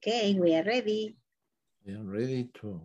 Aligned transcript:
Okay, 0.00 0.38
we 0.38 0.54
are 0.54 0.62
ready. 0.62 1.16
We 1.84 1.94
are 1.94 2.04
ready 2.04 2.48
to. 2.60 2.80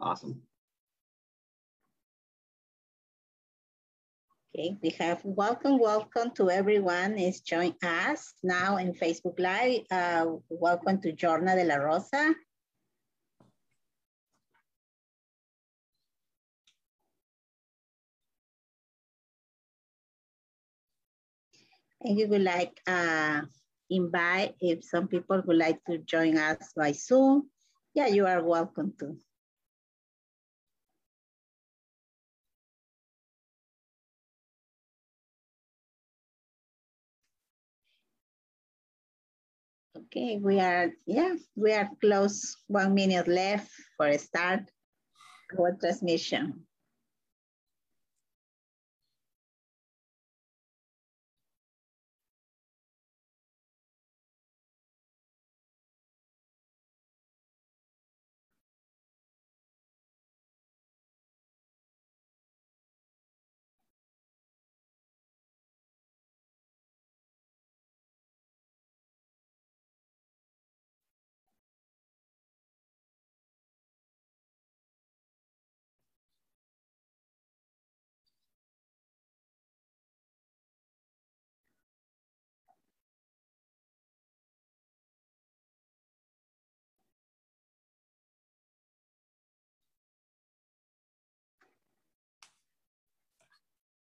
Awesome. 0.00 0.40
Okay, 4.56 4.78
we 4.82 4.88
have 4.98 5.20
welcome, 5.24 5.78
welcome 5.78 6.30
to 6.36 6.48
everyone 6.48 7.18
is 7.18 7.40
joining 7.40 7.76
us 7.82 8.32
now 8.42 8.78
in 8.78 8.94
Facebook 8.94 9.38
Live. 9.38 9.82
Uh, 9.90 10.36
welcome 10.48 11.02
to 11.02 11.12
Jorna 11.12 11.54
de 11.54 11.64
la 11.64 11.76
Rosa. 11.76 12.34
And 22.04 22.18
you 22.18 22.26
would 22.28 22.42
like 22.42 22.80
uh, 22.86 23.42
invite 23.88 24.54
if 24.60 24.84
some 24.84 25.06
people 25.06 25.42
would 25.46 25.56
like 25.56 25.78
to 25.84 25.98
join 25.98 26.36
us 26.36 26.72
by 26.76 26.92
Zoom. 26.92 27.48
Yeah, 27.94 28.08
you 28.08 28.26
are 28.26 28.42
welcome 28.42 28.92
to. 28.98 29.16
Okay, 39.96 40.38
we 40.42 40.58
are, 40.58 40.90
yeah, 41.06 41.34
we 41.54 41.72
are 41.72 41.88
close, 42.00 42.56
one 42.66 42.94
minute 42.94 43.28
left 43.28 43.70
for 43.96 44.08
a 44.08 44.18
start 44.18 44.62
our 45.58 45.76
transmission. 45.78 46.66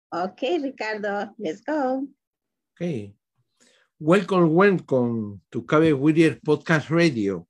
Okay, 0.09 0.57
Ricardo, 0.57 1.37
let's 1.39 1.61
go. 1.61 2.09
Okay. 2.73 3.13
Welcome, 4.01 4.55
welcome 4.55 5.43
to 5.53 5.61
Cabe 5.69 5.93
Whittier 5.93 6.41
Podcast 6.41 6.89
Radio 6.89 7.45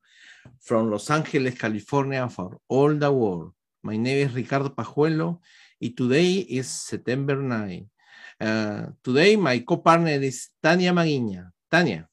from 0.58 0.90
Los 0.90 1.08
Angeles, 1.08 1.54
California 1.54 2.28
for 2.28 2.58
all 2.66 2.90
the 2.98 3.12
world. 3.12 3.52
My 3.84 3.96
name 3.96 4.26
is 4.26 4.34
Ricardo 4.34 4.70
Pajuelo 4.70 5.38
and 5.80 5.96
today 5.96 6.42
is 6.50 6.66
September 6.66 7.36
9. 7.36 7.86
Uh, 8.40 8.86
today 9.04 9.36
my 9.36 9.60
co-partner 9.60 10.18
is 10.18 10.50
Tania 10.60 10.90
Maguiña. 10.90 11.52
Tania. 11.70 12.08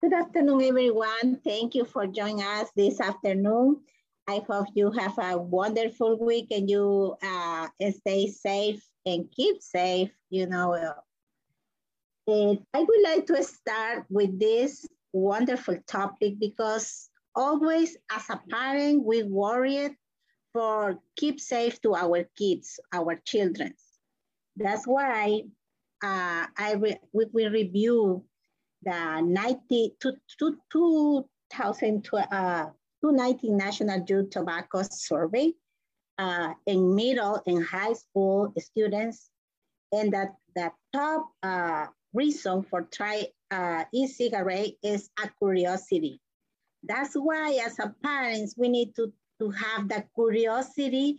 Good 0.00 0.14
afternoon, 0.14 0.62
everyone. 0.62 1.42
Thank 1.42 1.74
you 1.74 1.86
for 1.86 2.06
joining 2.06 2.42
us 2.42 2.70
this 2.76 3.00
afternoon. 3.00 3.82
I 4.32 4.40
hope 4.48 4.68
you 4.72 4.90
have 4.92 5.18
a 5.18 5.36
wonderful 5.36 6.16
week 6.16 6.46
and 6.50 6.68
you 6.70 7.16
uh, 7.22 7.68
stay 7.98 8.28
safe 8.28 8.82
and 9.04 9.30
keep 9.30 9.60
safe. 9.60 10.10
You 10.30 10.46
know, 10.46 10.72
and 12.26 12.58
I 12.72 12.80
would 12.80 13.02
like 13.04 13.26
to 13.26 13.44
start 13.44 14.06
with 14.08 14.40
this 14.40 14.88
wonderful 15.12 15.76
topic 15.86 16.40
because 16.40 17.10
always 17.34 17.98
as 18.10 18.24
a 18.30 18.40
parent, 18.48 19.04
we 19.04 19.22
worried 19.22 19.92
for 20.54 20.96
keep 21.16 21.38
safe 21.38 21.78
to 21.82 21.94
our 21.94 22.24
kids, 22.34 22.80
our 22.90 23.20
children. 23.26 23.74
That's 24.56 24.86
why 24.86 25.42
uh, 26.02 26.46
I 26.56 26.72
re 26.80 26.96
we, 27.12 27.26
we 27.34 27.48
review 27.48 28.24
the 28.82 29.20
90 29.20 29.96
to, 30.00 30.12
to, 30.38 30.56
2012 30.72 32.26
uh, 32.32 32.66
290 33.02 33.50
National 33.50 34.04
Youth 34.08 34.30
Tobacco 34.30 34.82
Survey 34.82 35.52
uh, 36.18 36.54
in 36.66 36.94
middle 36.94 37.42
and 37.46 37.64
high 37.64 37.92
school 37.92 38.52
students. 38.58 39.30
And 39.92 40.12
that 40.12 40.34
the 40.54 40.72
top 40.94 41.28
uh, 41.42 41.86
reason 42.14 42.62
for 42.62 42.82
try 42.82 43.26
uh, 43.50 43.84
e-cigarette 43.92 44.72
is 44.82 45.10
a 45.22 45.28
curiosity. 45.38 46.20
That's 46.82 47.14
why 47.14 47.60
as 47.64 47.78
a 47.78 47.94
parents, 48.02 48.54
we 48.56 48.68
need 48.68 48.94
to 48.96 49.12
to 49.40 49.50
have 49.50 49.88
the 49.88 50.04
curiosity 50.14 51.18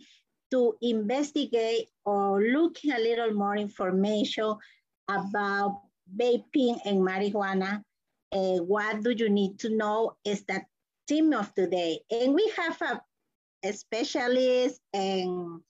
to 0.50 0.74
investigate 0.80 1.90
or 2.04 2.40
look 2.40 2.78
a 2.84 2.98
little 2.98 3.34
more 3.34 3.56
information 3.56 4.56
about 5.08 5.82
vaping 6.16 6.80
and 6.84 7.00
marijuana. 7.00 7.82
Uh, 8.32 8.58
what 8.64 9.02
do 9.02 9.10
you 9.10 9.28
need 9.28 9.58
to 9.58 9.68
know 9.68 10.16
is 10.24 10.44
the 10.44 10.62
theme 11.08 11.32
of 11.32 11.52
today. 11.54 12.00
And 12.10 12.34
we 12.34 12.52
have 12.56 12.80
a, 12.82 13.00
a 13.64 13.72
specialist 13.72 14.80
and 14.92 15.60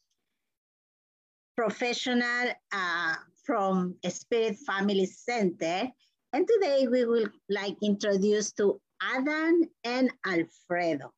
professional 1.57 2.53
uh, 2.73 3.15
from 3.45 3.97
SPIRITT 4.07 4.59
Family 4.67 5.07
Center. 5.07 5.89
And 6.33 6.49
today 6.49 6.89
we 6.89 7.05
will 7.05 7.29
like 7.49 7.77
introduce 7.83 8.53
to 8.53 8.81
Adan 9.03 9.69
and 9.85 10.11
Alfredo. 10.27 11.13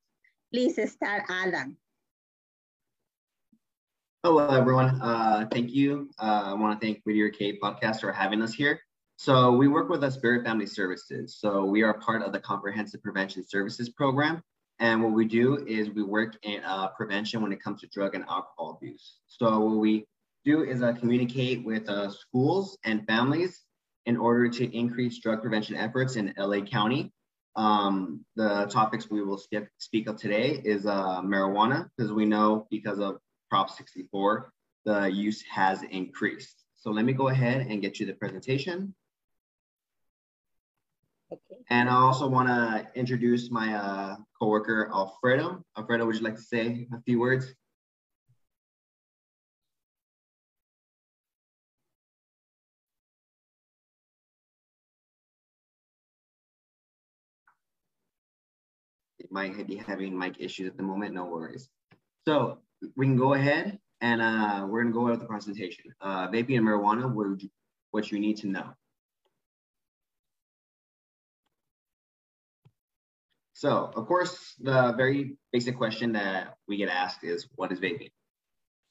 Please 0.53 0.77
start, 0.93 1.25
Adan. 1.31 1.77
Hello, 4.23 4.49
everyone. 4.49 5.01
Uh, 5.01 5.47
thank 5.53 5.71
you. 5.71 6.11
Uh, 6.19 6.43
I 6.47 6.53
want 6.55 6.81
to 6.81 6.85
thank 6.85 7.01
Whittier 7.05 7.31
K 7.31 7.59
Podcast 7.59 8.01
for 8.01 8.13
having 8.13 8.43
us 8.43 8.53
here. 8.53 8.81
So 9.19 9.51
we 9.53 9.67
work 9.67 9.89
with 9.89 10.03
SPIRITT 10.13 10.45
Family 10.45 10.67
Services. 10.67 11.39
So 11.41 11.65
we 11.65 11.83
are 11.83 11.95
part 11.95 12.23
of 12.23 12.33
the 12.33 12.39
Comprehensive 12.39 13.03
Prevention 13.03 13.43
Services 13.43 13.89
Program. 13.89 14.43
And 14.79 15.03
what 15.03 15.15
we 15.15 15.25
do 15.25 15.65
is 15.67 15.91
we 15.91 16.03
work 16.03 16.37
in 16.43 16.63
uh, 16.63 16.89
prevention 16.89 17.41
when 17.41 17.51
it 17.51 17.63
comes 17.63 17.81
to 17.81 17.87
drug 17.87 18.15
and 18.15 18.25
alcohol 18.25 18.77
abuse. 18.77 19.17
So 19.27 19.59
what 19.61 19.79
we 19.79 20.05
do 20.45 20.65
is 20.65 20.83
uh, 20.83 20.93
communicate 20.93 21.65
with 21.65 21.89
uh, 21.89 22.11
schools 22.11 22.77
and 22.85 23.07
families 23.07 23.63
in 24.05 24.19
order 24.19 24.51
to 24.51 24.77
increase 24.77 25.19
drug 25.19 25.41
prevention 25.41 25.77
efforts 25.77 26.17
in 26.17 26.35
LA 26.37 26.61
County. 26.61 27.11
Um, 27.57 28.23
the 28.37 28.67
topics 28.67 29.09
we 29.11 29.23
will 29.23 29.41
speak 29.79 30.09
of 30.09 30.17
today 30.17 30.61
is 30.63 30.85
uh, 30.85 31.23
marijuana, 31.23 31.89
because 31.97 32.13
we 32.13 32.27
know 32.27 32.67
because 32.71 32.99
of 32.99 33.17
Prop 33.49 33.71
64, 33.71 34.53
the 34.85 35.11
use 35.11 35.43
has 35.51 35.83
increased. 35.85 36.65
So 36.75 36.91
let 36.91 37.07
me 37.07 37.15
go 37.15 37.29
ahead 37.29 37.67
and 37.67 37.81
get 37.81 37.99
you 37.99 38.05
the 38.05 38.13
presentation. 38.13 38.95
Okay. 41.33 41.57
And 41.71 41.89
I 41.89 41.95
also 41.95 42.29
want 42.29 42.49
to 42.49 42.87
introduce 42.99 43.51
my 43.51 43.75
uh, 43.75 44.17
coworker, 44.39 44.91
Alfredo. 44.93 45.65
Alfredo, 45.77 46.07
would 46.07 46.17
you 46.17 46.23
like 46.23 46.37
to 46.37 46.43
say 46.43 46.87
a 46.93 47.01
few 47.03 47.19
words? 47.19 47.53
It 59.19 59.33
might 59.33 59.67
be 59.67 59.77
having 59.77 60.17
mic 60.17 60.37
issues 60.39 60.69
at 60.69 60.77
the 60.77 60.83
moment, 60.85 61.13
no 61.13 61.25
worries. 61.25 61.69
So 62.27 62.59
we 62.97 63.07
can 63.07 63.17
go 63.17 63.35
ahead 63.35 63.79
and 64.01 64.23
uh, 64.23 64.67
we're 64.69 64.83
gonna 64.83 64.95
go 64.95 65.01
over 65.09 65.17
the 65.17 65.25
presentation. 65.25 65.93
Uh, 66.01 66.29
vaping 66.29 66.59
and 66.59 66.67
marijuana, 66.67 67.13
what 67.13 67.43
you, 67.43 67.51
what 67.91 68.13
you 68.13 68.21
need 68.21 68.37
to 68.39 68.47
know. 68.47 68.75
So, 73.57 73.91
of 73.97 74.07
course, 74.07 74.55
the 74.61 74.93
very 74.99 75.39
basic 75.51 75.79
question 75.79 76.13
that 76.13 76.59
we 76.69 76.77
get 76.77 76.91
asked 76.91 77.25
is, 77.25 77.49
what 77.55 77.73
is 77.73 77.81
vaping? 77.81 78.11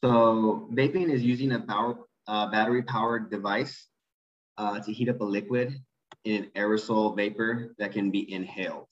So, 0.03 0.67
vaping 0.73 1.12
is 1.12 1.21
using 1.21 1.51
a 1.51 1.59
power, 1.59 1.97
uh, 2.27 2.50
battery-powered 2.50 3.29
device 3.29 3.88
uh, 4.57 4.79
to 4.79 4.91
heat 4.91 5.07
up 5.07 5.21
a 5.21 5.23
liquid 5.23 5.79
in 6.23 6.45
an 6.45 6.51
aerosol 6.56 7.15
vapor 7.15 7.75
that 7.77 7.91
can 7.91 8.09
be 8.09 8.33
inhaled. 8.33 8.88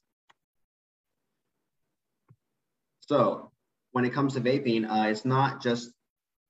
So, 2.99 3.51
when 3.93 4.05
it 4.05 4.13
comes 4.13 4.35
to 4.35 4.41
vaping, 4.41 4.87
uh, 4.87 5.09
it's 5.09 5.25
not 5.25 5.59
just 5.63 5.89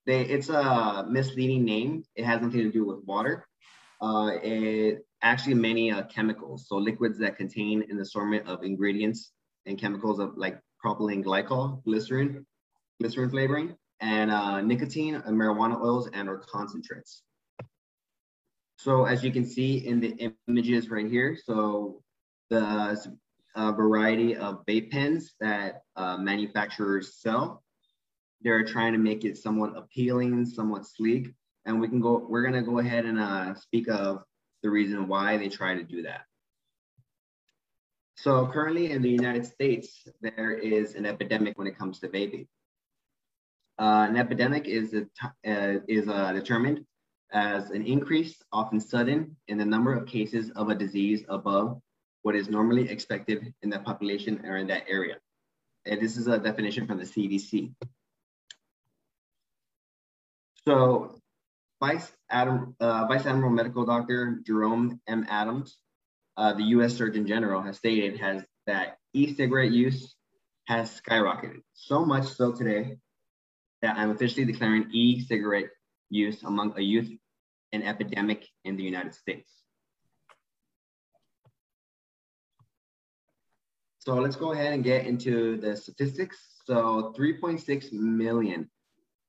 they. 0.05 0.25
It's 0.25 0.49
a 0.49 1.05
misleading 1.09 1.63
name. 1.63 2.03
It 2.17 2.25
has 2.25 2.41
nothing 2.41 2.59
to 2.59 2.71
do 2.73 2.83
with 2.83 3.05
water. 3.05 3.47
Uh, 4.01 4.31
it 4.43 5.05
actually 5.23 5.55
many 5.55 5.91
uh, 5.91 6.03
chemicals, 6.03 6.67
so 6.67 6.75
liquids 6.75 7.17
that 7.19 7.37
contain 7.37 7.83
an 7.89 7.99
assortment 7.99 8.47
of 8.47 8.63
ingredients 8.63 9.31
and 9.65 9.79
chemicals 9.79 10.19
of 10.19 10.37
like 10.37 10.59
propylene 10.83 11.23
glycol, 11.23 11.83
glycerin, 11.85 12.45
glycerin 12.99 13.29
flavoring, 13.29 13.75
and 14.01 14.29
uh, 14.29 14.61
nicotine, 14.61 15.15
and 15.15 15.37
marijuana 15.39 15.81
oils, 15.81 16.09
and 16.13 16.27
or 16.29 16.37
concentrates. 16.39 17.23
So 18.77 19.05
as 19.05 19.23
you 19.23 19.31
can 19.31 19.45
see 19.45 19.87
in 19.87 20.01
the 20.01 20.33
images 20.47 20.89
right 20.89 21.09
here, 21.09 21.37
so 21.41 22.01
the 22.49 23.17
uh, 23.55 23.71
variety 23.71 24.35
of 24.35 24.65
vape 24.65 24.91
pens 24.91 25.35
that 25.39 25.83
uh, 25.95 26.17
manufacturers 26.17 27.15
sell. 27.15 27.63
They're 28.41 28.65
trying 28.65 28.91
to 28.91 28.99
make 28.99 29.23
it 29.23 29.37
somewhat 29.37 29.77
appealing, 29.77 30.45
somewhat 30.45 30.85
sleek, 30.85 31.33
and 31.65 31.79
we 31.79 31.87
can 31.87 32.01
go. 32.01 32.25
We're 32.27 32.43
gonna 32.43 32.61
go 32.61 32.79
ahead 32.79 33.05
and 33.05 33.19
uh, 33.19 33.55
speak 33.55 33.87
of 33.87 34.23
the 34.63 34.69
reason 34.69 35.07
why 35.07 35.37
they 35.37 35.49
try 35.49 35.75
to 35.75 35.83
do 35.83 36.03
that. 36.03 36.21
So 38.15 38.47
currently 38.47 38.91
in 38.91 39.01
the 39.01 39.09
United 39.09 39.45
States, 39.45 40.07
there 40.21 40.53
is 40.53 40.95
an 40.95 41.05
epidemic 41.05 41.57
when 41.57 41.67
it 41.67 41.77
comes 41.77 41.99
to 41.99 42.07
vaping. 42.07 42.47
Uh, 43.77 44.07
an 44.09 44.17
epidemic 44.17 44.65
is, 44.65 44.93
uh, 44.93 45.73
is 45.87 46.07
uh, 46.07 46.31
determined 46.31 46.85
as 47.33 47.71
an 47.71 47.85
increase, 47.85 48.41
often 48.51 48.79
sudden, 48.79 49.35
in 49.47 49.57
the 49.57 49.65
number 49.65 49.93
of 49.93 50.05
cases 50.05 50.51
of 50.55 50.69
a 50.69 50.75
disease 50.75 51.23
above 51.27 51.81
what 52.21 52.35
is 52.35 52.47
normally 52.47 52.89
expected 52.89 53.53
in 53.63 53.69
the 53.69 53.79
population 53.79 54.45
or 54.45 54.57
in 54.57 54.67
that 54.67 54.83
area. 54.87 55.17
And 55.85 55.99
this 55.99 56.15
is 56.15 56.27
a 56.27 56.37
definition 56.37 56.87
from 56.87 56.99
the 56.99 57.03
CDC. 57.03 57.73
So 60.65 61.19
Vice, 61.83 62.09
Adam, 62.29 62.77
uh, 62.79 63.05
Vice 63.09 63.25
Admiral 63.25 63.51
Medical 63.51 63.85
Doctor 63.85 64.39
Jerome 64.47 65.01
M. 65.05 65.25
Adams, 65.29 65.79
uh, 66.37 66.53
the 66.53 66.63
U.S. 66.75 66.95
Surgeon 66.95 67.27
General, 67.27 67.61
has 67.61 67.75
stated 67.75 68.17
has 68.21 68.41
that 68.67 68.99
e-cigarette 69.13 69.71
use 69.71 70.15
has 70.65 71.01
skyrocketed 71.01 71.59
so 71.73 72.05
much 72.05 72.27
so 72.27 72.53
today 72.53 72.95
that 73.81 73.97
I'm 73.97 74.11
officially 74.11 74.45
declaring 74.45 74.91
e-cigarette 74.93 75.71
use 76.09 76.41
among 76.43 76.73
a 76.77 76.81
youth 76.81 77.09
an 77.73 77.83
epidemic 77.83 78.47
in 78.63 78.77
the 78.77 78.83
United 78.83 79.13
States. 79.13 79.51
So 83.99 84.13
let's 84.15 84.37
go 84.37 84.53
ahead 84.53 84.71
and 84.71 84.85
get 84.85 85.05
into 85.05 85.57
the 85.57 85.75
statistics. 85.75 86.37
So 86.63 87.13
3.6 87.19 87.91
million 87.91 88.69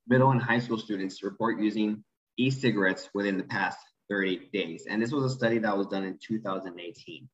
middle 0.07 0.31
and 0.31 0.41
high 0.41 0.61
school 0.61 0.79
students 0.79 1.25
report 1.25 1.59
using 1.59 2.05
e-cigarettes 2.37 3.09
within 3.15 3.37
the 3.37 3.45
past 3.45 3.79
30 4.11 4.51
days. 4.53 4.87
And 4.89 5.03
this 5.03 5.13
was 5.13 5.25
a 5.25 5.35
study 5.35 5.59
that 5.59 5.77
was 5.77 5.87
done 5.87 6.05
in 6.05 6.19
2018. 6.23 7.29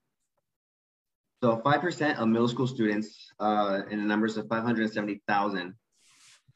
So 1.43 1.57
5% 1.65 2.19
of 2.19 2.29
middle 2.29 2.49
school 2.49 2.67
students 2.67 3.33
uh, 3.41 3.81
in 3.91 3.99
the 3.99 4.05
numbers 4.05 4.37
of 4.37 4.47
570,000. 4.49 5.75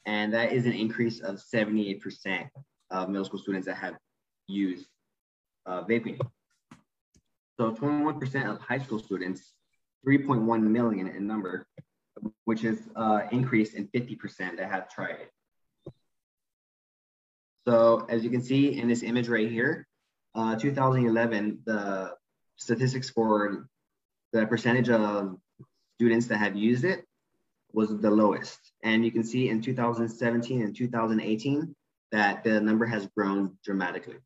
And 0.06 0.34
that 0.34 0.52
is 0.52 0.66
an 0.66 0.72
increase 0.72 1.20
of 1.20 1.36
78% 1.36 2.48
of 2.90 3.08
middle 3.08 3.24
school 3.24 3.40
students 3.40 3.66
that 3.66 3.76
have 3.76 3.94
used 4.46 4.86
uh, 5.66 5.84
vaping. 5.84 6.18
So 7.58 7.72
21% 7.72 8.50
of 8.50 8.60
high 8.60 8.78
school 8.78 8.98
students, 8.98 9.54
3.1 10.06 10.62
million 10.62 11.08
in 11.08 11.26
number, 11.26 11.66
which 12.44 12.64
is 12.64 12.82
uh, 12.94 13.22
increased 13.32 13.74
in 13.74 13.88
50% 13.88 14.58
that 14.58 14.70
have 14.70 14.90
tried 14.90 15.12
it. 15.12 15.30
So 17.66 18.06
as 18.09 18.23
you 18.23 18.30
can 18.30 18.42
see 18.42 18.78
in 18.78 18.88
this 18.88 19.02
image 19.02 19.28
right 19.28 19.50
here, 19.50 19.87
uh, 20.35 20.56
2011, 20.56 21.61
the 21.64 22.14
statistics 22.56 23.11
for 23.11 23.68
the 24.33 24.47
percentage 24.47 24.90
of 24.90 25.38
students 25.97 26.26
that 26.26 26.38
have 26.38 26.56
used 26.56 26.85
it 26.85 27.04
was 27.73 27.97
the 28.00 28.11
lowest. 28.11 28.59
And 28.83 29.04
you 29.04 29.11
can 29.11 29.25
see 29.25 29.49
in 29.49 29.62
2017 29.62 30.62
and 30.62 30.76
2018 30.76 31.75
that 32.12 32.44
the 32.44 32.61
number 32.61 32.87
has 32.87 33.06
grown 33.16 33.56
dramatically. 33.64 34.16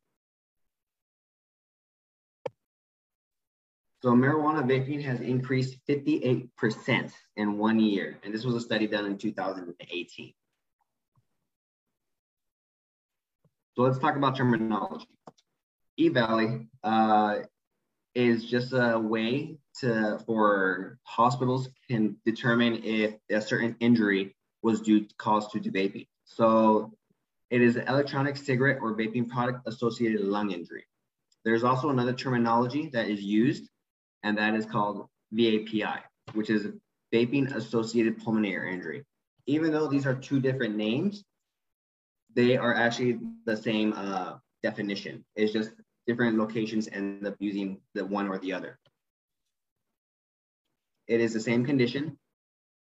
So 4.01 4.11
marijuana 4.11 4.63
vaping 4.63 5.03
has 5.03 5.19
increased 5.19 5.77
58% 5.87 7.11
in 7.35 7.57
one 7.57 7.79
year. 7.79 8.17
And 8.23 8.33
this 8.33 8.45
was 8.45 8.55
a 8.55 8.61
study 8.61 8.87
done 8.87 9.05
in 9.05 9.17
2018. 9.17 10.33
So 13.79 13.83
let's 13.83 13.97
talk 13.97 14.17
about 14.17 14.35
terminology. 14.35 15.07
EVALI 15.97 16.67
uh, 16.83 17.35
is 18.13 18.43
just 18.43 18.73
a 18.73 18.99
way 18.99 19.55
to 19.79 20.19
for 20.25 20.99
hospitals 21.03 21.69
can 21.89 22.17
determine 22.25 22.81
if 22.83 23.13
a 23.31 23.39
certain 23.39 23.77
injury 23.79 24.35
was 24.61 24.81
due 24.81 25.07
caused 25.17 25.51
to 25.51 25.59
vaping. 25.61 26.07
So 26.25 26.91
it 27.49 27.61
is 27.61 27.77
an 27.77 27.87
electronic 27.87 28.35
cigarette 28.35 28.79
or 28.81 28.97
vaping 28.97 29.29
product 29.29 29.65
associated 29.65 30.25
lung 30.25 30.51
injury. 30.51 30.83
There's 31.45 31.63
also 31.63 31.89
another 31.89 32.11
terminology 32.11 32.89
that 32.91 33.07
is 33.07 33.21
used, 33.21 33.69
and 34.23 34.37
that 34.39 34.55
is 34.55 34.65
called 34.65 35.07
VAPI, 35.33 36.01
which 36.33 36.49
is 36.49 36.67
vaping 37.13 37.55
associated 37.55 38.17
pulmonary 38.21 38.73
injury. 38.73 39.05
even 39.47 39.71
though 39.71 39.87
these 39.87 40.05
are 40.05 40.15
two 40.15 40.41
different 40.41 40.75
names, 40.75 41.23
they 42.39 42.55
are 42.55 42.73
actually 42.73 43.19
the 43.45 43.57
same 43.57 43.91
uh, 43.97 44.35
definition. 44.63 45.25
It's 45.35 45.51
just 45.51 45.71
different 46.07 46.37
locations 46.37 46.87
end 46.87 47.27
up 47.27 47.35
using 47.39 47.81
the 47.95 48.05
one 48.05 48.29
or 48.29 48.39
the 48.39 48.53
other. 48.53 48.79
It 51.09 51.19
is 51.19 51.33
the 51.33 51.41
same 51.41 51.65
condition 51.65 52.17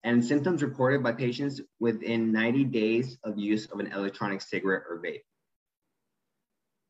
and 0.02 0.24
symptoms 0.24 0.62
reported 0.62 1.02
by 1.02 1.12
patients 1.12 1.60
within 1.78 2.32
90 2.32 2.64
days 2.64 3.18
of 3.22 3.38
use 3.38 3.66
of 3.66 3.80
an 3.80 3.92
electronic 3.92 4.40
cigarette 4.40 4.84
or 4.88 5.02
vape. 5.04 5.24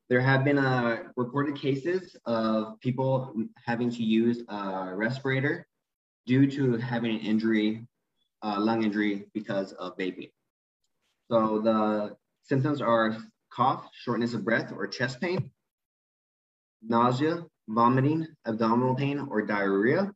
There 0.09 0.21
have 0.21 0.45
been 0.45 0.59
uh, 0.59 1.05
reported 1.17 1.57
cases 1.57 2.15
of 2.25 2.79
people 2.79 3.35
having 3.67 3.91
to 3.91 4.03
use 4.05 4.45
a 4.47 4.93
respirator 4.95 5.67
due 6.25 6.49
to 6.53 6.77
having 6.77 7.17
an 7.17 7.21
injury, 7.21 7.85
uh, 8.45 8.61
lung 8.61 8.85
injury 8.85 9.27
because 9.35 9.73
of 9.73 9.99
vaping. 9.99 10.31
So 11.29 11.61
the 11.61 12.17
symptoms 12.45 12.81
are 12.81 13.17
cough, 13.53 13.89
shortness 13.93 14.35
of 14.35 14.45
breath 14.45 14.73
or 14.73 14.87
chest 14.87 15.21
pain, 15.21 15.51
nausea, 16.83 17.45
vomiting, 17.69 18.27
abdominal 18.47 18.95
pain 18.95 19.27
or 19.31 19.43
diarrhea, 19.43 20.13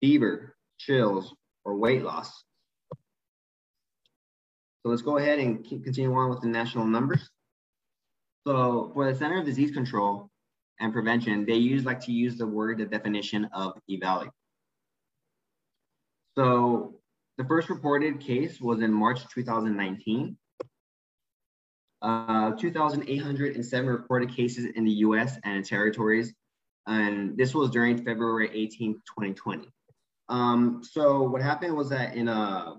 fever, 0.00 0.56
chills, 0.78 1.34
or 1.64 1.76
weight 1.76 2.02
loss. 2.02 2.44
So 4.82 4.90
let's 4.90 5.02
go 5.02 5.16
ahead 5.16 5.38
and 5.38 5.64
keep 5.64 5.84
continue 5.84 6.14
on 6.14 6.28
with 6.28 6.42
the 6.42 6.48
national 6.48 6.84
numbers. 6.84 7.30
So 8.46 8.90
for 8.92 9.10
the 9.10 9.18
Center 9.18 9.40
of 9.40 9.46
Disease 9.46 9.70
Control 9.70 10.28
and 10.80 10.92
Prevention, 10.92 11.46
they 11.46 11.54
use 11.54 11.84
like 11.84 12.00
to 12.00 12.12
use 12.12 12.36
the 12.36 12.46
word, 12.46 12.78
the 12.78 12.84
definition 12.84 13.48
of 13.54 13.72
EVALI. 13.88 14.28
So 16.36 17.00
the 17.38 17.44
first 17.44 17.70
reported 17.70 18.20
case 18.20 18.60
was 18.60 18.82
in 18.82 18.92
March 18.92 19.20
2019. 19.32 20.36
Uh, 22.04 22.50
2,807 22.56 23.88
reported 23.88 24.28
cases 24.28 24.66
in 24.76 24.84
the 24.84 24.90
US 25.06 25.38
and 25.42 25.64
territories. 25.64 26.34
And 26.86 27.34
this 27.34 27.54
was 27.54 27.70
during 27.70 27.96
February 27.96 28.50
18, 28.52 28.92
2020. 28.92 29.70
Um, 30.28 30.82
so 30.84 31.22
what 31.22 31.40
happened 31.40 31.74
was 31.74 31.88
that 31.88 32.14
in 32.14 32.28
a, 32.28 32.32
uh, 32.32 32.74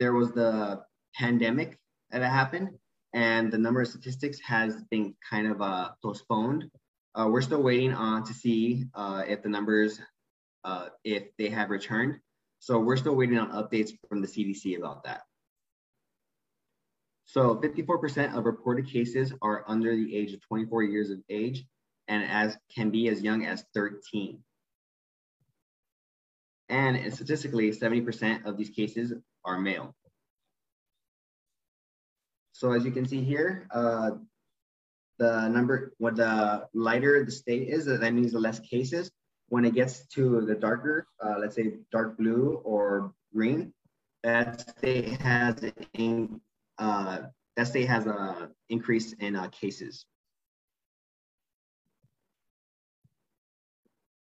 there 0.00 0.12
was 0.12 0.32
the 0.32 0.82
pandemic 1.14 1.78
that 2.10 2.20
happened 2.20 2.70
and 3.14 3.52
the 3.52 3.58
number 3.58 3.80
of 3.80 3.86
statistics 3.86 4.40
has 4.40 4.82
been 4.90 5.14
kind 5.30 5.46
of 5.46 5.62
uh, 5.62 5.90
postponed. 6.02 6.68
Uh, 7.14 7.28
we're 7.30 7.42
still 7.42 7.62
waiting 7.62 7.92
on 7.92 8.24
to 8.24 8.34
see 8.34 8.86
uh, 8.96 9.22
if 9.24 9.44
the 9.44 9.48
numbers, 9.48 10.00
if 11.04 11.28
they 11.38 11.48
have 11.48 11.70
returned. 11.70 12.18
So 12.58 12.80
we're 12.80 12.96
still 12.96 13.14
waiting 13.14 13.38
on 13.38 13.52
updates 13.52 13.92
from 14.08 14.20
the 14.20 14.26
CDC 14.26 14.78
about 14.78 15.04
that. 15.04 15.22
So 17.32 17.56
54% 17.56 18.36
of 18.36 18.44
reported 18.44 18.88
cases 18.88 19.32
are 19.40 19.64
under 19.66 19.96
the 19.96 20.14
age 20.14 20.34
of 20.34 20.42
24 20.42 20.82
years 20.82 21.08
of 21.08 21.18
age 21.30 21.64
and 22.06 22.22
as 22.22 22.58
can 22.74 22.90
be 22.90 23.08
as 23.08 23.22
young 23.22 23.46
as 23.46 23.64
13. 23.72 24.38
And 26.68 27.14
statistically, 27.14 27.70
70% 27.70 28.44
of 28.44 28.58
these 28.58 28.68
cases 28.68 29.14
are 29.46 29.58
male. 29.58 29.94
So 32.52 32.72
as 32.72 32.84
you 32.84 32.90
can 32.90 33.08
see 33.08 33.24
here, 33.24 33.66
uh, 33.70 34.10
the 35.18 35.48
number, 35.48 35.94
what 35.96 36.16
the 36.16 36.68
lighter 36.74 37.24
the 37.24 37.32
state 37.32 37.66
is, 37.66 37.86
that 37.86 38.12
means 38.12 38.32
the 38.32 38.40
less 38.40 38.60
cases. 38.60 39.10
When 39.48 39.64
it 39.64 39.72
gets 39.74 40.06
to 40.08 40.42
the 40.42 40.54
darker, 40.54 41.06
uh, 41.24 41.36
let's 41.38 41.56
say 41.56 41.78
dark 41.90 42.18
blue 42.18 42.60
or 42.62 43.14
green, 43.34 43.72
that 44.22 44.68
state 44.76 45.18
has 45.22 45.64
uh, 46.78 47.18
that 47.56 47.66
state 47.66 47.88
has 47.88 48.06
a 48.06 48.50
increase 48.68 49.12
in 49.14 49.36
uh, 49.36 49.48
cases. 49.48 50.06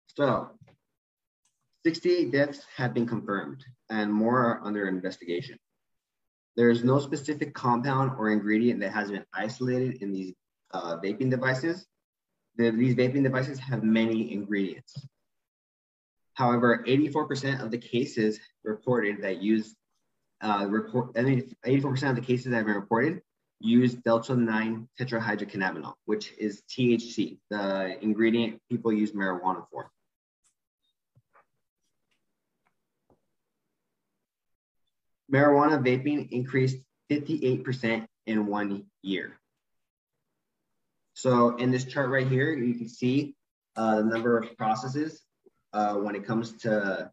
So 0.08 0.50
68 1.86 2.32
deaths 2.32 2.66
have 2.76 2.94
been 2.94 3.06
confirmed 3.06 3.64
and 3.90 4.12
more 4.12 4.40
are 4.40 4.62
under 4.64 4.88
investigation. 4.88 5.58
There 6.56 6.70
is 6.70 6.84
no 6.84 7.00
specific 7.00 7.54
compound 7.54 8.12
or 8.18 8.32
ingredient 8.32 8.80
that 8.80 8.94
has 8.94 9.12
been 9.12 9.26
isolated 9.34 10.02
in 10.02 10.14
these 10.14 10.34
uh, 10.72 10.98
vaping 10.98 11.30
devices. 11.30 11.86
The, 12.58 12.72
these 12.72 12.96
vaping 12.96 13.24
devices 13.24 13.60
have 13.60 13.84
many 13.84 14.32
ingredients. 14.32 14.96
However, 16.36 16.84
84% 16.88 17.62
of 17.62 17.72
the 17.72 17.78
cases 17.78 18.40
reported 18.64 19.22
that 19.22 19.42
use 19.42 19.76
uh, 20.42 20.66
report, 20.70 21.12
I 21.18 21.22
mean, 21.22 21.56
84% 21.66 22.10
of 22.10 22.16
the 22.16 22.22
cases 22.22 22.46
that 22.46 22.58
have 22.58 22.66
been 22.66 22.76
reported 22.76 23.22
use 23.60 23.94
delta 23.94 24.36
9 24.36 24.88
tetrahydrocannabinol, 25.00 25.94
which 26.06 26.34
is 26.38 26.62
THC, 26.70 27.40
the 27.50 27.98
ingredient 28.04 28.62
people 28.70 28.92
use 28.92 29.14
marijuana 29.14 29.66
for. 29.72 29.90
marijuana 35.32 35.84
vaping 35.84 36.32
increased 36.32 36.78
58% 37.12 38.06
in 38.28 38.46
one 38.48 38.86
year. 39.02 39.40
So 41.14 41.56
in 41.58 41.72
this 41.72 41.86
chart 41.86 42.10
right 42.10 42.28
here, 42.28 42.54
you 42.54 42.76
can 42.76 42.90
see 42.90 43.36
uh, 43.76 43.98
the 43.98 44.04
number 44.04 44.38
of 44.38 44.56
processes 44.58 45.22
uh, 45.74 45.96
when 45.96 46.16
it 46.16 46.26
comes 46.26 46.54
to 46.64 47.12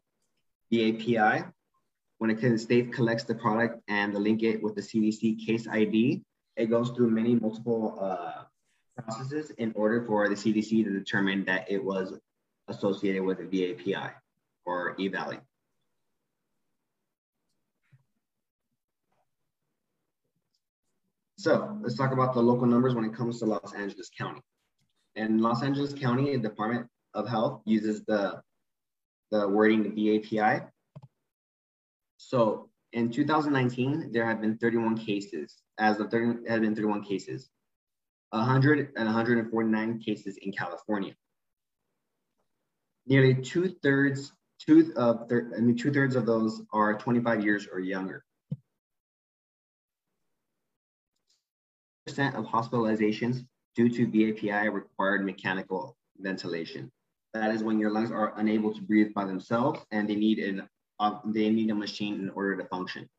the 0.71 1.17
API. 1.17 1.45
When 2.23 2.31
a 2.31 2.57
state 2.57 2.93
collects 2.93 3.25
the 3.25 3.35
product 3.35 3.81
and 3.89 4.15
the 4.15 4.19
link 4.19 4.43
it 4.43 4.63
with 4.63 4.75
the 4.75 4.81
CDC 4.81 5.45
case 5.45 5.67
ID, 5.67 6.23
it 6.55 6.67
goes 6.67 6.91
through 6.91 7.09
many 7.09 7.35
multiple 7.35 7.97
uh, 7.99 8.43
processes 8.95 9.51
in 9.57 9.73
order 9.75 10.05
for 10.05 10.29
the 10.29 10.35
CDC 10.35 10.85
to 10.85 10.89
determine 10.89 11.43
that 11.43 11.69
it 11.69 11.83
was 11.83 12.17
associated 12.69 13.23
with 13.23 13.41
a 13.41 13.43
VAPI 13.43 14.13
or 14.63 14.95
EVALI. 14.95 15.41
So 21.37 21.77
let's 21.81 21.97
talk 21.97 22.13
about 22.13 22.33
the 22.33 22.41
local 22.41 22.67
numbers 22.67 22.95
when 22.95 23.03
it 23.03 23.13
comes 23.13 23.39
to 23.39 23.45
Los 23.47 23.73
Angeles 23.73 24.09
County. 24.17 24.39
In 25.17 25.39
Los 25.39 25.61
Angeles 25.61 25.91
County 25.91 26.33
the 26.37 26.47
Department 26.47 26.87
of 27.13 27.27
Health 27.27 27.63
uses 27.65 28.01
the, 28.05 28.41
the 29.29 29.45
wording 29.45 29.91
VAPI. 29.91 30.69
So 32.27 32.69
in 32.93 33.11
2019, 33.11 34.11
there 34.11 34.25
have 34.25 34.41
been 34.41 34.57
31 34.57 34.97
cases. 34.97 35.55
As 35.77 35.99
of 35.99 36.09
30, 36.11 36.47
had 36.47 36.61
been 36.61 36.75
31 36.75 37.03
cases, 37.03 37.49
100 38.29 38.93
and 38.95 39.05
149 39.05 39.99
cases 39.99 40.37
in 40.37 40.51
California. 40.51 41.13
Nearly 43.05 43.35
two 43.35 43.75
thirds, 43.83 44.31
two 44.59 44.93
of, 44.95 45.29
I 45.31 45.59
mean, 45.59 45.75
two 45.75 45.91
thirds 45.91 46.15
of 46.15 46.25
those 46.25 46.61
are 46.71 46.97
25 46.97 47.43
years 47.43 47.67
or 47.71 47.79
younger. 47.79 48.23
percent 52.05 52.35
of 52.35 52.45
hospitalizations 52.45 53.45
due 53.75 53.89
to 53.89 54.05
VAPI 54.05 54.71
required 54.71 55.25
mechanical 55.25 55.97
ventilation. 56.19 56.91
That 57.33 57.55
is 57.55 57.63
when 57.63 57.79
your 57.79 57.91
lungs 57.91 58.11
are 58.11 58.37
unable 58.37 58.71
to 58.73 58.81
breathe 58.81 59.13
by 59.15 59.25
themselves 59.25 59.79
and 59.89 60.07
they 60.07 60.15
need 60.15 60.37
an 60.37 60.67
they 61.25 61.49
need 61.49 61.69
a 61.69 61.75
machine 61.75 62.15
in 62.15 62.29
order 62.31 62.57
to 62.57 62.65
function. 62.65 63.09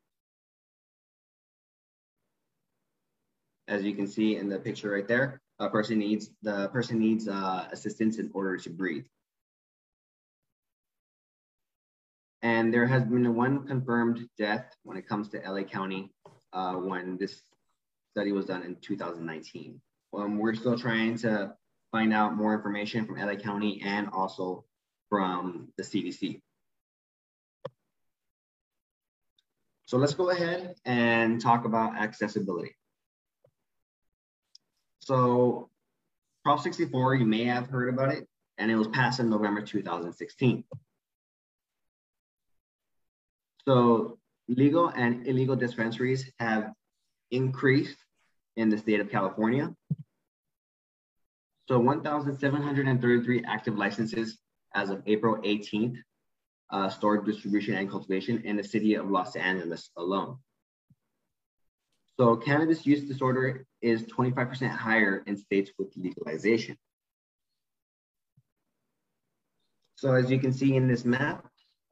As 3.67 3.83
you 3.83 3.95
can 3.95 4.07
see 4.07 4.37
in 4.37 4.49
the 4.49 4.59
picture 4.59 4.91
right 4.91 5.09
there, 5.09 5.41
a 5.59 5.69
person 5.69 5.99
needs 5.99 6.31
the 6.43 6.69
person 6.69 6.99
needs 6.99 7.29
uh, 7.29 7.69
assistance 7.73 8.19
in 8.19 8.31
order 8.35 8.57
to 8.59 8.71
breathe. 8.71 9.07
And 12.43 12.75
there 12.75 12.87
has 12.87 13.05
been 13.05 13.35
one 13.35 13.67
confirmed 13.67 14.29
death 14.37 14.67
when 14.83 14.99
it 14.99 15.09
comes 15.09 15.29
to 15.31 15.39
LA 15.39 15.63
County 15.63 16.13
uh, 16.53 16.75
when 16.75 17.17
this 17.17 17.41
study 18.11 18.33
was 18.33 18.47
done 18.47 18.63
in 18.63 18.77
2019. 18.77 19.81
Um, 20.13 20.39
we're 20.39 20.55
still 20.55 20.79
trying 20.79 21.17
to 21.19 21.55
find 21.91 22.13
out 22.13 22.37
more 22.37 22.55
information 22.55 23.07
from 23.07 23.19
LA 23.19 23.37
County 23.37 23.83
and 23.85 24.09
also 24.13 24.65
from 25.09 25.69
the 25.79 25.83
CDC. 25.83 26.41
So 29.87 29.99
let's 29.99 30.15
go 30.15 30.31
ahead 30.31 30.75
and 30.85 31.41
talk 31.41 31.65
about 31.65 31.97
accessibility. 31.97 32.75
So 35.01 35.69
Prop 36.45 36.61
64, 36.61 37.17
you 37.17 37.27
may 37.27 37.45
have 37.45 37.67
heard 37.69 37.93
about 37.93 38.13
it, 38.13 38.27
and 38.59 38.71
it 38.71 38.77
was 38.77 38.89
passed 38.89 39.21
in 39.21 39.29
November 39.29 39.61
2016. 39.61 40.65
So 43.67 44.19
legal 44.49 44.89
and 44.89 45.27
illegal 45.27 45.57
dispensaries 45.57 46.31
have 46.39 46.73
increased 47.31 47.99
in 48.57 48.69
the 48.69 48.79
state 48.79 49.01
of 49.01 49.11
California. 49.11 49.75
So 51.69 51.79
1,733 51.79 53.45
active 53.47 53.77
licenses 53.77 54.39
as 54.75 54.91
of 54.91 55.03
April 55.07 55.37
18th, 55.43 55.97
uh, 56.75 56.89
storage, 56.89 57.25
distribution, 57.25 57.77
and 57.77 57.89
cultivation 57.89 58.43
in 58.45 58.57
the 58.57 58.65
city 58.65 58.95
of 58.95 59.09
Los 59.09 59.37
Angeles 59.37 59.91
alone. 59.97 60.37
So 62.19 62.37
cannabis 62.37 62.85
use 62.85 63.05
disorder 63.05 63.65
is 63.81 64.03
25% 64.05 64.69
higher 64.71 65.23
in 65.29 65.37
states 65.37 65.71
with 65.79 65.93
legalization. 65.97 66.77
So 69.95 70.15
as 70.15 70.33
you 70.33 70.41
can 70.41 70.53
see 70.53 70.75
in 70.75 70.89
this 70.89 71.05
map, 71.05 71.47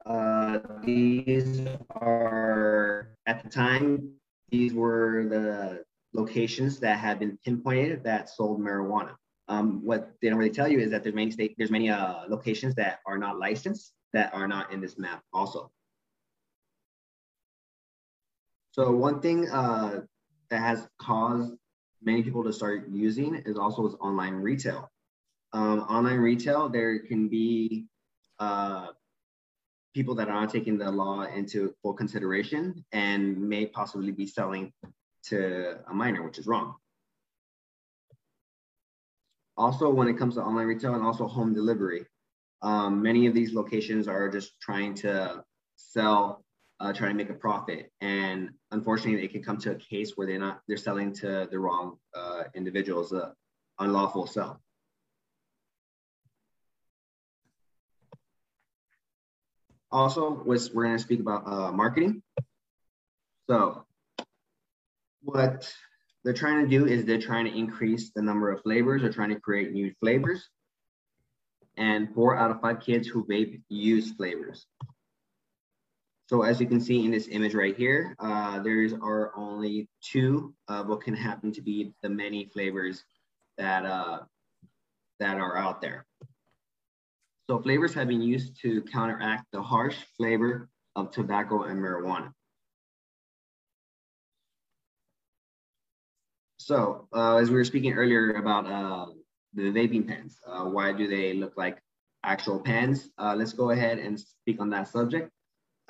uh, 0.05 0.59
these 0.83 1.65
are, 1.91 3.07
at 3.25 3.41
the 3.41 3.49
time, 3.49 4.11
these 4.49 4.73
were 4.73 5.27
the 5.29 5.83
locations 6.13 6.79
that 6.81 6.99
had 6.99 7.19
been 7.19 7.39
pinpointed 7.45 8.03
that 8.03 8.29
sold 8.29 8.59
marijuana. 8.59 9.15
Um, 9.47 9.81
what 9.85 10.11
they 10.21 10.27
don't 10.27 10.37
really 10.37 10.51
tell 10.51 10.67
you 10.67 10.79
is 10.79 10.91
that 10.91 11.03
there's 11.03 11.15
many 11.15 11.31
state, 11.31 11.55
there's 11.57 11.71
many 11.71 11.89
uh, 11.89 12.23
locations 12.27 12.75
that 12.75 12.99
are 13.07 13.17
not 13.17 13.39
licensed 13.39 13.93
that 14.13 14.33
are 14.33 14.47
not 14.47 14.71
in 14.71 14.79
this 14.79 14.97
map 14.97 15.23
also. 15.33 15.71
So 18.71 18.91
one 18.91 19.21
thing 19.21 19.49
uh, 19.49 20.01
that 20.49 20.59
has 20.59 20.87
caused 20.99 21.53
many 22.01 22.23
people 22.23 22.43
to 22.43 22.53
start 22.53 22.87
using 22.89 23.35
is 23.45 23.57
also 23.57 23.87
is 23.87 23.95
online 23.99 24.35
retail. 24.35 24.89
Um, 25.53 25.81
online 25.81 26.17
retail, 26.17 26.69
there 26.69 26.99
can 26.99 27.27
be 27.27 27.85
uh, 28.39 28.87
people 29.93 30.15
that 30.15 30.27
are 30.27 30.41
not 30.41 30.49
taking 30.49 30.77
the 30.77 30.91
law 30.91 31.23
into 31.23 31.73
full 31.81 31.93
consideration 31.93 32.83
and 32.91 33.37
may 33.37 33.67
possibly 33.67 34.11
be 34.11 34.25
selling 34.25 34.73
to 35.25 35.77
a 35.87 35.93
minor, 35.93 36.23
which 36.23 36.39
is 36.39 36.47
wrong. 36.47 36.75
Also, 39.55 39.89
when 39.89 40.07
it 40.07 40.17
comes 40.17 40.35
to 40.35 40.41
online 40.41 40.65
retail 40.65 40.95
and 40.95 41.03
also 41.03 41.27
home 41.27 41.53
delivery, 41.53 42.05
um, 42.63 43.01
many 43.01 43.27
of 43.27 43.33
these 43.33 43.53
locations 43.53 44.07
are 44.07 44.29
just 44.29 44.59
trying 44.61 44.95
to 44.95 45.43
sell, 45.75 46.43
uh, 46.79 46.93
trying 46.93 47.11
to 47.11 47.17
make 47.17 47.29
a 47.29 47.37
profit. 47.37 47.91
And 47.99 48.51
unfortunately, 48.71 49.23
it 49.23 49.31
can 49.31 49.43
come 49.43 49.57
to 49.57 49.71
a 49.71 49.75
case 49.75 50.13
where 50.15 50.25
they're 50.25 50.39
not, 50.39 50.61
they're 50.67 50.77
selling 50.77 51.13
to 51.15 51.47
the 51.51 51.59
wrong 51.59 51.97
uh, 52.15 52.43
individuals, 52.55 53.11
uh, 53.11 53.31
unlawful 53.79 54.27
sell. 54.27 54.61
Also, 59.91 60.41
was 60.45 60.73
we're 60.73 60.85
going 60.85 60.97
to 60.97 61.03
speak 61.03 61.19
about 61.19 61.45
uh, 61.45 61.71
marketing. 61.71 62.23
So, 63.47 63.85
what 65.21 65.71
they're 66.23 66.33
trying 66.33 66.63
to 66.63 66.69
do 66.69 66.87
is 66.87 67.05
they're 67.05 67.21
trying 67.21 67.45
to 67.45 67.55
increase 67.55 68.11
the 68.15 68.21
number 68.21 68.49
of 68.51 68.61
flavors. 68.61 69.01
They're 69.01 69.11
trying 69.11 69.29
to 69.29 69.39
create 69.39 69.71
new 69.71 69.93
flavors. 69.99 70.49
And 71.77 72.13
four 72.13 72.37
out 72.37 72.51
of 72.51 72.61
five 72.61 72.79
kids 72.79 73.07
who 73.07 73.25
vape 73.25 73.61
use 73.69 74.11
flavors. 74.11 74.67
So 76.29 76.43
as 76.43 76.59
you 76.59 76.67
can 76.67 76.79
see 76.79 77.03
in 77.03 77.11
this 77.11 77.27
image 77.27 77.53
right 77.53 77.75
here, 77.75 78.15
uh, 78.19 78.59
there 78.61 78.87
are 79.01 79.31
only 79.35 79.87
two 80.01 80.53
of 80.67 80.87
what 80.87 81.01
can 81.01 81.15
happen 81.15 81.51
to 81.51 81.61
be 81.61 81.93
the 82.01 82.09
many 82.09 82.45
flavors 82.45 83.03
that 83.57 83.85
uh, 83.85 84.19
that 85.19 85.37
are 85.37 85.57
out 85.57 85.81
there. 85.81 86.05
So 87.49 87.59
flavors 87.59 87.93
have 87.93 88.07
been 88.07 88.21
used 88.21 88.59
to 88.61 88.81
counteract 88.83 89.45
the 89.51 89.61
harsh 89.61 89.97
flavor 90.17 90.69
of 90.95 91.11
tobacco 91.11 91.63
and 91.63 91.79
marijuana. 91.79 92.31
So 96.57 97.09
uh, 97.13 97.35
as 97.35 97.49
we 97.49 97.57
were 97.57 97.65
speaking 97.65 97.93
earlier 97.93 98.31
about 98.35 98.65
uh, 98.65 99.07
the 99.53 99.71
vaping 99.71 100.07
pens, 100.07 100.39
uh, 100.47 100.65
why 100.65 100.91
do 100.91 101.07
they 101.07 101.33
look 101.33 101.53
like 101.57 101.79
actual 102.23 102.59
pens? 102.59 103.09
Uh, 103.17 103.35
let's 103.37 103.53
go 103.53 103.71
ahead 103.71 103.99
and 103.99 104.19
speak 104.19 104.59
on 104.59 104.69
that 104.71 104.87
subject. 104.87 105.29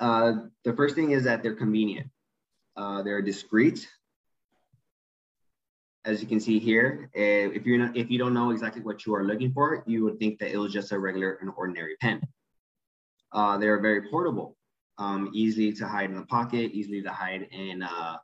Uh, 0.00 0.32
the 0.64 0.72
first 0.74 0.94
thing 0.94 1.12
is 1.12 1.24
that 1.24 1.42
they're 1.42 1.54
convenient. 1.54 2.08
Uh, 2.76 3.02
they're 3.02 3.22
discreet, 3.22 3.86
as 6.04 6.20
you 6.20 6.28
can 6.28 6.40
see 6.40 6.58
here, 6.58 7.08
eh, 7.14 7.48
if 7.54 7.64
you're 7.64 7.78
not, 7.78 7.96
if 7.96 8.10
you 8.10 8.18
don't 8.18 8.34
know 8.34 8.50
exactly 8.50 8.82
what 8.82 9.06
you 9.06 9.14
are 9.14 9.24
looking 9.24 9.52
for, 9.52 9.82
you 9.86 10.04
would 10.04 10.18
think 10.18 10.38
that 10.38 10.50
it 10.50 10.58
was 10.58 10.72
just 10.72 10.92
a 10.92 10.98
regular 10.98 11.38
and 11.40 11.50
ordinary 11.56 11.96
pen. 12.00 12.20
Uh, 13.32 13.56
they're 13.58 13.80
very 13.80 14.08
portable, 14.10 14.56
um, 14.98 15.30
easily 15.32 15.72
to 15.72 15.88
hide 15.88 16.10
in 16.10 16.16
the 16.16 16.26
pocket, 16.26 16.72
easily 16.72 17.02
to 17.02 17.10
hide 17.10 17.48
in 17.50 17.82
a, 17.82 18.20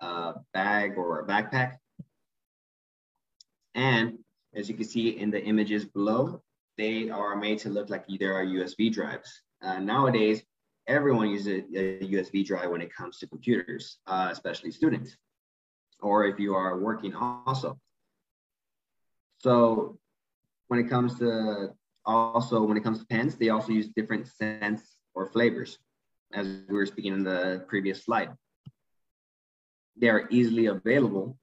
a 0.00 0.34
bag 0.54 0.94
or 0.96 1.20
a 1.20 1.26
backpack. 1.26 1.76
And 3.74 4.18
as 4.54 4.68
you 4.68 4.74
can 4.74 4.84
see 4.84 5.08
in 5.10 5.30
the 5.30 5.42
images 5.42 5.84
below, 5.84 6.42
they 6.78 7.10
are 7.10 7.36
made 7.36 7.58
to 7.60 7.68
look 7.68 7.90
like 7.90 8.06
they 8.06 8.24
are 8.24 8.44
USB 8.44 8.92
drives. 8.92 9.42
Uh, 9.62 9.78
nowadays, 9.78 10.42
everyone 10.86 11.30
uses 11.30 11.64
a, 11.74 11.98
USB 12.00 12.44
drive 12.44 12.70
when 12.70 12.80
it 12.80 12.94
comes 12.94 13.18
to 13.18 13.26
computers, 13.26 13.98
uh, 14.06 14.28
especially 14.30 14.70
students 14.70 15.16
or 16.02 16.26
if 16.26 16.38
you 16.38 16.54
are 16.54 16.78
working 16.78 17.14
also. 17.14 17.78
So 19.38 19.98
when 20.68 20.80
it 20.80 20.88
comes 20.88 21.18
to 21.20 21.70
also 22.04 22.64
when 22.64 22.76
it 22.76 22.82
comes 22.82 22.98
to 22.98 23.06
pens, 23.06 23.36
they 23.36 23.48
also 23.48 23.72
use 23.72 23.88
different 23.88 24.26
scents 24.26 24.96
or 25.14 25.26
flavors, 25.26 25.78
as 26.32 26.46
we 26.68 26.74
were 26.76 26.86
speaking 26.86 27.12
in 27.12 27.22
the 27.22 27.64
previous 27.68 28.04
slide. 28.04 28.30
They 29.96 30.08
are 30.08 30.26
easily 30.30 30.66
available. 30.66 31.38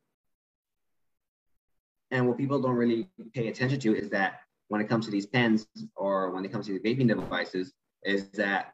And 2.11 2.27
what 2.27 2.37
people 2.37 2.61
don't 2.61 2.75
really 2.75 3.07
pay 3.33 3.47
attention 3.47 3.79
to 3.81 3.95
is 3.95 4.09
that 4.09 4.41
when 4.69 4.81
it 4.81 4.87
comes 4.87 5.05
to 5.05 5.11
these 5.11 5.25
pens 5.25 5.67
or 5.95 6.31
when 6.31 6.45
it 6.45 6.51
comes 6.51 6.67
to 6.67 6.73
the 6.73 6.79
vaping 6.79 7.07
devices, 7.07 7.73
is 8.03 8.29
that 8.31 8.73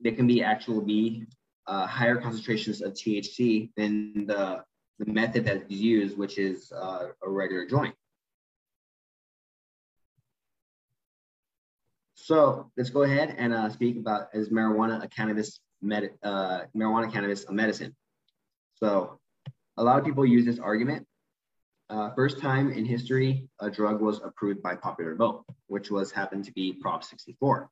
they 0.00 0.12
can 0.12 0.26
be 0.26 0.42
actually 0.42 0.84
be 0.84 1.26
uh, 1.66 1.86
higher 1.86 2.16
concentrations 2.16 2.80
of 2.80 2.94
THC 2.94 3.70
than 3.76 4.26
the 4.26 4.64
the 4.98 5.10
method 5.10 5.46
that 5.46 5.56
is 5.70 5.80
used, 5.80 6.18
which 6.18 6.36
is 6.38 6.72
uh, 6.72 7.08
a 7.22 7.30
regular 7.30 7.66
joint. 7.66 7.94
So 12.14 12.70
let's 12.76 12.90
go 12.90 13.02
ahead 13.02 13.34
and 13.38 13.52
uh, 13.52 13.70
speak 13.70 13.96
about 13.96 14.28
is 14.34 14.50
marijuana 14.50 15.02
a 15.02 15.08
cannabis 15.08 15.60
med 15.80 16.10
uh, 16.22 16.60
marijuana 16.76 17.10
cannabis 17.10 17.46
a 17.46 17.52
medicine? 17.52 17.96
So 18.74 19.18
a 19.78 19.82
lot 19.82 19.98
of 19.98 20.04
people 20.04 20.26
use 20.26 20.44
this 20.44 20.58
argument. 20.58 21.06
Uh, 21.90 22.08
first 22.14 22.38
time 22.38 22.70
in 22.70 22.84
history, 22.84 23.48
a 23.58 23.68
drug 23.68 24.00
was 24.00 24.20
approved 24.22 24.62
by 24.62 24.76
popular 24.76 25.16
vote, 25.16 25.44
which 25.66 25.90
was 25.90 26.12
happened 26.12 26.44
to 26.44 26.52
be 26.52 26.72
Prop 26.72 27.02
64. 27.02 27.68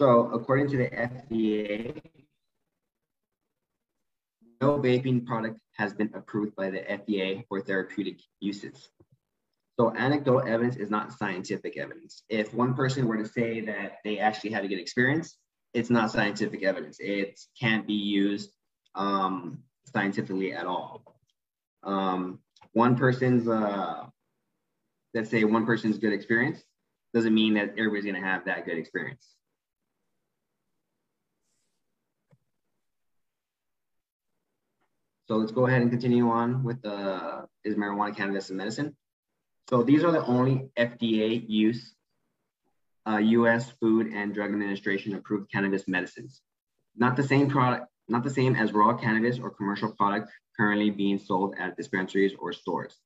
So 0.00 0.30
according 0.32 0.68
to 0.68 0.76
the 0.76 0.88
FDA, 0.88 2.00
no 4.60 4.78
vaping 4.78 5.26
product 5.26 5.58
has 5.72 5.92
been 5.92 6.12
approved 6.14 6.54
by 6.54 6.70
the 6.70 6.78
FDA 6.78 7.44
for 7.48 7.60
therapeutic 7.60 8.20
uses. 8.38 8.88
So 9.80 9.92
anecdotal 9.96 10.46
evidence 10.46 10.76
is 10.76 10.90
not 10.90 11.12
scientific 11.12 11.76
evidence. 11.76 12.22
If 12.28 12.54
one 12.54 12.74
person 12.74 13.08
were 13.08 13.16
to 13.16 13.26
say 13.26 13.62
that 13.62 13.96
they 14.04 14.18
actually 14.20 14.50
had 14.50 14.64
a 14.64 14.68
good 14.68 14.78
experience, 14.78 15.36
it's 15.74 15.90
not 15.90 16.12
scientific 16.12 16.62
evidence. 16.62 16.98
It 17.00 17.40
can't 17.60 17.84
be 17.84 17.94
used 17.94 18.55
um, 18.96 19.62
scientifically 19.92 20.52
at 20.52 20.66
all. 20.66 21.02
Um, 21.82 22.40
one 22.72 22.96
person's, 22.96 23.46
uh, 23.46 24.06
let's 25.14 25.30
say 25.30 25.44
one 25.44 25.64
person's 25.64 25.98
good 25.98 26.12
experience 26.12 26.62
doesn't 27.14 27.34
mean 27.34 27.54
that 27.54 27.70
everybody's 27.78 28.04
gonna 28.04 28.20
have 28.20 28.44
that 28.46 28.66
good 28.66 28.78
experience. 28.78 29.36
So 35.28 35.36
let's 35.36 35.52
go 35.52 35.66
ahead 35.66 35.82
and 35.82 35.90
continue 35.90 36.28
on 36.30 36.62
with 36.62 36.82
the 36.82 37.46
is 37.64 37.74
marijuana 37.74 38.16
cannabis 38.16 38.48
and 38.50 38.58
medicine. 38.58 38.96
So 39.68 39.82
these 39.82 40.04
are 40.04 40.12
the 40.12 40.24
only 40.24 40.70
FDA 40.78 41.44
use 41.48 41.94
uh, 43.08 43.18
U.S. 43.18 43.72
Food 43.80 44.08
and 44.12 44.32
Drug 44.32 44.50
Administration 44.50 45.14
approved 45.14 45.50
cannabis 45.50 45.88
medicines. 45.88 46.40
Not 46.96 47.16
the 47.16 47.24
same 47.24 47.48
product, 47.48 47.86
not 48.08 48.24
the 48.24 48.30
same 48.30 48.54
as 48.54 48.72
raw 48.72 48.94
cannabis 48.94 49.38
or 49.38 49.50
commercial 49.50 49.92
product 49.92 50.30
currently 50.56 50.90
being 50.90 51.18
sold 51.18 51.54
at 51.58 51.76
dispensaries 51.76 52.32
or 52.38 52.52
stores. 52.52 52.96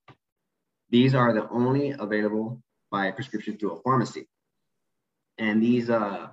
These 0.91 1.15
are 1.15 1.33
the 1.33 1.49
only 1.51 1.95
available 1.99 2.63
by 2.91 3.11
prescription 3.11 3.57
through 3.57 3.73
a 3.73 3.83
pharmacy. 3.83 4.29
And 5.39 5.63
these 5.63 5.89
uh, 5.89 6.29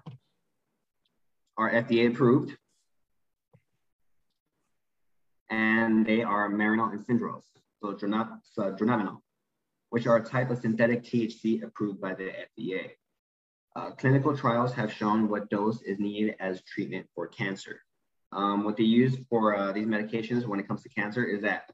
are 1.58 1.72
FDA 1.72 2.10
approved 2.10 2.58
and 5.50 6.06
they 6.06 6.24
are 6.24 6.50
Marinol 6.50 6.92
and 6.92 7.06
Syndros, 7.06 7.44
so 7.82 7.94
dronabinol, 7.94 9.18
which 9.90 10.08
are 10.08 10.18
a 10.18 10.26
type 10.26 10.50
of 10.50 10.60
synthetic 10.60 11.04
THC 11.04 11.64
approved 11.64 12.02
by 12.02 12.14
the 12.14 12.32
FDA. 12.60 12.92
Uh, 13.76 13.92
clinical 13.92 14.36
trials 14.36 14.74
have 14.74 14.92
shown 14.92 15.30
what 15.30 15.50
dose 15.50 15.82
is 15.84 16.00
needed 16.00 16.36
as 16.40 16.64
treatment 16.64 17.08
for 17.14 17.28
cancer. 17.28 17.82
Um, 18.32 18.64
what 18.64 18.78
they 18.78 18.84
use 18.84 19.18
for 19.30 19.56
uh, 19.56 19.72
these 19.72 19.88
medications 19.88 20.46
when 20.46 20.60
it 20.60 20.68
comes 20.68 20.84
to 20.84 20.90
cancer 20.90 21.24
is 21.24 21.42
that 21.42 21.72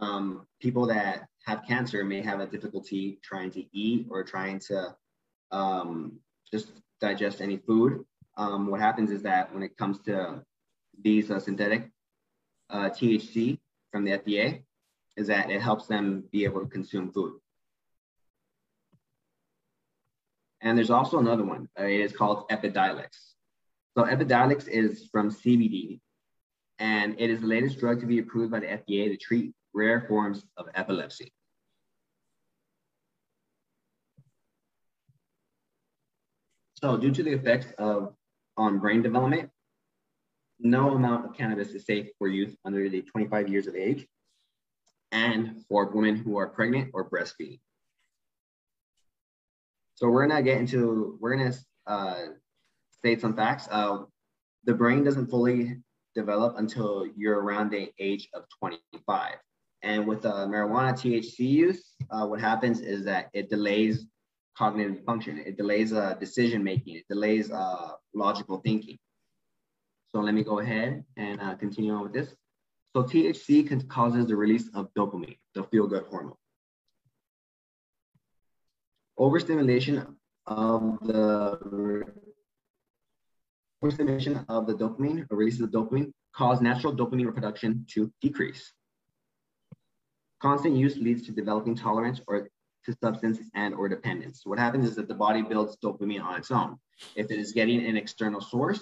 um, 0.00 0.46
people 0.60 0.86
that 0.86 1.28
have 1.44 1.62
cancer 1.66 2.04
may 2.04 2.20
have 2.20 2.40
a 2.40 2.46
difficulty 2.46 3.18
trying 3.22 3.50
to 3.52 3.64
eat 3.76 4.06
or 4.10 4.24
trying 4.24 4.58
to 4.58 4.94
um, 5.52 6.18
just 6.50 6.72
digest 7.00 7.40
any 7.40 7.58
food. 7.58 8.04
Um, 8.36 8.68
what 8.68 8.80
happens 8.80 9.10
is 9.10 9.22
that 9.22 9.52
when 9.54 9.62
it 9.62 9.76
comes 9.76 10.00
to 10.00 10.42
these 11.00 11.30
uh, 11.30 11.38
synthetic 11.38 11.90
uh, 12.70 12.90
THC 12.90 13.58
from 13.92 14.04
the 14.04 14.12
FDA, 14.12 14.62
is 15.16 15.28
that 15.28 15.50
it 15.50 15.60
helps 15.62 15.86
them 15.86 16.24
be 16.32 16.44
able 16.44 16.60
to 16.60 16.66
consume 16.66 17.12
food. 17.12 17.34
And 20.60 20.76
there's 20.76 20.90
also 20.90 21.18
another 21.18 21.44
one. 21.44 21.68
Uh, 21.78 21.84
it 21.84 22.00
is 22.00 22.12
called 22.12 22.48
Epidiolex. 22.48 23.33
So 23.96 24.04
Epidiolex 24.04 24.66
is 24.68 25.08
from 25.12 25.30
CBD, 25.30 26.00
and 26.80 27.14
it 27.18 27.30
is 27.30 27.40
the 27.40 27.46
latest 27.46 27.78
drug 27.78 28.00
to 28.00 28.06
be 28.06 28.18
approved 28.18 28.50
by 28.50 28.60
the 28.60 28.66
FDA 28.66 29.08
to 29.08 29.16
treat 29.16 29.54
rare 29.72 30.04
forms 30.08 30.44
of 30.56 30.66
epilepsy. 30.74 31.32
So 36.74 36.96
due 36.96 37.12
to 37.12 37.22
the 37.22 37.32
effects 37.32 37.72
of 37.78 38.14
on 38.56 38.78
brain 38.78 39.02
development, 39.02 39.50
no 40.58 40.90
amount 40.90 41.26
of 41.26 41.36
cannabis 41.36 41.68
is 41.70 41.86
safe 41.86 42.08
for 42.18 42.28
youth 42.28 42.54
under 42.64 42.88
the 42.88 43.02
25 43.02 43.48
years 43.48 43.66
of 43.66 43.76
age 43.76 44.06
and 45.12 45.64
for 45.68 45.86
women 45.90 46.16
who 46.16 46.36
are 46.36 46.48
pregnant 46.48 46.90
or 46.94 47.08
breastfeeding. 47.08 47.60
So 49.94 50.08
we're 50.08 50.26
gonna 50.26 50.42
get 50.42 50.58
into, 50.58 51.16
we're 51.20 51.36
gonna 51.36 51.54
uh, 51.86 52.26
state 53.04 53.20
some 53.20 53.36
facts. 53.36 53.68
Uh, 53.70 53.98
the 54.64 54.72
brain 54.72 55.04
doesn't 55.04 55.26
fully 55.26 55.76
develop 56.14 56.56
until 56.56 57.06
you're 57.14 57.38
around 57.38 57.70
the 57.70 57.90
age 57.98 58.30
of 58.32 58.44
25. 58.58 59.34
And 59.82 60.06
with 60.06 60.24
uh, 60.24 60.46
marijuana 60.46 60.94
THC 60.94 61.40
use, 61.40 61.84
uh, 62.10 62.26
what 62.26 62.40
happens 62.40 62.80
is 62.80 63.04
that 63.04 63.28
it 63.34 63.50
delays 63.50 64.06
cognitive 64.56 65.04
function. 65.04 65.36
It 65.44 65.58
delays 65.58 65.92
uh, 65.92 66.14
decision 66.14 66.64
making. 66.64 66.96
It 66.96 67.04
delays 67.10 67.50
uh, 67.50 67.90
logical 68.14 68.62
thinking. 68.64 68.96
So 70.10 70.20
let 70.20 70.32
me 70.32 70.42
go 70.42 70.60
ahead 70.60 71.04
and 71.18 71.38
uh, 71.42 71.56
continue 71.56 71.92
on 71.92 72.04
with 72.04 72.14
this. 72.14 72.34
So 72.96 73.02
THC 73.02 73.68
can, 73.68 73.82
causes 73.82 74.26
the 74.26 74.36
release 74.36 74.70
of 74.72 74.88
dopamine, 74.96 75.36
the 75.54 75.64
feel-good 75.64 76.04
hormone. 76.08 76.36
Overstimulation 79.18 80.16
of 80.46 80.98
the 81.02 82.04
overstimulation 83.84 84.42
of 84.48 84.66
the 84.66 84.72
dopamine 84.72 85.26
or 85.30 85.36
release 85.36 85.60
of 85.60 85.70
dopamine 85.70 86.10
cause 86.34 86.62
natural 86.62 86.96
dopamine 86.96 87.32
production 87.34 87.84
to 87.86 88.10
decrease. 88.22 88.72
Constant 90.40 90.74
use 90.74 90.96
leads 90.96 91.26
to 91.26 91.32
developing 91.32 91.74
tolerance 91.74 92.18
or 92.26 92.48
to 92.86 92.96
substance 93.02 93.38
and 93.54 93.74
or 93.74 93.88
dependence. 93.88 94.40
What 94.44 94.58
happens 94.58 94.88
is 94.88 94.96
that 94.96 95.06
the 95.06 95.14
body 95.14 95.42
builds 95.42 95.76
dopamine 95.84 96.22
on 96.22 96.38
its 96.38 96.50
own. 96.50 96.76
If 97.14 97.30
it 97.30 97.38
is 97.38 97.52
getting 97.52 97.84
an 97.84 97.96
external 97.98 98.40
source, 98.40 98.80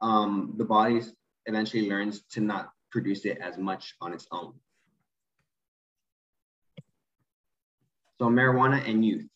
um, 0.00 0.54
the 0.56 0.64
body 0.64 1.02
eventually 1.44 1.90
learns 1.90 2.22
to 2.32 2.40
not 2.40 2.70
produce 2.90 3.26
it 3.26 3.38
as 3.38 3.58
much 3.58 3.94
on 4.00 4.14
its 4.14 4.26
own. 4.32 4.54
So 8.18 8.28
marijuana 8.28 8.88
and 8.88 9.04
youth. 9.04 9.26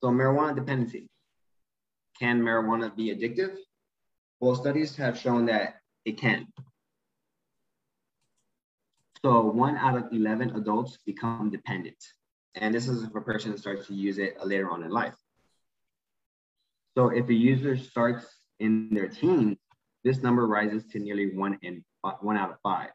So 0.00 0.10
marijuana 0.10 0.54
dependency. 0.54 1.08
Can 2.18 2.40
marijuana 2.40 2.94
be 2.94 3.14
addictive? 3.14 3.56
Well, 4.40 4.56
studies 4.56 4.96
have 4.96 5.18
shown 5.18 5.46
that 5.46 5.76
it 6.04 6.18
can. 6.18 6.46
So 9.24 9.46
one 9.46 9.76
out 9.76 9.96
of 9.96 10.12
11 10.12 10.56
adults 10.56 10.98
become 11.06 11.50
dependent. 11.50 11.96
And 12.54 12.74
this 12.74 12.88
is 12.88 13.04
if 13.04 13.14
a 13.14 13.20
person 13.20 13.56
starts 13.56 13.86
to 13.86 13.94
use 13.94 14.18
it 14.18 14.36
later 14.44 14.70
on 14.70 14.82
in 14.82 14.90
life. 14.90 15.14
So 16.96 17.08
if 17.08 17.28
a 17.28 17.34
user 17.34 17.76
starts 17.76 18.26
in 18.58 18.88
their 18.90 19.08
teens, 19.08 19.58
this 20.04 20.22
number 20.22 20.46
rises 20.46 20.84
to 20.88 20.98
nearly 20.98 21.36
one 21.36 21.58
in 21.62 21.84
one 22.20 22.36
out 22.36 22.50
of 22.50 22.56
five. 22.62 22.90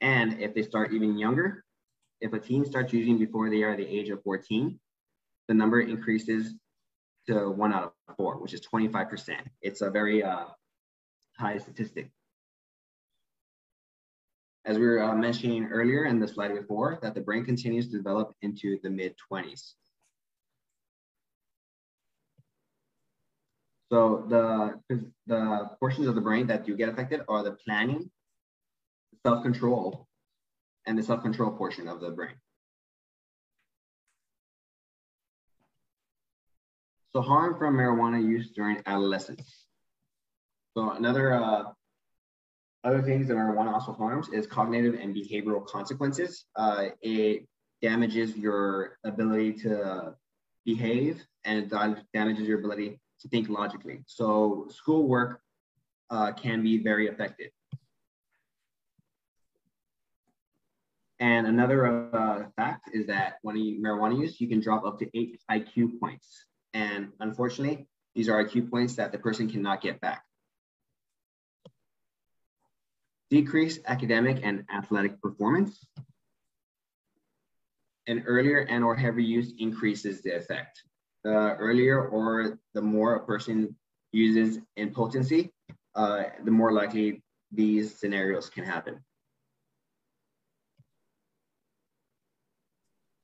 And 0.00 0.40
if 0.40 0.54
they 0.54 0.62
start 0.62 0.92
even 0.92 1.18
younger, 1.18 1.64
if 2.20 2.32
a 2.32 2.38
teen 2.38 2.64
starts 2.64 2.92
using 2.92 3.18
before 3.18 3.50
they 3.50 3.62
are 3.62 3.76
the 3.76 3.86
age 3.86 4.08
of 4.10 4.22
14, 4.22 4.78
the 5.48 5.54
number 5.54 5.80
increases 5.80 6.54
to 7.28 7.50
one 7.50 7.72
out 7.72 7.94
of 8.08 8.16
four, 8.16 8.38
which 8.38 8.54
is 8.54 8.60
25%. 8.60 9.36
It's 9.62 9.80
a 9.80 9.90
very 9.90 10.22
uh, 10.22 10.46
high 11.36 11.58
statistic. 11.58 12.10
As 14.64 14.78
we 14.78 14.86
were 14.86 15.02
uh, 15.02 15.14
mentioning 15.14 15.66
earlier 15.66 16.04
in 16.04 16.20
the 16.20 16.28
slide 16.28 16.54
before, 16.54 16.98
that 17.02 17.14
the 17.14 17.20
brain 17.20 17.44
continues 17.44 17.88
to 17.90 17.96
develop 17.96 18.34
into 18.42 18.78
the 18.82 18.90
mid 18.90 19.14
20s. 19.32 19.72
So 23.90 24.24
the, 24.28 24.78
the 25.26 25.70
portions 25.80 26.06
of 26.06 26.14
the 26.14 26.20
brain 26.20 26.46
that 26.46 26.64
do 26.64 26.76
get 26.76 26.88
affected 26.88 27.22
are 27.28 27.42
the 27.42 27.52
planning, 27.52 28.08
self-control, 29.26 30.06
and 30.86 30.96
the 30.96 31.02
self-control 31.02 31.52
portion 31.52 31.88
of 31.88 32.00
the 32.00 32.10
brain. 32.10 32.34
So 37.12 37.20
harm 37.20 37.58
from 37.58 37.76
marijuana 37.76 38.22
use 38.22 38.50
during 38.50 38.82
adolescence. 38.86 39.66
So 40.76 40.92
another 40.92 41.34
uh, 41.34 41.64
other 42.84 43.02
things 43.02 43.28
that 43.28 43.34
marijuana 43.34 43.72
also 43.72 43.92
harms 43.92 44.28
is 44.28 44.46
cognitive 44.46 44.94
and 44.94 45.14
behavioral 45.14 45.66
consequences. 45.66 46.44
Uh, 46.54 46.86
it 47.02 47.46
damages 47.82 48.36
your 48.36 48.98
ability 49.04 49.54
to 49.54 50.14
behave 50.64 51.24
and 51.44 51.72
damages 52.14 52.46
your 52.46 52.58
ability 52.60 53.00
to 53.20 53.28
think 53.28 53.48
logically. 53.48 54.02
So 54.06 54.68
schoolwork 54.70 55.40
uh, 56.10 56.32
can 56.32 56.62
be 56.62 56.82
very 56.82 57.08
affected. 57.08 57.50
And 61.18 61.46
another 61.46 62.14
uh, 62.14 62.44
fact 62.56 62.90
is 62.94 63.06
that 63.08 63.34
when 63.42 63.56
you 63.56 63.82
marijuana 63.82 64.18
use, 64.18 64.40
you 64.40 64.48
can 64.48 64.60
drop 64.60 64.84
up 64.84 64.98
to 65.00 65.18
eight 65.18 65.38
IQ 65.50 66.00
points. 66.00 66.46
And 66.74 67.12
unfortunately, 67.20 67.86
these 68.14 68.28
are 68.28 68.44
IQ 68.44 68.70
points 68.70 68.96
that 68.96 69.12
the 69.12 69.18
person 69.18 69.48
cannot 69.48 69.80
get 69.80 70.00
back. 70.00 70.24
Decreased 73.30 73.80
academic 73.86 74.40
and 74.42 74.64
athletic 74.72 75.20
performance. 75.20 75.84
And 78.06 78.24
earlier 78.26 78.58
and 78.58 78.82
or 78.82 78.96
heavy 78.96 79.24
use 79.24 79.52
increases 79.58 80.22
the 80.22 80.36
effect 80.36 80.82
the 81.24 81.30
earlier 81.30 82.02
or 82.08 82.58
the 82.74 82.82
more 82.82 83.14
a 83.14 83.24
person 83.24 83.76
uses 84.12 84.58
in 84.76 84.92
potency, 84.92 85.52
uh, 85.94 86.24
the 86.44 86.50
more 86.50 86.72
likely 86.72 87.22
these 87.52 87.98
scenarios 87.98 88.48
can 88.48 88.64
happen. 88.64 89.04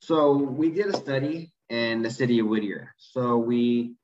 So 0.00 0.36
we 0.36 0.70
did 0.70 0.86
a 0.86 0.96
study 0.96 1.52
in 1.70 2.02
the 2.02 2.10
city 2.10 2.38
of 2.38 2.46
Whittier. 2.46 2.94
So 2.98 3.38
we 3.38 3.94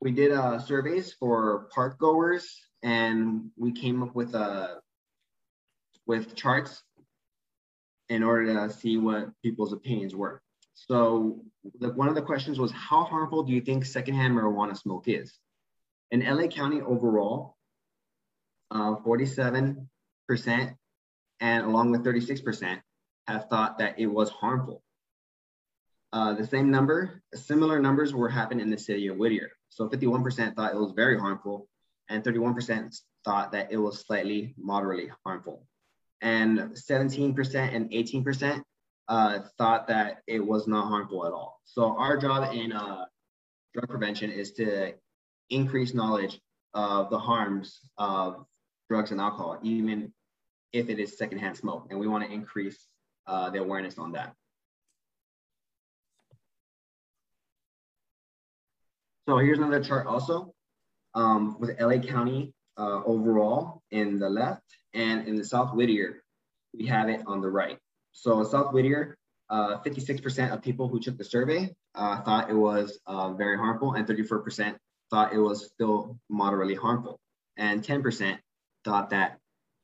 we 0.00 0.10
did 0.10 0.32
uh, 0.32 0.58
surveys 0.58 1.12
for 1.12 1.68
park 1.74 1.98
goers, 1.98 2.46
and 2.82 3.50
we 3.56 3.72
came 3.72 4.02
up 4.02 4.14
with 4.14 4.34
a 4.34 4.38
uh, 4.38 4.74
with 6.06 6.34
charts 6.34 6.82
in 8.08 8.22
order 8.22 8.54
to 8.54 8.72
see 8.72 8.96
what 8.96 9.30
people's 9.42 9.72
opinions 9.72 10.14
were. 10.14 10.40
So 10.74 11.40
the, 11.80 11.90
one 11.90 12.08
of 12.08 12.14
the 12.14 12.22
questions 12.22 12.60
was, 12.60 12.70
how 12.70 13.04
harmful 13.04 13.42
do 13.42 13.52
you 13.52 13.60
think 13.60 13.84
secondhand 13.84 14.34
marijuana 14.34 14.76
smoke 14.76 15.08
is? 15.08 15.36
In 16.10 16.20
LA 16.20 16.46
County 16.46 16.80
overall, 16.80 17.56
uh, 18.70 18.96
47% 18.96 19.86
and 21.40 21.64
along 21.64 21.90
with 21.90 22.04
36% 22.04 22.80
have 23.26 23.48
thought 23.48 23.78
that 23.78 23.98
it 23.98 24.06
was 24.06 24.30
harmful. 24.30 24.82
Uh, 26.16 26.32
the 26.32 26.46
same 26.46 26.70
number, 26.70 27.20
similar 27.34 27.78
numbers 27.78 28.14
were 28.14 28.30
happening 28.30 28.62
in 28.64 28.70
the 28.70 28.78
city 28.78 29.06
of 29.08 29.18
Whittier. 29.18 29.50
So 29.68 29.86
51% 29.86 30.56
thought 30.56 30.72
it 30.72 30.78
was 30.78 30.92
very 30.92 31.18
harmful 31.18 31.68
and 32.08 32.24
31% 32.24 32.98
thought 33.22 33.52
that 33.52 33.70
it 33.70 33.76
was 33.76 34.00
slightly 34.06 34.54
moderately 34.56 35.10
harmful. 35.26 35.66
And 36.22 36.58
17% 36.70 37.54
and 37.54 37.90
18% 37.90 38.62
uh, 39.08 39.40
thought 39.58 39.88
that 39.88 40.22
it 40.26 40.40
was 40.40 40.66
not 40.66 40.88
harmful 40.88 41.26
at 41.26 41.34
all. 41.34 41.60
So 41.66 41.94
our 41.98 42.16
job 42.16 42.54
in 42.54 42.72
uh, 42.72 43.04
drug 43.74 43.90
prevention 43.90 44.30
is 44.30 44.52
to 44.52 44.94
increase 45.50 45.92
knowledge 45.92 46.40
of 46.72 47.10
the 47.10 47.18
harms 47.18 47.80
of 47.98 48.46
drugs 48.88 49.10
and 49.10 49.20
alcohol, 49.20 49.58
even 49.62 50.14
if 50.72 50.88
it 50.88 50.98
is 50.98 51.18
secondhand 51.18 51.58
smoke. 51.58 51.88
And 51.90 52.00
we 52.00 52.08
want 52.08 52.24
to 52.24 52.32
increase 52.32 52.86
uh, 53.26 53.50
the 53.50 53.58
awareness 53.58 53.98
on 53.98 54.12
that. 54.12 54.34
So 59.28 59.38
here's 59.38 59.58
another 59.58 59.82
chart 59.82 60.06
also 60.06 60.54
um, 61.14 61.56
with 61.58 61.80
LA 61.80 61.98
County 61.98 62.54
uh, 62.76 63.02
overall 63.04 63.82
in 63.90 64.18
the 64.18 64.28
left 64.28 64.62
and 64.94 65.26
in 65.26 65.34
the 65.34 65.44
South 65.44 65.74
Whittier 65.74 66.22
we 66.78 66.86
have 66.86 67.08
it 67.08 67.22
on 67.26 67.40
the 67.40 67.48
right. 67.48 67.78
So 68.12 68.44
South 68.44 68.72
Whittier, 68.72 69.16
56% 69.50 70.50
uh, 70.50 70.54
of 70.54 70.62
people 70.62 70.88
who 70.88 71.00
took 71.00 71.18
the 71.18 71.24
survey 71.24 71.74
uh, 71.94 72.20
thought 72.22 72.50
it 72.50 72.54
was 72.54 72.98
uh, 73.06 73.32
very 73.32 73.56
harmful, 73.56 73.94
and 73.94 74.06
34% 74.06 74.76
thought 75.10 75.32
it 75.32 75.38
was 75.38 75.66
still 75.66 76.18
moderately 76.28 76.74
harmful, 76.74 77.20
and 77.56 77.82
10% 77.82 78.38
thought 78.84 79.10
that 79.10 79.38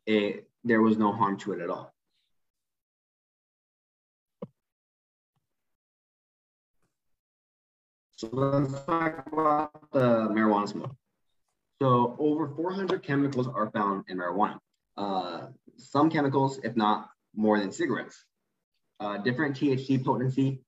it, 0.07 0.49
there 0.65 0.83
was 0.83 0.97
no 0.97 1.13
harm 1.13 1.37
to 1.39 1.53
it 1.53 1.61
at 1.61 1.71
all. 1.71 1.92
So 8.23 8.29
let's 8.31 8.73
talk 8.85 9.27
about 9.33 9.91
the 9.91 10.29
marijuana 10.29 10.69
smoke. 10.69 10.95
So 11.81 12.15
over 12.21 12.47
400 12.55 13.03
chemicals 13.03 13.49
are 13.49 13.69
found 13.73 14.05
in 14.07 14.17
marijuana. 14.17 14.59
Uh, 14.97 15.47
some 15.77 16.09
chemicals, 16.09 16.61
if 16.63 16.77
not 16.77 17.09
more 17.35 17.59
than 17.59 17.73
cigarettes. 17.73 18.25
Uh, 19.01 19.19
different 19.19 19.57
THC 19.57 20.05
potency 20.05 20.61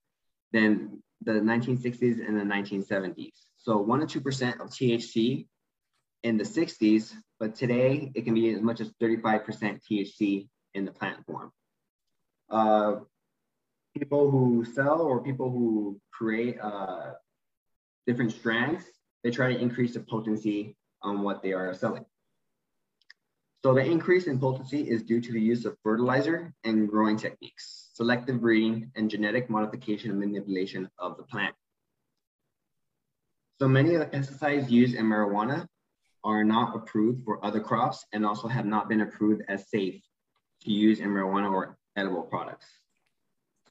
than 0.51 1.01
the 1.21 1.31
1960s 1.31 2.27
and 2.27 2.37
the 2.37 2.43
1970s. 2.43 3.31
So 3.55 3.77
one 3.77 4.05
to 4.05 4.19
2% 4.19 4.59
of 4.59 4.67
THC 4.71 5.47
in 6.23 6.35
the 6.35 6.43
60s, 6.43 7.13
but 7.39 7.55
today 7.55 8.11
it 8.15 8.25
can 8.25 8.33
be 8.33 8.53
as 8.53 8.59
much 8.61 8.81
as 8.81 8.91
35% 9.01 9.79
THC 9.89 10.49
in 10.73 10.83
the 10.83 10.91
plant 10.91 11.25
form. 11.25 11.53
Uh, 12.49 12.95
people 13.97 14.29
who 14.29 14.65
sell 14.65 14.99
or 14.99 15.23
people 15.23 15.49
who 15.49 16.01
create 16.11 16.59
uh, 16.61 17.13
different 18.07 18.31
strands, 18.31 18.83
they 19.23 19.31
try 19.31 19.53
to 19.53 19.59
increase 19.59 19.93
the 19.93 19.99
potency 20.01 20.75
on 21.01 21.21
what 21.21 21.41
they 21.41 21.53
are 21.53 21.73
selling. 21.73 22.05
So 23.63 23.73
the 23.73 23.83
increase 23.83 24.27
in 24.27 24.39
potency 24.39 24.81
is 24.81 25.01
due 25.01 25.19
to 25.19 25.31
the 25.31 25.41
use 25.41 25.65
of 25.65 25.75
fertilizer 25.83 26.53
and 26.63 26.87
growing 26.87 27.17
techniques, 27.17 27.89
selective 27.93 28.41
breeding, 28.41 28.91
and 28.95 29.09
genetic 29.09 29.49
modification 29.49 30.11
and 30.11 30.19
manipulation 30.19 30.87
of 30.99 31.17
the 31.17 31.23
plant. 31.23 31.55
So 33.59 33.67
many 33.67 33.95
of 33.95 34.01
the 34.01 34.05
pesticides 34.05 34.69
used 34.69 34.95
in 34.95 35.05
marijuana 35.05 35.65
are 36.23 36.43
not 36.43 36.75
approved 36.75 37.23
for 37.23 37.43
other 37.43 37.59
crops 37.59 38.05
and 38.11 38.25
also 38.25 38.47
have 38.47 38.65
not 38.65 38.89
been 38.89 39.01
approved 39.01 39.43
as 39.47 39.69
safe 39.69 40.01
to 40.61 40.71
use 40.71 40.99
in 40.99 41.09
marijuana 41.09 41.51
or 41.51 41.77
edible 41.95 42.23
products. 42.23 42.67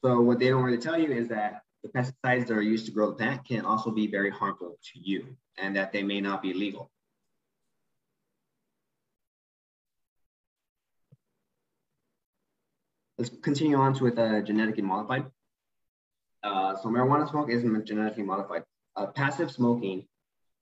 So 0.03 0.21
what 0.21 0.39
they 0.39 0.49
don't 0.49 0.63
really 0.63 0.79
tell 0.79 0.99
you 0.99 1.13
is 1.13 1.29
that 1.29 1.63
the 1.85 1.91
pesticides 1.91 2.47
that 2.47 2.57
are 2.57 2.63
used 2.63 2.87
to 2.87 2.93
grow 2.93 3.11
the 3.11 3.17
plant 3.17 3.45
can 3.45 3.65
also 3.65 3.91
be 3.91 4.07
very 4.07 4.31
harmful 4.31 4.79
to 4.83 4.99
you 4.99 5.37
and 5.59 5.77
that 5.77 5.93
they 5.93 6.03
may 6.03 6.21
not 6.21 6.43
be 6.43 6.55
legal. 6.55 6.91
Let's 13.19 13.31
continue 13.43 13.77
on 13.77 13.97
with 14.01 14.19
uh, 14.19 14.41
genetically 14.41 14.83
modified. 14.83 15.27
Uh, 16.43 16.75
so 16.77 16.89
marijuana 16.89 17.31
smoke 17.31 17.51
isn't 17.51 17.87
genetically 17.87 18.25
modified. 18.25 18.65
Uh, 18.97 19.07
passive 19.07 19.53
smoking 19.53 20.07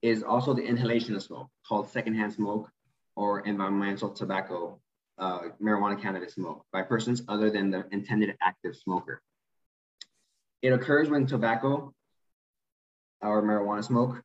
is 0.03 0.23
also 0.23 0.53
the 0.53 0.63
inhalation 0.63 1.15
of 1.15 1.23
smoke 1.23 1.49
called 1.67 1.89
secondhand 1.89 2.33
smoke 2.33 2.69
or 3.15 3.41
environmental 3.41 4.11
tobacco, 4.11 4.81
uh, 5.19 5.41
marijuana 5.63 6.01
cannabis 6.01 6.35
smoke 6.35 6.65
by 6.73 6.83
persons 6.83 7.23
other 7.29 7.49
than 7.49 7.71
the 7.71 7.87
intended 7.93 8.37
active 8.43 8.77
smoker. 8.77 9.23
It 10.63 10.73
occurs 10.73 11.11
when 11.11 11.27
tobacco 11.27 11.93
or 13.21 13.43
marijuana 13.43 13.85
smoke, 13.85 14.23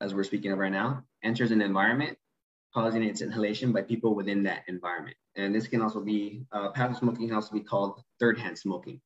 as 0.00 0.14
we're 0.14 0.24
speaking 0.24 0.52
of 0.52 0.58
right 0.58 0.72
now, 0.72 1.02
enters 1.22 1.50
an 1.50 1.60
environment, 1.60 2.16
causing 2.72 3.02
its 3.02 3.20
inhalation 3.20 3.72
by 3.72 3.82
people 3.82 4.14
within 4.14 4.44
that 4.44 4.62
environment. 4.68 5.16
And 5.34 5.52
this 5.52 5.66
can 5.66 5.82
also 5.82 6.00
be, 6.00 6.44
uh, 6.52 6.70
passive 6.70 6.98
smoking 6.98 7.26
can 7.26 7.34
also 7.34 7.52
be 7.52 7.60
called 7.60 8.00
third 8.20 8.38
hand 8.38 8.56
smoking. 8.56 9.00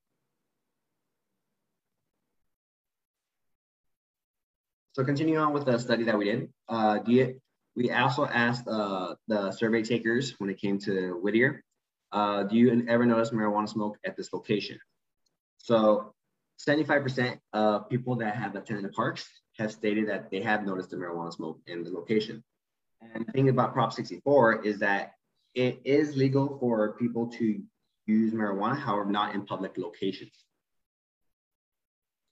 So 4.93 5.03
continuing 5.03 5.39
on 5.39 5.53
with 5.53 5.65
the 5.65 5.77
study 5.79 6.03
that 6.05 6.17
we 6.17 6.25
did, 6.25 6.53
uh, 6.69 6.99
we 7.75 7.91
also 7.91 8.25
asked 8.25 8.67
uh, 8.67 9.15
the 9.27 9.51
survey 9.51 9.83
takers 9.83 10.35
when 10.37 10.49
it 10.49 10.57
came 10.59 10.79
to 10.79 11.19
Whittier, 11.21 11.63
uh, 12.11 12.43
do 12.43 12.55
you 12.55 12.85
ever 12.87 13.05
notice 13.05 13.31
marijuana 13.31 13.67
smoke 13.67 13.97
at 14.05 14.15
this 14.15 14.31
location? 14.31 14.79
So 15.57 16.14
75% 16.59 17.37
of 17.53 17.89
people 17.89 18.15
that 18.17 18.35
have 18.35 18.55
attended 18.55 18.85
the 18.85 18.89
parks 18.89 19.27
have 19.57 19.71
stated 19.71 20.09
that 20.09 20.29
they 20.31 20.41
have 20.41 20.65
noticed 20.65 20.89
the 20.89 20.97
marijuana 20.97 21.33
smoke 21.33 21.59
in 21.67 21.83
the 21.83 21.91
location. 21.91 22.43
And 23.01 23.25
the 23.25 23.31
thing 23.31 23.49
about 23.49 23.73
Prop 23.73 23.93
64 23.93 24.65
is 24.65 24.79
that 24.79 25.11
it 25.53 25.81
is 25.85 26.15
legal 26.15 26.57
for 26.59 26.93
people 26.93 27.27
to 27.27 27.61
use 28.07 28.33
marijuana, 28.33 28.77
however, 28.77 29.09
not 29.09 29.35
in 29.35 29.45
public 29.45 29.77
locations. 29.77 30.45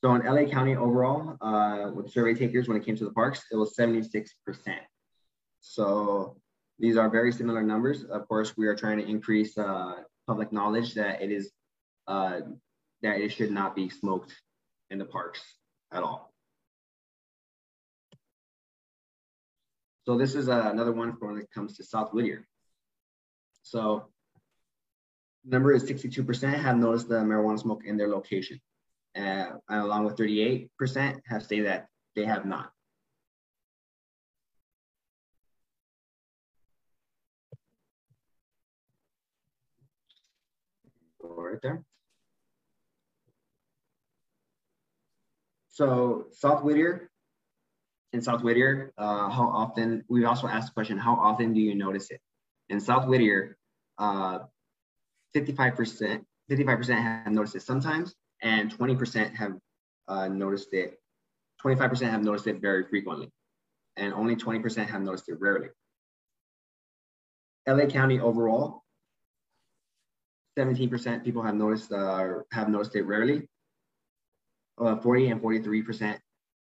So 0.03 0.13
in 0.15 0.25
LA 0.25 0.49
County 0.49 0.75
overall, 0.75 1.37
uh, 1.39 1.91
with 1.91 2.11
survey 2.11 2.33
takers, 2.33 2.67
when 2.67 2.75
it 2.75 2.85
came 2.85 2.97
to 2.97 3.05
the 3.05 3.11
parks, 3.11 3.43
it 3.51 3.55
was 3.55 3.73
76%. 3.77 4.27
So 5.61 6.37
these 6.77 6.97
are 6.97 7.09
very 7.09 7.31
similar 7.31 7.63
numbers. 7.63 8.03
Of 8.03 8.27
course, 8.27 8.57
we 8.57 8.67
are 8.67 8.75
trying 8.75 8.97
to 8.97 9.07
increase 9.07 9.57
uh, 9.57 9.95
public 10.27 10.51
knowledge 10.51 10.93
that 10.95 11.21
it 11.21 11.31
is 11.31 11.51
uh, 12.07 12.41
that 13.03 13.19
it 13.19 13.31
should 13.31 13.51
not 13.51 13.75
be 13.75 13.89
smoked 13.89 14.33
in 14.89 14.97
the 14.97 15.05
parks 15.05 15.41
at 15.91 16.01
all. 16.01 16.33
So 20.05 20.17
this 20.17 20.35
is 20.35 20.49
uh, 20.49 20.69
another 20.71 20.91
one 20.91 21.15
for 21.15 21.27
when 21.27 21.39
it 21.39 21.49
comes 21.53 21.77
to 21.77 21.83
South 21.83 22.13
Whittier. 22.13 22.45
So 23.61 24.07
number 25.45 25.73
is 25.73 25.83
62% 25.83 26.53
have 26.53 26.77
noticed 26.77 27.07
the 27.07 27.15
marijuana 27.15 27.59
smoke 27.59 27.83
in 27.85 27.97
their 27.97 28.09
location. 28.09 28.59
Uh, 29.15 29.59
and 29.69 29.81
along 29.81 30.05
with 30.05 30.17
38% 30.17 30.69
have 31.27 31.43
stated 31.43 31.67
that 31.67 31.87
they 32.15 32.25
have 32.25 32.45
not. 32.45 32.71
Right 41.21 41.59
there. 41.61 41.83
So 45.73 46.27
South 46.31 46.63
Whittier, 46.63 47.09
in 48.13 48.21
South 48.21 48.43
Whittier, 48.43 48.93
uh, 48.95 49.27
how 49.29 49.49
often, 49.49 50.05
we 50.07 50.23
also 50.23 50.47
asked 50.47 50.67
the 50.67 50.73
question, 50.73 50.99
how 50.99 51.15
often 51.15 51.51
do 51.51 51.59
you 51.59 51.73
notice 51.73 52.11
it? 52.11 52.21
In 52.69 52.79
South 52.79 53.07
Whittier, 53.07 53.57
55%, 53.99 54.45
uh, 55.35 55.43
55% 56.51 57.01
have 57.01 57.33
noticed 57.33 57.55
it 57.55 57.63
sometimes, 57.63 58.13
and 58.43 58.71
20% 58.71 59.33
have 59.33 59.53
uh, 60.07 60.27
noticed 60.27 60.71
it, 60.73 60.99
25% 61.65 62.01
have 62.07 62.21
noticed 62.21 62.45
it 62.45 62.61
very 62.61 62.83
frequently, 62.83 63.31
and 63.97 64.13
only 64.13 64.35
20% 64.35 64.85
have 64.85 65.01
noticed 65.01 65.27
it 65.27 65.39
rarely. 65.41 65.69
LA 67.67 67.87
County 67.87 68.19
overall, 68.19 68.83
17% 70.55 71.23
people 71.23 71.41
have 71.41 71.55
noticed 71.55 71.91
uh, 71.91 72.41
have 72.51 72.69
noticed 72.69 72.95
it 72.95 73.07
rarely, 73.07 73.47
uh, 74.79 74.95
40 74.97 75.29
and 75.29 75.41
43%, 75.41 76.17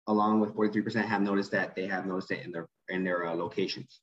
along 0.06 0.40
with 0.40 0.54
43% 0.54 1.04
have 1.04 1.22
noticed 1.22 1.50
that 1.52 1.74
they 1.74 1.86
have 1.86 2.06
noticed 2.06 2.30
it 2.30 2.44
in 2.44 2.52
their, 2.52 2.68
in 2.88 3.04
their 3.04 3.26
uh, 3.26 3.34
locations. 3.34 4.00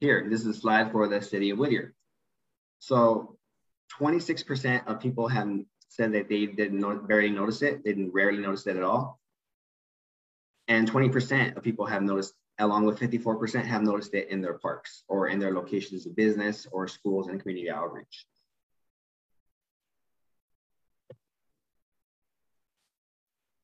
Here, 0.00 0.26
this 0.28 0.40
is 0.40 0.46
a 0.46 0.60
slide 0.60 0.92
for 0.92 1.08
the 1.08 1.22
city 1.22 1.50
of 1.50 1.58
Whittier. 1.58 1.94
So 2.78 3.38
26% 3.98 4.86
of 4.86 5.00
people 5.00 5.28
have 5.28 5.48
said 5.88 6.12
that 6.12 6.28
they 6.28 6.46
didn't 6.46 6.80
not, 6.80 7.06
barely 7.06 7.30
notice 7.30 7.62
it, 7.62 7.84
they 7.84 7.90
didn't 7.90 8.12
rarely 8.12 8.38
notice 8.38 8.66
it 8.66 8.76
at 8.76 8.82
all. 8.82 9.20
And 10.68 10.90
20% 10.90 11.56
of 11.56 11.62
people 11.62 11.86
have 11.86 12.02
noticed, 12.02 12.34
along 12.58 12.84
with 12.84 12.98
54% 12.98 13.64
have 13.64 13.82
noticed 13.82 14.14
it 14.14 14.28
in 14.28 14.40
their 14.40 14.58
parks 14.58 15.04
or 15.08 15.28
in 15.28 15.38
their 15.38 15.54
locations 15.54 16.06
of 16.06 16.16
business 16.16 16.66
or 16.72 16.88
schools 16.88 17.28
and 17.28 17.40
community 17.40 17.70
outreach. 17.70 18.26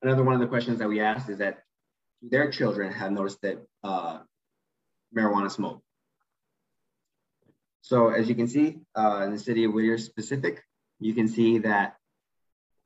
Another 0.02 0.22
one 0.22 0.34
of 0.34 0.40
the 0.40 0.46
questions 0.46 0.78
that 0.78 0.88
we 0.88 1.00
asked 1.00 1.28
is 1.28 1.38
that 1.38 1.62
their 2.22 2.50
children 2.50 2.92
have 2.92 3.12
noticed 3.12 3.40
that 3.42 3.58
uh, 3.82 4.18
marijuana 5.16 5.50
smoke. 5.50 5.82
So 7.82 8.08
as 8.08 8.28
you 8.28 8.34
can 8.34 8.46
see 8.46 8.78
uh, 8.94 9.22
in 9.24 9.32
the 9.32 9.38
city 9.38 9.64
of 9.64 9.72
Whittier 9.72 9.98
specific, 9.98 10.62
you 10.98 11.14
can 11.14 11.28
see 11.28 11.58
that 11.58 11.96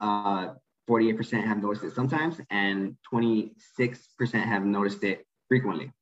48% 0.00 0.55
uh, 0.88 1.46
have 1.46 1.62
noticed 1.62 1.85
it 1.85 1.94
sometimes 1.94 2.40
and 2.50 2.96
26% 3.12 3.50
have 4.35 4.64
noticed 4.64 5.03
it 5.05 5.27
frequently. 5.48 5.92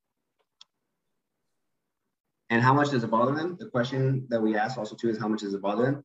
And 2.51 2.63
how 2.63 2.75
much 2.75 2.91
does 2.91 3.03
it 3.03 3.11
bother 3.11 3.35
them? 3.35 3.57
The 3.59 3.71
question 3.71 4.27
that 4.29 4.41
we 4.41 4.57
asked 4.57 4.77
also 4.77 4.95
too 4.95 5.09
is 5.09 5.19
how 5.19 5.29
much 5.29 5.41
does 5.41 5.55
it 5.55 5.63
bother 5.63 5.85
them? 5.85 6.05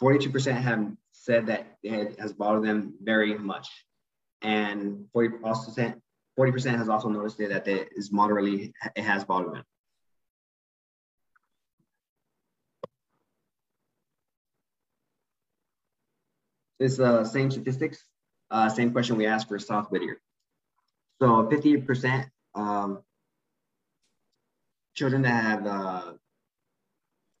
42% 0.00 0.52
have 0.52 0.92
said 1.12 1.46
that 1.46 1.78
it 1.82 2.20
has 2.20 2.32
bothered 2.32 2.64
them 2.64 2.94
very 3.02 3.36
much. 3.38 3.68
And 4.42 5.06
40%, 5.14 6.00
40% 6.38 6.76
has 6.76 6.88
also 6.88 7.08
noticed 7.08 7.40
it, 7.40 7.48
that 7.48 7.66
it 7.66 7.88
is 7.96 8.12
moderately, 8.12 8.74
it 8.94 9.02
has 9.02 9.24
bothered 9.24 9.54
them. 9.54 9.64
It's 16.78 16.98
the 16.98 17.20
uh, 17.20 17.24
same 17.24 17.50
statistics, 17.50 18.04
uh, 18.50 18.68
same 18.68 18.92
question 18.92 19.16
we 19.16 19.26
asked 19.26 19.48
for 19.48 19.58
South 19.58 19.90
Whittier. 19.90 20.20
So 21.20 21.48
50% 21.48 22.30
um, 22.54 23.02
children 24.94 25.22
that 25.22 25.42
have 25.42 25.66
uh, 25.66 26.12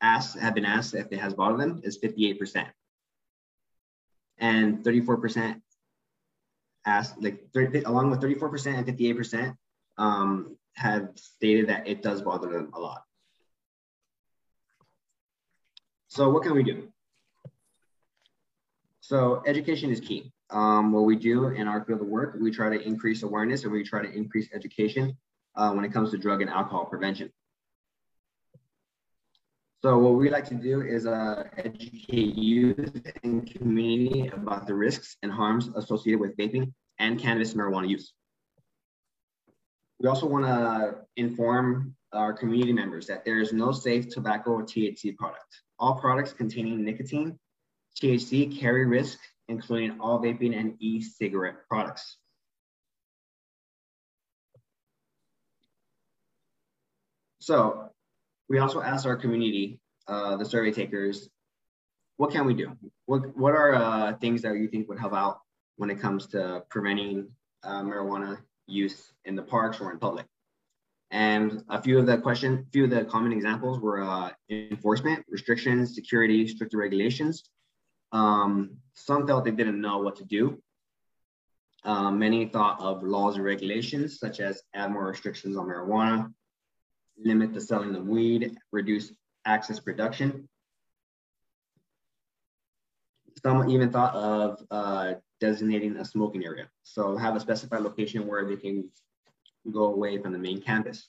asked 0.00 0.38
have 0.38 0.54
been 0.54 0.64
asked 0.64 0.94
if 0.94 1.10
it 1.10 1.18
has 1.18 1.34
bothered 1.34 1.60
them 1.60 1.80
is 1.84 1.98
58%. 1.98 2.66
And 4.38 4.84
34% 4.84 5.60
asked, 6.84 7.20
like 7.22 7.48
30, 7.54 7.82
along 7.82 8.10
with 8.10 8.20
34% 8.20 8.78
and 8.78 8.86
58%, 8.86 9.56
um, 9.98 10.56
have 10.74 11.10
stated 11.16 11.68
that 11.68 11.88
it 11.88 12.02
does 12.02 12.22
bother 12.22 12.50
them 12.50 12.70
a 12.74 12.80
lot. 12.80 13.02
So 16.08 16.30
what 16.30 16.42
can 16.42 16.54
we 16.54 16.62
do? 16.62 16.88
So 19.00 19.42
education 19.46 19.90
is 19.90 20.00
key. 20.00 20.32
Um, 20.50 20.92
what 20.92 21.04
we 21.04 21.16
do 21.16 21.48
in 21.48 21.66
our 21.66 21.84
field 21.84 22.00
of 22.00 22.06
work, 22.06 22.36
we 22.40 22.50
try 22.50 22.68
to 22.68 22.80
increase 22.80 23.22
awareness 23.22 23.64
and 23.64 23.72
we 23.72 23.82
try 23.82 24.02
to 24.02 24.12
increase 24.12 24.48
education 24.54 25.16
uh, 25.56 25.72
when 25.72 25.84
it 25.84 25.92
comes 25.92 26.10
to 26.10 26.18
drug 26.18 26.42
and 26.42 26.50
alcohol 26.50 26.86
prevention. 26.86 27.32
So 29.82 29.98
what 29.98 30.14
we 30.14 30.30
like 30.30 30.46
to 30.46 30.54
do 30.54 30.80
is 30.80 31.06
uh, 31.06 31.44
educate 31.58 32.34
youth 32.34 33.00
and 33.22 33.46
community 33.50 34.28
about 34.28 34.66
the 34.66 34.74
risks 34.74 35.16
and 35.22 35.30
harms 35.30 35.68
associated 35.76 36.18
with 36.18 36.36
vaping 36.36 36.72
and 36.98 37.18
cannabis 37.18 37.54
marijuana 37.54 37.88
use. 37.88 38.12
We 40.00 40.08
also 40.08 40.26
want 40.26 40.46
to 40.46 41.02
inform 41.16 41.94
our 42.12 42.32
community 42.32 42.72
members 42.72 43.06
that 43.06 43.24
there 43.24 43.38
is 43.38 43.52
no 43.52 43.72
safe 43.72 44.08
tobacco 44.08 44.52
or 44.52 44.62
THC 44.62 45.16
product. 45.16 45.46
All 45.78 45.94
products 45.94 46.32
containing 46.32 46.84
nicotine, 46.84 47.38
THC 48.00 48.58
carry 48.58 48.86
risk, 48.86 49.18
including 49.48 50.00
all 50.00 50.20
vaping 50.20 50.58
and 50.58 50.74
e-cigarette 50.80 51.68
products. 51.68 52.16
So 57.40 57.85
we 58.48 58.58
also 58.58 58.80
asked 58.80 59.06
our 59.06 59.16
community, 59.16 59.80
uh, 60.08 60.36
the 60.36 60.44
survey 60.44 60.70
takers, 60.70 61.28
what 62.16 62.30
can 62.30 62.46
we 62.46 62.54
do? 62.54 62.72
What, 63.06 63.36
what 63.36 63.54
are 63.54 63.74
uh, 63.74 64.14
things 64.14 64.42
that 64.42 64.56
you 64.56 64.68
think 64.68 64.88
would 64.88 64.98
help 64.98 65.12
out 65.12 65.40
when 65.76 65.90
it 65.90 66.00
comes 66.00 66.26
to 66.28 66.62
preventing 66.70 67.28
uh, 67.62 67.82
marijuana 67.82 68.38
use 68.66 69.12
in 69.24 69.36
the 69.36 69.42
parks 69.42 69.80
or 69.80 69.90
in 69.90 69.98
public? 69.98 70.26
And 71.10 71.62
a 71.68 71.80
few 71.80 71.98
of 71.98 72.06
the 72.06 72.18
question, 72.18 72.66
few 72.72 72.84
of 72.84 72.90
the 72.90 73.04
common 73.04 73.32
examples 73.32 73.78
were 73.78 74.02
uh, 74.02 74.30
enforcement, 74.50 75.24
restrictions, 75.28 75.94
security, 75.94 76.48
stricter 76.48 76.78
regulations. 76.78 77.44
Um, 78.12 78.78
some 78.94 79.26
felt 79.26 79.44
they 79.44 79.50
didn't 79.50 79.80
know 79.80 79.98
what 79.98 80.16
to 80.16 80.24
do. 80.24 80.60
Uh, 81.84 82.10
many 82.10 82.46
thought 82.46 82.80
of 82.80 83.04
laws 83.04 83.36
and 83.36 83.44
regulations, 83.44 84.18
such 84.18 84.40
as 84.40 84.62
add 84.74 84.90
more 84.90 85.06
restrictions 85.06 85.56
on 85.56 85.66
marijuana, 85.66 86.32
limit 87.18 87.54
the 87.54 87.60
selling 87.60 87.94
of 87.94 88.06
weed, 88.06 88.56
reduce 88.72 89.12
access 89.44 89.80
production. 89.80 90.48
Some 93.42 93.68
even 93.68 93.90
thought 93.90 94.14
of 94.14 94.62
uh, 94.70 95.14
designating 95.40 95.96
a 95.96 96.04
smoking 96.04 96.44
area. 96.44 96.68
So 96.82 97.16
have 97.16 97.36
a 97.36 97.40
specified 97.40 97.82
location 97.82 98.26
where 98.26 98.44
they 98.46 98.56
can 98.56 98.90
go 99.70 99.92
away 99.92 100.18
from 100.18 100.32
the 100.32 100.38
main 100.38 100.60
campus. 100.60 101.08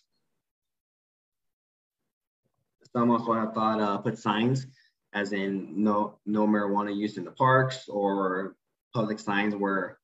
Some 2.93 3.11
also 3.11 3.33
have 3.33 3.53
thought 3.53 3.79
uh, 3.79 3.97
put 3.97 4.17
signs 4.17 4.67
as 5.13 5.31
in 5.31 5.83
no, 5.83 6.19
no 6.25 6.47
marijuana 6.47 6.95
use 6.95 7.17
in 7.17 7.23
the 7.23 7.31
parks 7.31 7.87
or 7.87 8.55
public 8.93 9.19
signs 9.19 9.55
where 9.55 9.97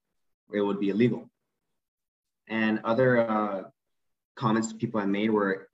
it 0.51 0.61
would 0.61 0.79
be 0.79 0.89
illegal. 0.89 1.29
And 2.47 2.79
other 2.83 3.29
uh, 3.29 3.63
comments 4.35 4.73
people 4.73 4.99
have 4.99 5.09
made 5.09 5.29
were 5.29 5.69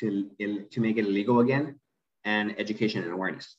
to, 0.00 0.30
to 0.70 0.80
make 0.80 0.96
it 0.96 1.06
illegal 1.06 1.40
again 1.40 1.80
and 2.24 2.58
education 2.58 3.02
and 3.02 3.12
awareness. 3.12 3.56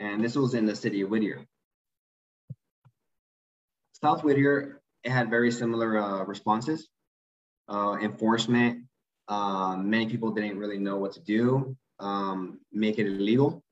And 0.00 0.24
this 0.24 0.34
was 0.34 0.54
in 0.54 0.66
the 0.66 0.74
city 0.74 1.02
of 1.02 1.10
Whittier. 1.10 1.46
South 4.02 4.24
Whittier 4.24 4.82
it 5.04 5.10
had 5.10 5.30
very 5.30 5.50
similar 5.50 5.98
uh, 5.98 6.24
responses. 6.24 6.88
Uh, 7.68 7.96
enforcement, 8.02 8.84
um, 9.28 9.88
many 9.88 10.06
people 10.06 10.30
didn't 10.30 10.58
really 10.58 10.78
know 10.78 10.96
what 10.96 11.12
to 11.12 11.20
do, 11.20 11.76
um, 12.00 12.60
make 12.72 12.98
it 12.98 13.06
illegal, 13.06 13.62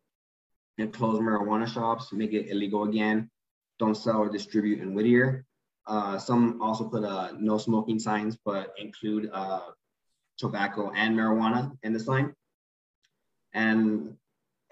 and 0.78 0.92
close 0.92 1.18
marijuana 1.18 1.66
shops, 1.66 2.12
make 2.12 2.32
it 2.32 2.48
illegal 2.50 2.84
again, 2.84 3.30
don't 3.78 3.96
sell 3.96 4.18
or 4.18 4.28
distribute 4.30 4.80
in 4.80 4.94
Whittier. 4.94 5.44
Uh, 5.86 6.18
some 6.18 6.62
also 6.62 6.88
put 6.88 7.04
uh, 7.04 7.32
no 7.38 7.58
smoking 7.58 7.98
signs, 7.98 8.36
but 8.44 8.72
include 8.78 9.28
uh, 9.32 9.60
tobacco 10.40 10.90
and 10.90 11.16
marijuana 11.16 11.76
in 11.82 11.92
this 11.92 12.08
line. 12.08 12.34
And 13.52 14.16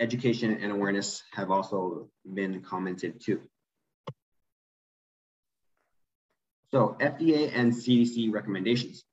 education 0.00 0.58
and 0.62 0.72
awareness 0.72 1.22
have 1.32 1.50
also 1.50 2.08
been 2.24 2.62
commented 2.62 3.20
too. 3.20 3.40
So 6.70 6.96
FDA 7.00 7.50
and 7.54 7.72
CDC 7.72 8.32
recommendations. 8.32 9.04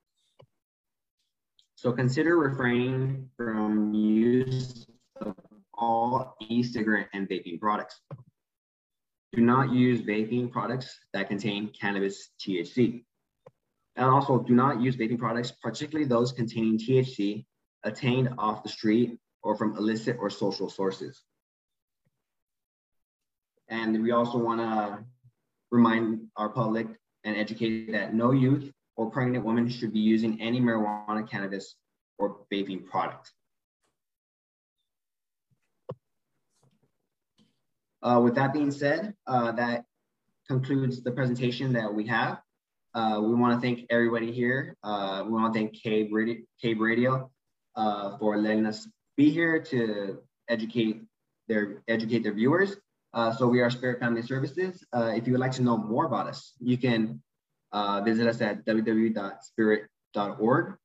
So 1.75 1.91
consider 1.91 2.37
refraining 2.37 3.29
from 3.37 3.93
use 3.93 4.85
of 5.21 5.35
all 5.73 6.35
e-cigarette 6.41 7.09
and 7.13 7.27
vaping 7.27 7.59
products. 7.59 7.99
Do 9.33 9.41
not 9.41 9.73
use 9.73 10.01
vaping 10.01 10.51
products 10.51 10.97
that 11.13 11.27
contain 11.27 11.71
cannabis 11.79 12.29
THC. 12.39 13.03
And 13.95 14.05
also 14.05 14.39
do 14.39 14.53
not 14.53 14.81
use 14.81 14.95
vaping 14.95 15.19
products, 15.19 15.51
particularly 15.51 16.07
those 16.07 16.31
containing 16.31 16.77
THC 16.77 17.45
attained 17.83 18.29
off 18.37 18.63
the 18.63 18.69
street 18.69 19.17
or 19.41 19.55
from 19.55 19.77
illicit 19.77 20.17
or 20.19 20.29
social 20.29 20.69
sources. 20.69 21.23
And 23.69 24.03
we 24.03 24.11
also 24.11 24.37
want 24.37 24.59
to 24.59 25.03
remind 25.71 26.27
our 26.35 26.49
public 26.49 26.87
and 27.23 27.35
educate 27.35 27.91
that 27.91 28.13
no 28.13 28.31
youth 28.31 28.71
or 28.97 29.09
pregnant 29.09 29.43
woman 29.43 29.69
should 29.69 29.93
be 29.93 29.99
using 29.99 30.41
any 30.41 30.59
marijuana, 30.59 31.29
cannabis, 31.29 31.75
or 32.17 32.45
vaping 32.51 32.85
product. 32.85 33.31
Uh, 38.01 38.21
with 38.23 38.35
that 38.35 38.53
being 38.53 38.71
said, 38.71 39.15
uh, 39.25 39.51
that 39.53 39.83
concludes 40.47 41.01
the 41.01 41.11
presentation 41.11 41.73
that 41.73 41.91
we 41.91 42.05
have. 42.05 42.39
Uh, 42.95 43.19
we 43.21 43.35
want 43.35 43.53
to 43.53 43.59
thank 43.59 43.85
everybody 43.89 44.31
here. 44.31 44.77
Uh, 44.81 45.21
we 45.25 45.33
want 45.33 45.53
to 45.53 45.59
thank 45.59 45.75
CABE 45.75 46.13
Radio, 46.13 46.37
CABE 46.63 46.79
Radio 46.79 47.29
uh, 47.75 48.17
for 48.17 48.37
letting 48.37 48.65
us 48.65 48.87
be 49.17 49.29
here 49.29 49.61
to 49.61 50.19
educate 50.47 51.01
their 51.49 51.83
educate 51.89 52.23
their 52.23 52.31
viewers. 52.31 52.77
Uh, 53.13 53.33
so 53.33 53.49
we 53.49 53.59
are 53.59 53.69
SPIRITT 53.69 53.99
Family 53.99 54.21
Services. 54.21 54.81
if 54.93 55.27
you 55.27 55.33
would 55.33 55.41
like 55.41 55.51
to 55.51 55.61
know 55.61 55.77
more 55.77 56.05
about 56.05 56.27
us, 56.27 56.53
you 56.61 56.77
can 56.77 57.21
visit 58.05 58.27
us 58.27 58.39
at 58.39 58.65
www.spiritt.org. 58.65 60.77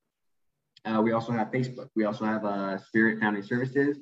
we 1.04 1.12
also 1.12 1.32
have 1.32 1.52
Facebook. 1.52 1.90
We 1.94 2.06
also 2.06 2.24
have 2.24 2.42
SPIRITT 2.88 3.20
Family 3.20 3.42
Services. 3.42 3.98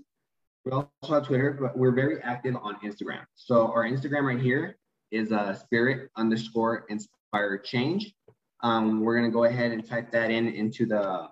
We 0.65 0.73
also 0.73 1.15
have 1.15 1.27
Twitter, 1.27 1.59
but 1.61 1.77
we're 1.77 1.93
very 1.93 2.23
active 2.23 2.57
on 2.57 2.77
Instagram. 2.81 3.27
So 3.35 3.71
our 3.71 3.85
Instagram 3.85 4.23
right 4.23 4.41
here 4.41 4.79
is 5.11 5.33
uh, 5.33 5.55
spiritt 5.55 6.11
underscore 6.17 6.85
change. 7.65 8.15
Um, 8.63 9.01
we're 9.01 9.17
gonna 9.17 9.31
go 9.31 9.45
ahead 9.45 9.73
and 9.73 9.87
type 9.87 10.11
that 10.13 10.31
in 10.31 10.49
into 10.49 10.87
the, 10.87 11.29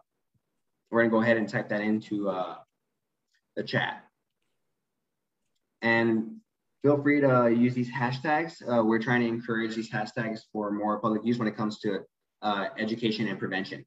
we're 0.91 1.03
gonna 1.03 1.11
go 1.11 1.23
ahead 1.23 1.37
and 1.37 1.49
type 1.49 1.69
that 1.71 1.81
into 1.81 2.29
uh, 2.29 2.57
the 3.57 3.63
chat. 3.63 4.05
And 5.83 6.37
feel 6.83 7.03
free 7.03 7.21
to 7.21 7.53
use 7.57 7.75
these 7.75 7.91
hashtags. 7.91 8.63
Uh, 8.63 8.85
we're 8.85 9.03
trying 9.03 9.21
to 9.21 9.27
encourage 9.27 9.75
these 9.75 9.91
hashtags 9.91 10.41
for 10.53 10.71
more 10.71 11.01
public 11.01 11.25
use 11.25 11.39
when 11.39 11.49
it 11.49 11.57
comes 11.57 11.81
to 11.81 12.01
uh, 12.43 12.67
education 12.79 13.27
and 13.29 13.39
prevention. 13.39 13.85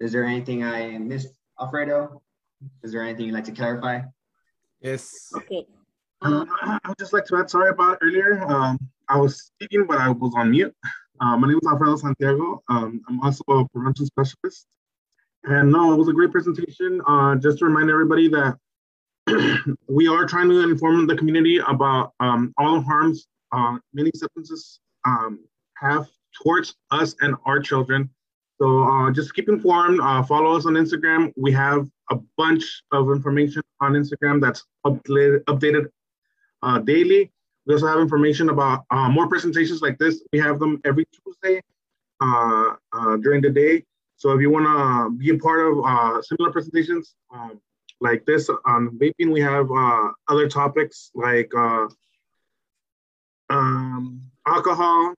Is 0.00 0.12
there 0.12 0.24
anything 0.24 0.62
I 0.62 0.98
missed, 0.98 1.28
Alfredo? 1.60 2.22
Is 2.82 2.92
there 2.92 3.02
anything 3.02 3.26
you'd 3.26 3.34
like 3.34 3.44
to 3.44 3.52
clarify? 3.52 4.02
Yes. 4.80 5.30
Okay. 5.34 5.66
Uh, 6.20 6.44
I 6.60 6.88
would 6.88 6.98
just 6.98 7.12
like 7.12 7.24
to 7.26 7.36
add, 7.36 7.48
sorry 7.48 7.70
about 7.70 7.98
earlier. 8.02 8.42
Um, 8.42 8.78
I 9.08 9.18
was 9.18 9.42
speaking, 9.42 9.86
but 9.86 9.98
I 9.98 10.10
was 10.10 10.32
on 10.36 10.50
mute. 10.50 10.74
Uh, 11.20 11.36
my 11.36 11.48
name 11.48 11.58
is 11.62 11.68
Alfredo 11.68 11.96
Santiago. 11.96 12.62
Um, 12.68 13.00
I'm 13.08 13.20
also 13.20 13.42
a 13.48 13.68
prevention 13.68 14.06
specialist. 14.06 14.66
And 15.44 15.70
no, 15.70 15.92
it 15.92 15.96
was 15.96 16.08
a 16.08 16.12
great 16.12 16.32
presentation. 16.32 17.00
Uh, 17.06 17.36
just 17.36 17.58
to 17.58 17.66
remind 17.66 17.90
everybody 17.90 18.28
that 18.28 18.58
we 19.88 20.08
are 20.08 20.26
trying 20.26 20.48
to 20.48 20.60
inform 20.60 21.06
the 21.06 21.16
community 21.16 21.58
about 21.68 22.12
um, 22.20 22.52
all 22.58 22.74
the 22.74 22.80
harms 22.80 23.26
uh, 23.52 23.78
many 23.94 24.10
substances 24.14 24.80
um, 25.06 25.40
have 25.76 26.08
towards 26.42 26.74
us 26.90 27.14
and 27.20 27.34
our 27.46 27.60
children 27.60 28.10
so 28.60 28.82
uh, 28.82 29.10
just 29.12 29.34
keep 29.34 29.48
informed. 29.48 30.00
Uh, 30.00 30.22
follow 30.22 30.56
us 30.56 30.66
on 30.66 30.74
Instagram. 30.74 31.32
We 31.36 31.52
have 31.52 31.88
a 32.10 32.16
bunch 32.36 32.82
of 32.90 33.08
information 33.10 33.62
on 33.80 33.92
Instagram 33.92 34.40
that's 34.40 34.64
updated, 34.84 35.44
updated 35.44 35.86
uh, 36.62 36.78
daily. 36.78 37.30
We 37.66 37.74
also 37.74 37.86
have 37.86 38.00
information 38.00 38.48
about 38.48 38.84
uh, 38.90 39.08
more 39.08 39.28
presentations 39.28 39.82
like 39.82 39.98
this. 39.98 40.22
We 40.32 40.38
have 40.38 40.58
them 40.58 40.80
every 40.84 41.04
Tuesday 41.06 41.60
uh, 42.20 42.74
uh 42.92 43.16
during 43.18 43.42
the 43.42 43.50
day. 43.50 43.84
So 44.16 44.32
if 44.32 44.40
you 44.40 44.50
want 44.50 44.66
to 44.66 45.10
be 45.16 45.30
a 45.30 45.38
part 45.38 45.60
of 45.60 45.84
uh, 45.84 46.22
similar 46.22 46.50
presentations 46.50 47.14
um, 47.32 47.60
like 48.00 48.24
this 48.26 48.48
on 48.66 48.98
vaping, 48.98 49.30
we 49.32 49.40
have 49.40 49.70
uh, 49.70 50.08
other 50.28 50.48
topics 50.48 51.10
like 51.14 51.52
um, 53.50 54.20
alcohol, 54.46 55.14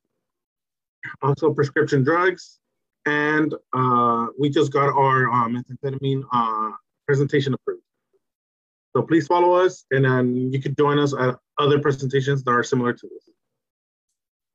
also 1.22 1.54
prescription 1.54 2.02
drugs, 2.02 2.58
and 3.06 3.54
we 4.38 4.50
just 4.50 4.70
got 4.70 4.90
our 4.90 5.48
methamphetamine 5.48 6.24
presentation 7.06 7.54
approved. 7.54 7.82
So 8.96 9.02
please 9.02 9.26
follow 9.26 9.52
us, 9.54 9.84
and 9.90 10.04
then 10.04 10.52
you 10.52 10.60
can 10.60 10.74
join 10.74 10.98
us 10.98 11.14
at 11.14 11.36
other 11.58 11.78
presentations 11.78 12.42
that 12.44 12.50
are 12.50 12.64
similar 12.64 12.92
to 12.92 13.08
this. 13.08 13.30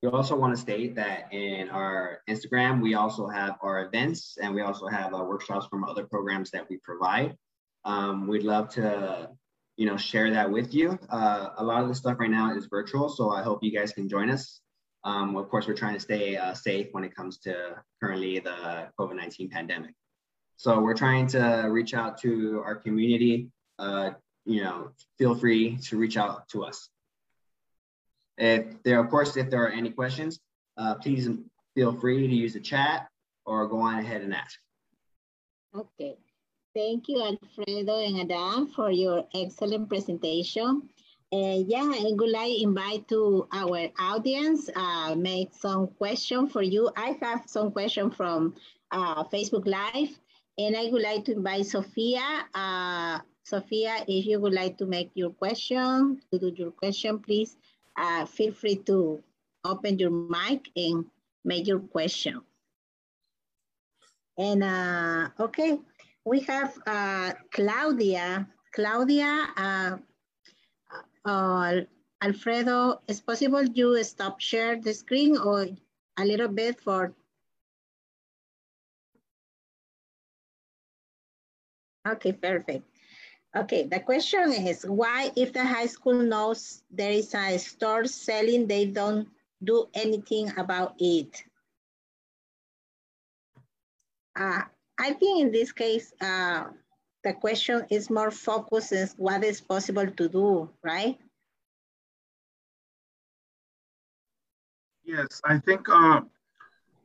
We 0.04 0.10
also 0.10 0.36
want 0.36 0.56
to 0.56 0.62
state 0.62 0.96
that 0.96 1.34
in 1.34 1.70
our 1.70 2.20
Instagram, 2.30 2.82
we 2.82 2.96
also 2.96 3.28
have 3.28 3.56
our 3.62 3.86
events 3.86 4.38
and 4.40 4.54
we 4.54 4.62
also 4.62 4.88
have 4.88 5.14
uh, 5.14 5.24
workshops 5.24 5.66
from 5.66 5.84
other 5.84 6.06
programs 6.06 6.52
that 6.52 6.70
we 6.70 6.78
provide. 6.84 7.36
Um, 7.86 8.28
we'd 8.28 8.44
love 8.44 8.70
to, 8.76 9.30
you 9.78 9.88
know, 9.88 9.98
share 9.98 10.30
that 10.32 10.52
with 10.52 10.76
you. 10.76 11.00
Uh, 11.10 11.50
a 11.58 11.64
lot 11.64 11.82
of 11.82 11.88
the 11.88 11.96
stuff 11.96 12.20
right 12.20 12.30
now 12.30 12.56
is 12.56 12.68
virtual, 12.68 13.10
so 13.10 13.32
I 13.32 13.42
hope 13.42 13.64
you 13.64 13.72
guys 13.72 13.94
can 13.94 14.08
join 14.08 14.30
us. 14.30 14.62
Um, 15.06 15.36
of 15.38 15.50
course, 15.50 15.68
we're 15.68 15.76
trying 15.76 15.94
to 15.96 16.00
stay 16.00 16.36
uh, 16.36 16.54
safe 16.54 16.90
when 16.92 17.04
it 17.04 17.16
comes 17.16 17.38
to 17.40 17.76
currently 18.00 18.40
the 18.40 18.90
COVID-19 19.00 19.50
pandemic. 19.50 19.96
So 20.58 20.80
we're 20.80 20.96
trying 20.96 21.28
to 21.28 21.68
reach 21.70 21.94
out 21.94 22.20
to 22.22 22.62
our 22.66 22.76
community. 22.76 23.50
Uh, 23.78 24.12
you 24.46 24.64
know, 24.64 24.92
feel 25.18 25.36
free 25.36 25.78
to 25.78 25.98
reach 25.98 26.18
out 26.18 26.48
to 26.50 26.64
us. 26.64 26.90
If 28.38 28.82
there, 28.84 29.00
of 29.00 29.10
course, 29.10 29.38
if 29.38 29.50
there 29.50 29.64
are 29.64 29.72
any 29.72 29.92
questions, 29.92 30.40
uh, 30.78 30.96
please 30.96 31.30
feel 31.74 31.94
free 31.94 32.28
to 32.28 32.34
use 32.34 32.54
the 32.54 32.60
chat 32.60 33.08
or 33.46 33.68
go 33.68 33.80
on 33.80 34.00
ahead 34.00 34.22
and 34.22 34.34
ask. 34.34 34.58
Okay. 35.74 36.16
Thank 36.76 37.08
you, 37.08 37.24
Alfredo 37.24 38.00
and 38.00 38.20
Adan, 38.20 38.68
for 38.68 38.92
your 38.92 39.26
excellent 39.34 39.88
presentation. 39.88 40.90
Uh, 41.32 41.64
yeah, 41.66 41.90
I 41.90 42.12
would 42.12 42.30
like 42.30 42.62
invite 42.62 43.08
to 43.10 43.48
our 43.52 43.90
audience, 43.98 44.70
uh, 44.76 45.16
make 45.16 45.54
some 45.54 45.88
question 45.88 46.48
for 46.48 46.62
you. 46.62 46.92
I 46.96 47.18
have 47.22 47.44
some 47.48 47.72
question 47.72 48.12
from 48.12 48.56
uh, 48.92 49.24
Facebook 49.26 49.66
Live, 49.66 50.20
and 50.58 50.76
I 50.76 50.90
would 50.92 51.02
like 51.02 51.26
to 51.26 51.34
invite 51.34 51.66
Sophia. 51.66 52.46
Uh, 53.46 53.60
Sophia, 53.60 54.04
if 54.08 54.26
you 54.26 54.40
would 54.40 54.54
like 54.54 54.78
to 54.78 54.86
make 54.86 55.12
your 55.14 55.32
question, 55.32 56.22
to 56.32 56.40
do 56.40 56.52
your 56.56 56.72
question, 56.72 57.20
please 57.20 57.58
uh, 57.98 58.26
feel 58.26 58.52
free 58.52 58.76
to 58.76 59.22
open 59.64 60.00
your 60.00 60.12
mic 60.12 60.70
and 60.76 61.06
make 61.44 61.68
your 61.68 61.80
question. 61.80 62.42
And 64.38 64.64
uh, 64.64 65.30
okay, 65.40 65.80
we 66.26 66.42
have 66.42 66.78
Claudia. 67.52 68.48
Claudia, 68.74 69.48
uh, 71.26 71.82
Alfredo, 72.22 73.02
is 73.08 73.22
possible 73.22 73.64
you 73.64 74.04
stop 74.04 74.42
share 74.42 74.82
the 74.82 74.94
screen 74.94 75.38
or 75.38 75.68
a 76.18 76.26
little 76.26 76.50
bit 76.50 76.82
for 76.82 77.14
Okay, 82.08 82.34
perfect. 82.34 82.86
Okay, 83.56 83.88
the 83.88 84.02
question 84.02 84.52
is 84.52 84.84
why 84.84 85.32
if 85.38 85.54
the 85.54 85.64
high 85.64 85.86
school 85.86 86.16
knows 86.16 86.84
there 86.92 87.12
is 87.12 87.34
a 87.34 87.58
store 87.58 88.04
selling, 88.04 88.68
they 88.68 88.86
don't 88.86 89.30
do 89.64 89.88
anything 89.94 90.52
about 90.58 90.96
it? 91.00 91.42
Uh, 94.38 94.62
I 95.00 95.14
think 95.14 95.42
in 95.42 95.52
this 95.52 95.72
case, 95.72 96.12
uh, 96.20 96.66
the 97.24 97.32
question 97.34 97.86
is 97.90 98.10
more 98.10 98.30
focused 98.30 98.92
on 98.92 99.08
what 99.16 99.44
is 99.46 99.62
possible 99.62 100.06
to 100.06 100.28
do, 100.28 100.70
right? 100.84 101.18
Yes, 105.06 105.40
I 105.46 105.60
think 105.60 105.88
uh, 105.88 106.22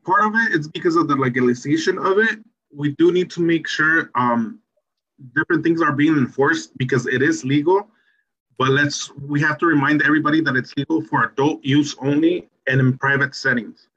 part 0.05 0.25
of 0.25 0.35
it 0.35 0.59
is 0.59 0.67
because 0.67 0.97
of 0.97 1.07
the 1.07 1.15
legalization 1.15 1.99
of 1.99 2.19
it. 2.19 2.41
We 2.75 2.97
do 2.97 3.13
need 3.13 3.31
to 3.33 3.41
make 3.41 3.69
sure 3.69 4.11
um, 4.17 4.59
different 5.35 5.65
things 5.65 5.83
are 5.83 5.93
being 5.93 6.17
enforced 6.17 6.77
because 6.79 7.07
it 7.07 7.23
is 7.23 7.45
legal. 7.45 7.89
But 8.59 8.71
let's 8.71 9.11
we 9.17 9.41
have 9.41 9.59
to 9.59 9.67
remind 9.67 10.03
everybody 10.03 10.41
that 10.43 10.57
it's 10.57 10.77
legal 10.77 11.03
for 11.03 11.25
adult 11.25 11.65
use 11.65 11.97
only 12.01 12.49
and 12.67 12.81
in 12.81 12.99
private 12.99 13.35
settings. 13.35 13.89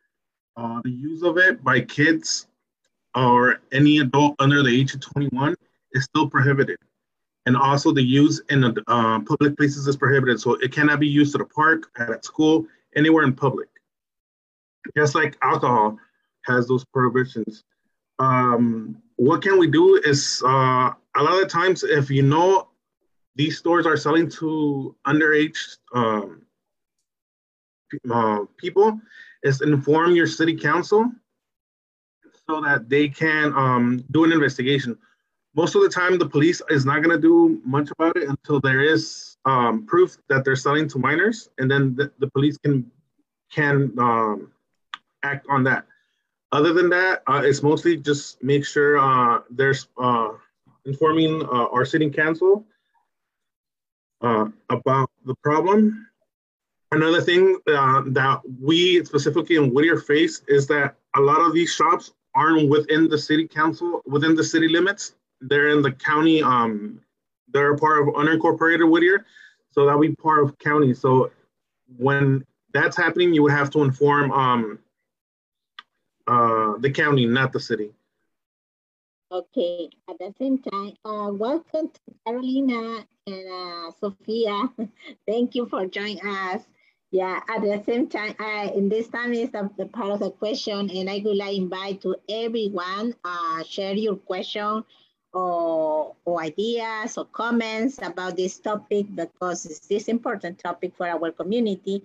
Uh, 0.56 0.82
the 0.84 0.92
use 0.92 1.24
of 1.24 1.38
it 1.38 1.64
by 1.64 1.82
kids 1.82 2.48
or 3.16 3.58
any 3.72 4.00
adult 4.00 4.36
under 4.40 4.64
the 4.64 4.70
age 4.70 4.94
of 4.94 5.02
21 5.02 5.56
is 5.94 6.06
still 6.06 6.30
prohibited. 6.30 6.78
And 7.46 7.58
also 7.58 7.92
the 7.92 8.02
use 8.02 8.42
in 8.50 8.64
uh, 8.64 9.20
public 9.20 9.58
places 9.58 9.88
is 9.88 9.98
prohibited. 9.98 10.40
So 10.40 10.54
it 10.56 10.72
cannot 10.72 11.00
be 11.00 11.08
used 11.08 11.36
at 11.36 11.42
a 11.42 11.46
park, 11.46 11.90
at 11.98 12.24
school, 12.24 12.66
anywhere 12.96 13.24
in 13.26 13.34
public. 13.34 13.68
Just 14.96 15.16
like 15.16 15.38
alcohol 15.42 15.98
has 16.46 16.68
those 16.68 16.86
prohibitions. 16.86 17.64
Um, 18.20 18.98
what 19.18 19.42
can 19.42 19.58
we 19.58 19.68
do 19.68 20.02
is 20.06 20.42
uh, 20.46 20.92
a 21.16 21.24
lot 21.24 21.42
of 21.42 21.48
times 21.48 21.84
if 21.84 22.10
you 22.10 22.24
know 22.24 22.70
these 23.36 23.58
stores 23.58 23.86
are 23.86 23.98
selling 23.98 24.30
to 24.30 24.96
underage 25.06 25.78
um, 25.94 26.44
uh, 28.12 28.40
people, 28.58 29.00
is 29.44 29.62
inform 29.62 30.16
your 30.16 30.28
city 30.28 30.56
council 30.56 31.12
so 32.48 32.62
that 32.62 32.90
they 32.90 33.08
can 33.08 33.54
um, 33.54 34.04
do 34.12 34.24
an 34.24 34.32
investigation. 34.32 34.98
Most 35.56 35.76
of 35.76 35.82
the 35.82 35.90
time 35.90 36.18
the 36.18 36.28
police 36.28 36.62
is 36.70 36.86
not 36.86 37.04
going 37.04 37.16
to 37.16 37.22
do 37.22 37.62
much 37.64 37.92
about 37.92 38.18
it 38.18 38.28
until 38.28 38.60
there 38.60 38.82
is 38.82 39.38
um, 39.46 39.86
proof 39.86 40.18
that 40.30 40.44
they're 40.44 40.56
selling 40.56 40.88
to 40.90 41.00
minors 41.00 41.50
and 41.60 41.70
then 41.70 41.96
the, 41.96 42.12
the 42.20 42.30
police 42.32 42.58
can 42.58 42.90
can 43.52 43.94
um, 44.00 44.52
act 45.22 45.46
on 45.50 45.64
that. 45.64 45.86
Other 46.52 46.74
than 46.74 46.90
that 46.90 47.22
uh, 47.28 47.42
it's 47.44 47.62
mostly 47.62 47.98
just 47.98 48.42
make 48.42 48.66
sure 48.66 48.98
uh, 48.98 49.42
there's 49.52 49.88
uh, 50.02 50.30
informing 50.86 51.44
uh, 51.44 51.68
our 51.72 51.86
city 51.86 52.10
council 52.10 52.66
uh, 54.22 54.48
about 54.70 55.10
the 55.26 55.36
problem 55.44 56.08
another 56.92 57.22
thing 57.22 57.58
uh, 57.68 58.04
that 58.08 58.42
we 58.62 59.04
specifically 59.06 59.56
in 59.56 59.74
whittier 59.74 59.98
face 59.98 60.42
is 60.48 60.68
that 60.68 60.96
a 61.16 61.22
lot 61.22 61.42
of 61.42 61.54
these 61.54 61.74
shops 61.74 62.12
aren't 62.36 62.70
within 62.70 63.08
the 63.08 63.18
city 63.18 63.48
council 63.48 64.02
within 64.06 64.36
the 64.36 64.44
city 64.44 64.68
limits 64.68 65.14
they're 65.44 65.70
in 65.70 65.82
the 65.82 65.92
county. 65.92 66.42
Um, 66.42 67.02
they're 67.52 67.76
part 67.76 68.02
of 68.02 68.14
unincorporated 68.16 68.90
Whittier, 68.90 69.26
so 69.72 69.86
that 69.86 69.98
would 69.98 70.10
be 70.10 70.16
part 70.16 70.44
of 70.44 70.58
county. 70.58 70.94
So 70.94 71.32
when 71.98 72.46
that's 72.74 72.98
happening, 72.98 73.34
you 73.34 73.44
would 73.44 73.52
have 73.52 73.70
to 73.72 73.84
inform 73.84 74.32
um, 74.32 74.80
uh, 76.28 76.78
the 76.80 76.90
county, 76.90 77.26
not 77.26 77.52
the 77.52 77.60
city. 77.60 77.92
Okay, 79.34 79.90
at 80.08 80.20
the 80.20 80.32
same 80.38 80.60
time, 80.60 80.94
uh, 81.04 81.32
welcome 81.34 81.90
to 81.90 82.00
Carolina 82.24 83.04
and 83.26 83.48
uh, 83.52 83.90
Sophia. 84.00 84.70
Thank 85.28 85.56
you 85.56 85.66
for 85.66 85.88
joining 85.88 86.20
us. 86.24 86.62
Yeah, 87.10 87.40
at 87.50 87.64
the 87.64 87.82
same 87.84 88.10
time, 88.10 88.36
I, 88.38 88.72
in 88.76 88.90
this 88.90 89.08
time 89.08 89.34
is 89.34 89.50
the, 89.50 89.72
the 89.76 89.88
part 89.88 90.12
of 90.12 90.20
the 90.20 90.30
question, 90.30 90.88
and 90.92 91.10
I 91.10 91.20
would 91.26 91.36
like 91.36 91.58
invite 91.58 92.02
to 92.02 92.16
everyone, 92.30 93.16
uh, 93.26 93.64
share 93.64 93.96
your 93.96 94.18
question 94.18 94.84
or, 95.34 96.16
or 96.26 96.40
ideas 96.40 97.18
or 97.18 97.26
comments 97.26 97.98
about 98.04 98.38
this 98.38 98.60
topic 98.60 99.08
because 99.16 99.66
it's 99.66 99.88
this 99.88 100.10
important 100.10 100.60
topic 100.60 100.94
for 100.96 101.08
our 101.08 101.32
community. 101.32 102.04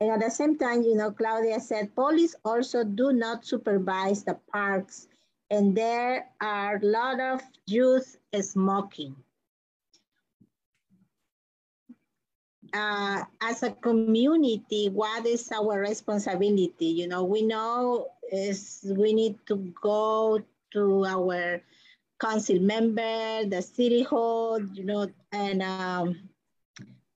And 0.00 0.12
at 0.12 0.20
the 0.20 0.30
same 0.30 0.56
time, 0.56 0.80
you 0.82 0.94
know, 0.94 1.10
Claudia 1.10 1.60
said, 1.60 1.94
police 1.94 2.34
also 2.42 2.84
do 2.84 3.12
not 3.12 3.44
supervise 3.44 4.24
the 4.24 4.38
parks 4.50 5.08
and 5.50 5.76
there 5.76 6.26
are 6.40 6.76
a 6.76 6.86
lot 6.86 7.20
of 7.20 7.42
youth 7.66 8.16
smoking. 8.40 9.16
Uh, 12.72 13.24
as 13.42 13.64
a 13.64 13.70
community, 13.72 14.88
what 14.88 15.26
is 15.26 15.50
our 15.50 15.80
responsibility? 15.80 16.86
You 16.86 17.08
know, 17.08 17.24
we 17.24 17.42
know 17.42 18.06
is 18.30 18.86
we 18.96 19.12
need 19.12 19.38
to 19.46 19.56
go 19.82 20.40
to 20.72 21.04
our 21.04 21.60
council 22.20 22.60
member, 22.60 23.44
the 23.46 23.60
city 23.60 24.04
hall, 24.04 24.62
you 24.72 24.84
know, 24.84 25.10
and 25.32 25.62
um, 25.62 26.28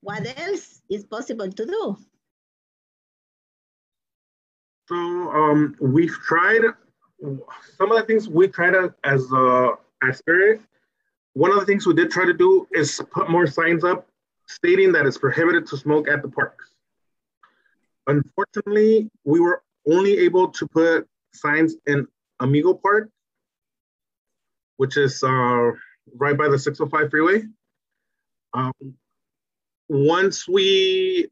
what 0.01 0.27
else 0.37 0.81
is 0.91 1.05
possible 1.05 1.51
to 1.51 1.67
do? 1.67 1.97
So 4.89 4.97
um, 4.97 5.77
we've 5.81 6.19
tried 6.27 6.63
some 7.79 7.91
of 7.91 7.99
the 7.99 8.05
things 8.05 8.29
we 8.29 8.49
tried 8.49 8.75
as 9.05 9.33
a 9.33 9.71
as 10.03 10.19
SPIRITT. 10.19 10.61
one 11.33 11.51
of 11.51 11.59
the 11.59 11.65
things 11.65 11.87
we 11.87 11.95
did 11.95 12.11
try 12.11 12.25
to 12.25 12.35
do 12.35 12.67
is 12.73 13.01
put 13.13 13.31
more 13.31 13.47
signs 13.47 13.85
up 13.85 14.07
stating 14.47 14.93
that 14.93 15.07
it's 15.07 15.17
prohibited 15.17 15.67
to 15.67 15.77
smoke 15.77 16.07
at 16.09 16.23
the 16.23 16.29
parks. 16.29 16.75
Unfortunately, 18.07 19.11
we 19.25 19.41
were 19.41 19.63
only 19.91 20.19
able 20.19 20.49
to 20.49 20.67
put 20.69 21.09
signs 21.33 21.77
in 21.87 22.07
Amigo 22.41 22.75
Park, 22.75 23.09
which 24.77 24.99
is 24.99 25.23
uh, 25.23 25.71
right 26.17 26.37
by 26.37 26.49
the 26.49 26.59
605 26.59 27.11
freeway. 27.11 27.43
Um, 28.53 28.73
once 29.89 30.47
we, 30.47 31.29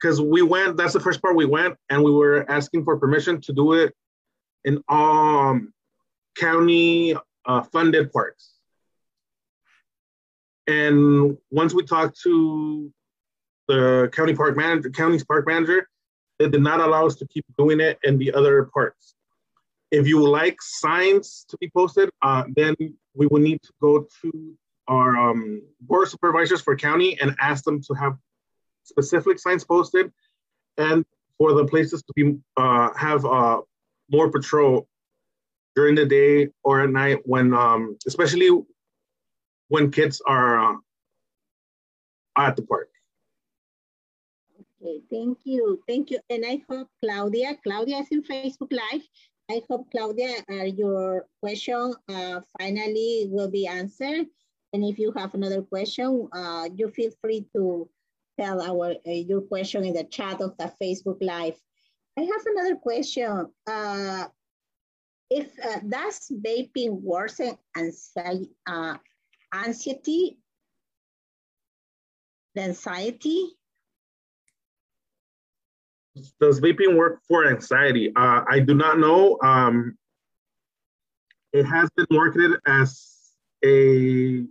because 0.00 0.22
we 0.22 0.40
went, 0.40 0.78
that's 0.78 0.94
the 0.94 1.00
first 1.00 1.20
part 1.20 1.36
we 1.36 1.44
went, 1.44 1.76
and 1.90 2.02
we 2.02 2.10
were 2.10 2.50
asking 2.50 2.84
for 2.84 2.96
permission 2.96 3.40
to 3.42 3.52
do 3.52 3.74
it 3.74 3.94
in 4.64 4.82
um, 4.88 5.72
county 6.36 7.14
uh, 7.44 7.62
funded 7.62 8.12
parks. 8.12 8.54
And 10.66 11.36
once 11.50 11.74
we 11.74 11.84
talked 11.84 12.20
to 12.22 12.92
the 13.68 14.10
county 14.12 14.34
park 14.34 14.56
manager, 14.56 14.90
county's 14.90 15.24
park 15.24 15.46
manager, 15.46 15.88
they 16.38 16.48
did 16.48 16.62
not 16.62 16.80
allow 16.80 17.06
us 17.06 17.16
to 17.16 17.26
keep 17.26 17.44
doing 17.58 17.80
it 17.80 17.98
in 18.04 18.18
the 18.18 18.32
other 18.32 18.64
parks. 18.72 19.14
If 19.90 20.06
you 20.06 20.18
would 20.18 20.30
like 20.30 20.56
signs 20.60 21.44
to 21.50 21.56
be 21.58 21.68
posted, 21.70 22.10
uh, 22.22 22.44
then 22.56 22.74
we 23.14 23.26
will 23.26 23.40
need 23.40 23.60
to 23.62 23.72
go 23.80 24.06
to 24.22 24.56
our 24.88 25.16
um, 25.16 25.62
board 25.80 26.08
supervisors 26.08 26.60
for 26.60 26.74
county 26.76 27.20
and 27.20 27.36
ask 27.40 27.64
them 27.64 27.80
to 27.82 27.94
have 27.94 28.16
specific 28.84 29.38
signs 29.38 29.64
posted 29.64 30.10
and 30.78 31.04
for 31.38 31.52
the 31.52 31.64
places 31.66 32.02
to 32.02 32.12
be 32.14 32.38
uh, 32.56 32.90
have 32.96 33.24
uh, 33.24 33.60
more 34.12 34.30
patrol 34.30 34.86
during 35.74 35.94
the 35.94 36.06
day 36.06 36.48
or 36.62 36.82
at 36.82 36.90
night 36.90 37.18
when 37.24 37.54
um, 37.54 37.96
especially 38.06 38.50
when 39.68 39.90
kids 39.90 40.20
are 40.26 40.58
uh, 40.58 40.76
at 42.36 42.56
the 42.56 42.62
park. 42.62 42.88
Okay, 44.82 45.00
thank 45.10 45.38
you. 45.44 45.80
Thank 45.88 46.10
you. 46.10 46.18
And 46.28 46.44
I 46.44 46.60
hope 46.68 46.88
Claudia, 47.02 47.56
Claudia 47.62 47.98
is 47.98 48.08
in 48.10 48.22
Facebook 48.22 48.72
Live. 48.72 49.02
I 49.50 49.62
hope 49.68 49.90
Claudia, 49.90 50.42
uh, 50.50 50.64
your 50.64 51.26
question 51.40 51.94
uh, 52.08 52.40
finally 52.58 53.26
will 53.30 53.50
be 53.50 53.66
answered. 53.66 54.26
And 54.72 54.84
if 54.84 54.98
you 54.98 55.12
have 55.16 55.34
another 55.34 55.62
question, 55.62 56.28
uh, 56.32 56.68
you 56.74 56.88
feel 56.88 57.10
free 57.20 57.46
to 57.54 57.88
tell 58.38 58.62
our 58.62 58.94
uh, 59.06 59.10
your 59.10 59.42
question 59.42 59.84
in 59.84 59.94
the 59.94 60.04
chat 60.04 60.40
of 60.40 60.56
the 60.58 60.72
Facebook 60.82 61.18
Live. 61.20 61.60
I 62.18 62.22
have 62.22 62.46
another 62.46 62.76
question. 62.76 63.46
Uh, 63.66 64.26
if 65.30 65.48
uh, 65.64 65.78
does 65.88 66.30
vaping 66.30 67.00
worsen 67.00 67.56
anxiety, 67.76 68.50
anxiety, 69.54 70.38
the 72.54 72.62
anxiety. 72.62 73.56
Does 76.38 76.60
vaping 76.60 76.96
work 76.96 77.20
for 77.26 77.48
anxiety? 77.48 78.12
Uh, 78.14 78.42
I 78.46 78.60
do 78.60 78.74
not 78.74 78.98
know. 78.98 79.38
Um, 79.42 79.96
it 81.52 81.64
has 81.64 81.88
been 81.96 82.06
marketed 82.10 82.58
as 82.66 83.32
a 83.64 84.44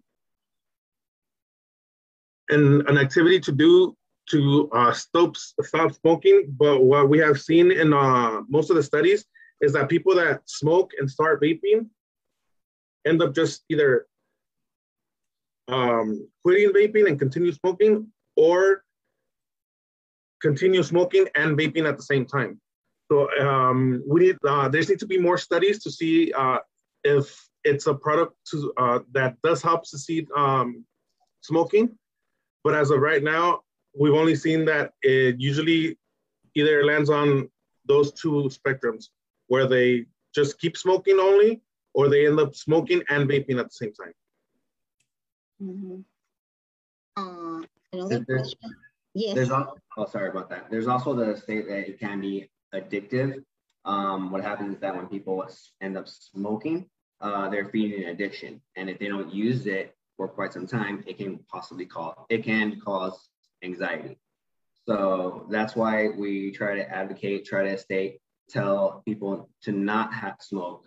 an, 2.49 2.87
an 2.87 2.97
activity 2.97 3.39
to 3.41 3.51
do 3.51 3.95
to 4.29 4.69
uh, 4.73 4.93
stop 4.93 5.35
stop 5.37 5.93
smoking. 5.93 6.53
But 6.57 6.83
what 6.83 7.09
we 7.09 7.19
have 7.19 7.39
seen 7.39 7.71
in 7.71 7.93
uh, 7.93 8.41
most 8.47 8.69
of 8.69 8.75
the 8.75 8.83
studies 8.83 9.25
is 9.61 9.73
that 9.73 9.89
people 9.89 10.15
that 10.15 10.41
smoke 10.45 10.91
and 10.99 11.09
start 11.09 11.41
vaping 11.41 11.87
end 13.05 13.21
up 13.21 13.33
just 13.33 13.63
either 13.69 14.05
um, 15.67 16.27
quitting 16.43 16.69
vaping 16.69 17.07
and 17.07 17.19
continue 17.19 17.51
smoking 17.51 18.07
or 18.35 18.83
continue 20.41 20.83
smoking 20.83 21.27
and 21.35 21.57
vaping 21.57 21.87
at 21.87 21.97
the 21.97 22.03
same 22.03 22.25
time. 22.25 22.59
So 23.11 23.29
um, 23.39 24.03
we 24.07 24.21
need, 24.21 24.37
uh, 24.47 24.69
there 24.69 24.81
needs 24.81 24.97
to 24.97 25.05
be 25.05 25.19
more 25.19 25.37
studies 25.37 25.83
to 25.83 25.91
see 25.91 26.31
uh, 26.33 26.59
if 27.03 27.49
it's 27.63 27.87
a 27.87 27.93
product 27.93 28.33
to, 28.51 28.73
uh, 28.77 28.99
that 29.11 29.35
does 29.43 29.61
help 29.61 29.85
succeed 29.85 30.27
um, 30.35 30.85
smoking. 31.41 31.97
But 32.63 32.75
as 32.75 32.89
of 32.89 32.99
right 33.01 33.23
now, 33.23 33.61
we've 33.97 34.13
only 34.13 34.35
seen 34.35 34.65
that 34.65 34.93
it 35.01 35.39
usually 35.39 35.97
either 36.55 36.83
lands 36.85 37.09
on 37.09 37.49
those 37.85 38.11
two 38.13 38.49
spectrums 38.49 39.05
where 39.47 39.67
they 39.67 40.05
just 40.33 40.59
keep 40.59 40.77
smoking 40.77 41.19
only 41.19 41.61
or 41.93 42.09
they 42.09 42.25
end 42.25 42.39
up 42.39 42.55
smoking 42.55 43.03
and 43.09 43.29
vaping 43.29 43.59
at 43.59 43.65
the 43.65 43.77
same 43.81 43.93
time. 43.93 44.13
Mm 45.61 45.75
-hmm. 45.81 45.97
uh, 47.17 47.61
another 47.93 48.23
there's, 48.27 48.55
question. 48.55 48.75
Yes. 49.13 49.35
There's 49.35 49.51
also, 49.51 49.75
oh, 49.97 50.05
sorry 50.05 50.29
about 50.29 50.49
that. 50.49 50.69
There's 50.69 50.87
also 50.87 51.13
the 51.13 51.35
state 51.35 51.65
that 51.67 51.87
it 51.89 51.99
can 51.99 52.21
be 52.21 52.49
addictive. 52.73 53.43
Um, 53.83 54.31
what 54.31 54.41
happens 54.43 54.75
is 54.75 54.79
that 54.81 54.95
when 54.95 55.07
people 55.07 55.37
end 55.81 55.97
up 55.97 56.07
smoking, 56.07 56.89
uh, 57.19 57.49
they're 57.49 57.69
feeding 57.69 58.03
an 58.03 58.09
addiction. 58.09 58.61
And 58.77 58.89
if 58.89 58.97
they 58.99 59.09
don't 59.13 59.31
use 59.33 59.67
it 59.67 59.95
for 60.15 60.27
quite 60.27 60.53
some 60.53 60.67
time, 60.67 61.03
it 61.05 61.17
can 61.17 61.39
possibly 61.49 61.85
cause, 61.85 62.15
it 62.29 62.43
can 62.43 62.79
cause 62.79 63.30
anxiety. 63.63 64.17
So 64.87 65.47
that's 65.49 65.75
why 65.75 66.09
we 66.09 66.51
try 66.51 66.75
to 66.75 66.89
advocate, 66.89 67.45
try 67.45 67.63
to 67.63 67.77
state, 67.77 68.19
tell 68.49 69.03
people 69.05 69.49
to 69.63 69.71
not 69.71 70.13
have 70.13 70.37
smoke, 70.39 70.85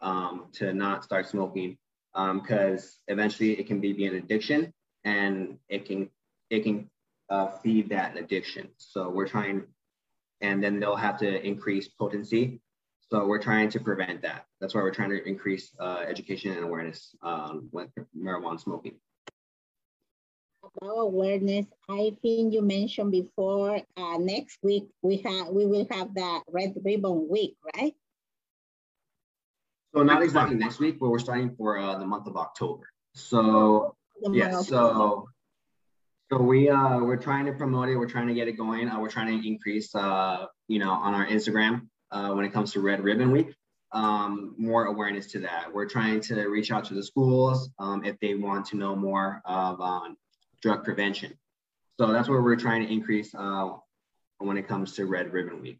um, 0.00 0.46
to 0.54 0.72
not 0.72 1.04
start 1.04 1.28
smoking 1.28 1.76
because 2.12 2.84
um, 2.84 2.90
eventually 3.08 3.58
it 3.58 3.66
can 3.66 3.80
be, 3.80 3.92
be 3.92 4.06
an 4.06 4.16
addiction 4.16 4.72
and 5.04 5.58
it 5.68 5.86
can 5.86 6.08
it 6.50 6.64
can 6.64 6.90
uh, 7.30 7.48
feed 7.62 7.88
that 7.88 8.16
addiction. 8.16 8.68
So 8.76 9.08
we're 9.08 9.26
trying, 9.26 9.62
and 10.42 10.62
then 10.62 10.78
they'll 10.78 10.96
have 10.96 11.18
to 11.20 11.46
increase 11.46 11.88
potency. 11.88 12.60
So 13.10 13.26
we're 13.26 13.42
trying 13.42 13.70
to 13.70 13.80
prevent 13.80 14.22
that. 14.22 14.44
That's 14.60 14.74
why 14.74 14.82
we're 14.82 14.94
trying 14.94 15.10
to 15.10 15.26
increase 15.26 15.74
uh, 15.80 16.04
education 16.06 16.52
and 16.52 16.64
awareness 16.64 17.14
um, 17.22 17.68
with 17.72 17.88
marijuana 18.16 18.60
smoking. 18.60 18.96
About 20.80 20.98
awareness, 20.98 21.66
I 21.88 22.16
think 22.22 22.54
you 22.54 22.62
mentioned 22.62 23.12
before. 23.12 23.82
Uh, 23.96 24.18
next 24.18 24.58
week 24.62 24.84
we 25.02 25.18
have 25.18 25.48
we 25.48 25.66
will 25.66 25.86
have 25.90 26.14
the 26.14 26.40
Red 26.48 26.74
Ribbon 26.82 27.28
Week, 27.28 27.56
right? 27.76 27.94
So 29.94 30.02
not 30.02 30.22
exactly 30.22 30.56
next 30.56 30.78
week, 30.78 30.98
but 30.98 31.10
we're 31.10 31.18
starting 31.18 31.54
for 31.56 31.78
uh, 31.78 31.98
the 31.98 32.06
month 32.06 32.26
of 32.26 32.36
October. 32.36 32.88
So 33.14 33.94
yeah, 34.30 34.62
so 34.62 35.28
so 36.30 36.38
we 36.38 36.70
uh 36.70 37.00
we're 37.00 37.16
trying 37.16 37.44
to 37.46 37.52
promote 37.52 37.90
it. 37.90 37.96
We're 37.96 38.08
trying 38.08 38.28
to 38.28 38.34
get 38.34 38.48
it 38.48 38.52
going. 38.52 38.88
Uh, 38.88 38.98
we're 38.98 39.10
trying 39.10 39.38
to 39.38 39.46
increase 39.46 39.94
uh 39.94 40.46
you 40.68 40.78
know 40.78 40.90
on 40.90 41.12
our 41.12 41.26
Instagram 41.26 41.88
uh, 42.10 42.30
when 42.30 42.46
it 42.46 42.52
comes 42.52 42.72
to 42.72 42.80
Red 42.80 43.04
Ribbon 43.04 43.30
Week. 43.30 43.54
Um, 43.92 44.54
more 44.56 44.86
awareness 44.86 45.26
to 45.32 45.40
that. 45.40 45.70
We're 45.70 45.88
trying 45.88 46.20
to 46.22 46.46
reach 46.46 46.72
out 46.72 46.84
to 46.86 46.94
the 46.94 47.02
schools 47.02 47.68
um, 47.78 48.06
if 48.06 48.18
they 48.20 48.34
want 48.34 48.64
to 48.66 48.76
know 48.76 48.96
more 48.96 49.42
of 49.44 49.78
um, 49.82 50.16
drug 50.62 50.84
prevention. 50.84 51.34
So 52.00 52.12
that's 52.12 52.28
where 52.28 52.40
we're 52.40 52.56
trying 52.56 52.86
to 52.86 52.92
increase 52.92 53.34
uh, 53.34 53.72
when 54.38 54.56
it 54.56 54.66
comes 54.66 54.94
to 54.94 55.06
Red 55.06 55.32
Ribbon 55.32 55.60
Week. 55.60 55.78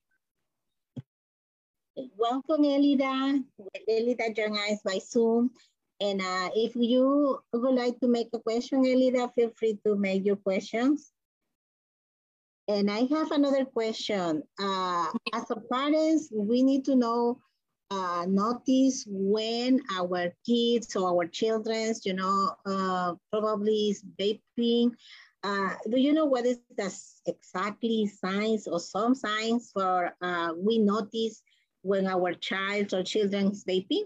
Welcome, 2.17 2.63
Elida. 2.65 3.43
Elida 3.89 4.37
joined 4.37 4.59
us 4.59 4.81
by 4.85 4.99
Zoom. 4.99 5.51
And 6.01 6.21
uh, 6.21 6.51
if 6.55 6.75
you 6.75 7.39
would 7.53 7.75
like 7.75 8.01
to 8.01 8.09
make 8.09 8.29
a 8.33 8.39
question, 8.41 8.83
Elida, 8.85 9.33
feel 9.35 9.51
free 9.57 9.79
to 9.87 9.95
make 9.95 10.25
your 10.25 10.37
questions. 10.37 11.13
And 12.69 12.91
I 12.91 13.07
have 13.11 13.31
another 13.31 13.65
question. 13.65 14.43
Uh, 14.61 15.07
as 15.33 15.51
a 15.51 15.57
parents, 15.73 16.29
we 16.33 16.63
need 16.63 16.85
to 16.87 16.97
know, 16.97 17.39
uh, 17.93 18.25
notice 18.27 19.05
when 19.07 19.81
our 19.95 20.33
kids 20.47 20.97
or 20.97 21.11
our 21.11 21.27
children, 21.27 21.93
you 22.05 22.15
know, 22.15 22.55
uh, 22.65 23.15
probably 23.31 23.91
is 23.91 24.03
vaping. 24.19 24.93
Uh, 25.43 25.75
do 25.91 26.01
you 26.01 26.15
know 26.15 26.25
what 26.25 26.47
is 26.47 26.59
the 26.77 26.91
exactly 27.27 28.07
signs 28.07 28.67
or 28.67 28.81
some 28.81 29.15
signs 29.15 29.71
for 29.75 30.15
uh, 30.23 30.53
we 30.57 30.79
notice 30.79 31.43
when 31.83 32.07
our 32.07 32.33
child 32.33 32.95
or 32.95 33.03
children 33.03 33.51
is 33.51 33.65
vaping? 33.65 34.05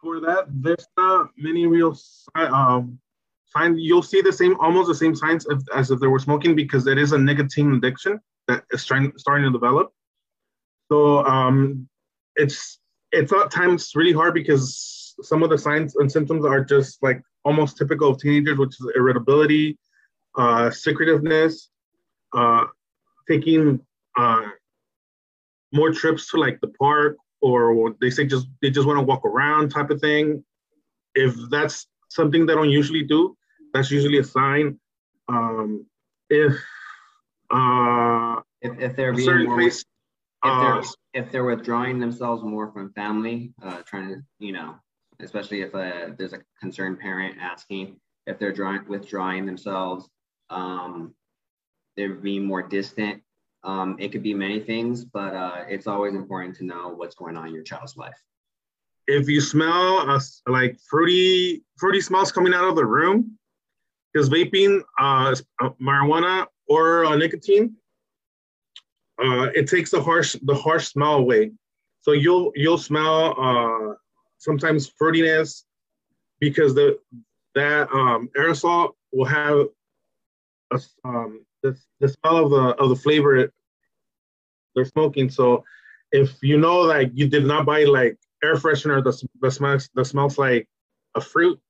For 0.00 0.20
that, 0.20 0.46
there's 0.48 0.86
not 0.96 1.30
many 1.36 1.66
real 1.66 1.94
um, 2.36 2.98
signs. 3.54 3.78
You'll 3.80 4.02
see 4.02 4.22
the 4.22 4.32
same, 4.32 4.58
almost 4.60 4.88
the 4.88 4.94
same 4.94 5.14
signs 5.14 5.46
as 5.74 5.90
if 5.90 6.00
they 6.00 6.06
were 6.06 6.18
smoking 6.18 6.54
because 6.54 6.86
it 6.86 6.96
is 6.96 7.12
a 7.12 7.18
nicotine 7.18 7.74
addiction 7.74 8.20
that 8.48 8.64
is 8.72 8.84
trying, 8.84 9.12
starting 9.16 9.44
to 9.44 9.52
develop. 9.52 9.92
So 10.90 11.24
um, 11.24 11.88
it's 12.36 12.78
it's 13.12 13.32
at 13.32 13.50
times 13.50 13.92
really 13.94 14.12
hard 14.12 14.34
because 14.34 15.14
some 15.22 15.42
of 15.42 15.50
the 15.50 15.58
signs 15.58 15.96
and 15.96 16.10
symptoms 16.10 16.44
are 16.44 16.64
just 16.64 17.02
like 17.02 17.22
almost 17.44 17.78
typical 17.78 18.10
of 18.10 18.18
teenagers, 18.18 18.58
which 18.58 18.80
is 18.80 18.92
irritability, 18.96 19.78
uh, 20.36 20.70
secretiveness, 20.70 21.70
uh, 22.34 22.64
taking 23.28 23.80
uh, 24.16 24.48
more 25.72 25.92
trips 25.92 26.30
to 26.30 26.38
like 26.38 26.60
the 26.60 26.68
park 26.68 27.16
or 27.40 27.94
they 28.00 28.10
say 28.10 28.26
just 28.26 28.46
they 28.62 28.70
just 28.70 28.86
want 28.86 28.98
to 28.98 29.04
walk 29.04 29.24
around 29.24 29.68
type 29.70 29.90
of 29.90 30.00
thing. 30.00 30.42
If 31.14 31.34
that's 31.50 31.86
something 32.08 32.46
they 32.46 32.54
don't 32.54 32.70
usually 32.70 33.02
do, 33.02 33.36
that's 33.72 33.90
usually 33.90 34.18
a 34.18 34.24
sign. 34.24 34.78
Um, 35.28 35.86
if 36.30 36.52
uh, 37.50 38.13
if, 38.64 38.80
if 38.80 38.96
they're 38.96 39.12
being 39.12 39.44
more, 39.44 39.56
place, 39.56 39.84
if 40.44 40.60
they're 40.60 40.74
uh, 40.74 40.84
if 41.12 41.30
they're 41.30 41.44
withdrawing 41.44 42.00
themselves 42.00 42.42
more 42.42 42.72
from 42.72 42.92
family, 42.94 43.52
uh, 43.62 43.82
trying 43.86 44.08
to 44.08 44.22
you 44.38 44.52
know, 44.52 44.74
especially 45.20 45.60
if 45.60 45.74
uh, 45.74 46.08
there's 46.18 46.32
a 46.32 46.40
concerned 46.60 46.98
parent 46.98 47.36
asking 47.40 47.96
if 48.26 48.38
they're 48.38 48.52
drawing 48.52 48.88
withdrawing 48.88 49.46
themselves, 49.46 50.08
um, 50.50 51.14
they're 51.96 52.14
being 52.14 52.44
more 52.44 52.62
distant. 52.62 53.22
Um, 53.62 53.96
it 53.98 54.12
could 54.12 54.22
be 54.22 54.34
many 54.34 54.60
things, 54.60 55.04
but 55.04 55.34
uh, 55.34 55.64
it's 55.68 55.86
always 55.86 56.14
important 56.14 56.56
to 56.56 56.64
know 56.64 56.88
what's 56.88 57.14
going 57.14 57.36
on 57.36 57.48
in 57.48 57.54
your 57.54 57.62
child's 57.62 57.96
life. 57.96 58.18
if 59.06 59.28
you 59.28 59.40
smell 59.40 60.10
uh, 60.10 60.20
like 60.46 60.78
fruity 60.88 61.62
fruity 61.78 62.00
smells 62.00 62.32
coming 62.32 62.54
out 62.54 62.64
of 62.64 62.76
the 62.76 62.84
room, 62.84 63.38
because 64.12 64.28
vaping 64.30 64.80
uh, 64.98 65.34
uh, 65.62 65.70
marijuana 65.80 66.46
or 66.66 67.04
uh, 67.04 67.16
nicotine, 67.16 67.76
uh, 69.22 69.48
it 69.54 69.68
takes 69.68 69.90
the 69.90 70.02
harsh 70.02 70.36
the 70.42 70.54
harsh 70.54 70.88
smell 70.88 71.14
away. 71.14 71.52
So 72.00 72.12
you'll 72.12 72.52
you'll 72.54 72.78
smell 72.78 73.34
uh, 73.38 73.94
sometimes 74.38 74.90
fruitiness 75.00 75.64
because 76.40 76.74
the 76.74 76.98
that 77.54 77.88
um, 77.92 78.28
aerosol 78.36 78.92
will 79.12 79.24
have 79.26 79.66
a, 80.72 80.80
um, 81.04 81.46
the, 81.62 81.76
the 82.00 82.08
smell 82.08 82.44
of 82.44 82.50
the 82.50 82.82
of 82.82 82.88
the 82.88 82.96
flavor 82.96 83.50
they're 84.74 84.84
smoking. 84.84 85.30
So 85.30 85.64
if 86.12 86.36
you 86.42 86.58
know 86.58 86.86
that 86.88 87.16
you 87.16 87.28
did 87.28 87.46
not 87.46 87.64
buy 87.66 87.84
like 87.84 88.18
air 88.42 88.56
freshener 88.56 89.02
that, 89.02 89.28
that 89.40 89.50
smells 89.52 89.88
that 89.94 90.04
smells 90.04 90.36
like 90.36 90.68
a 91.14 91.20
fruit 91.20 91.60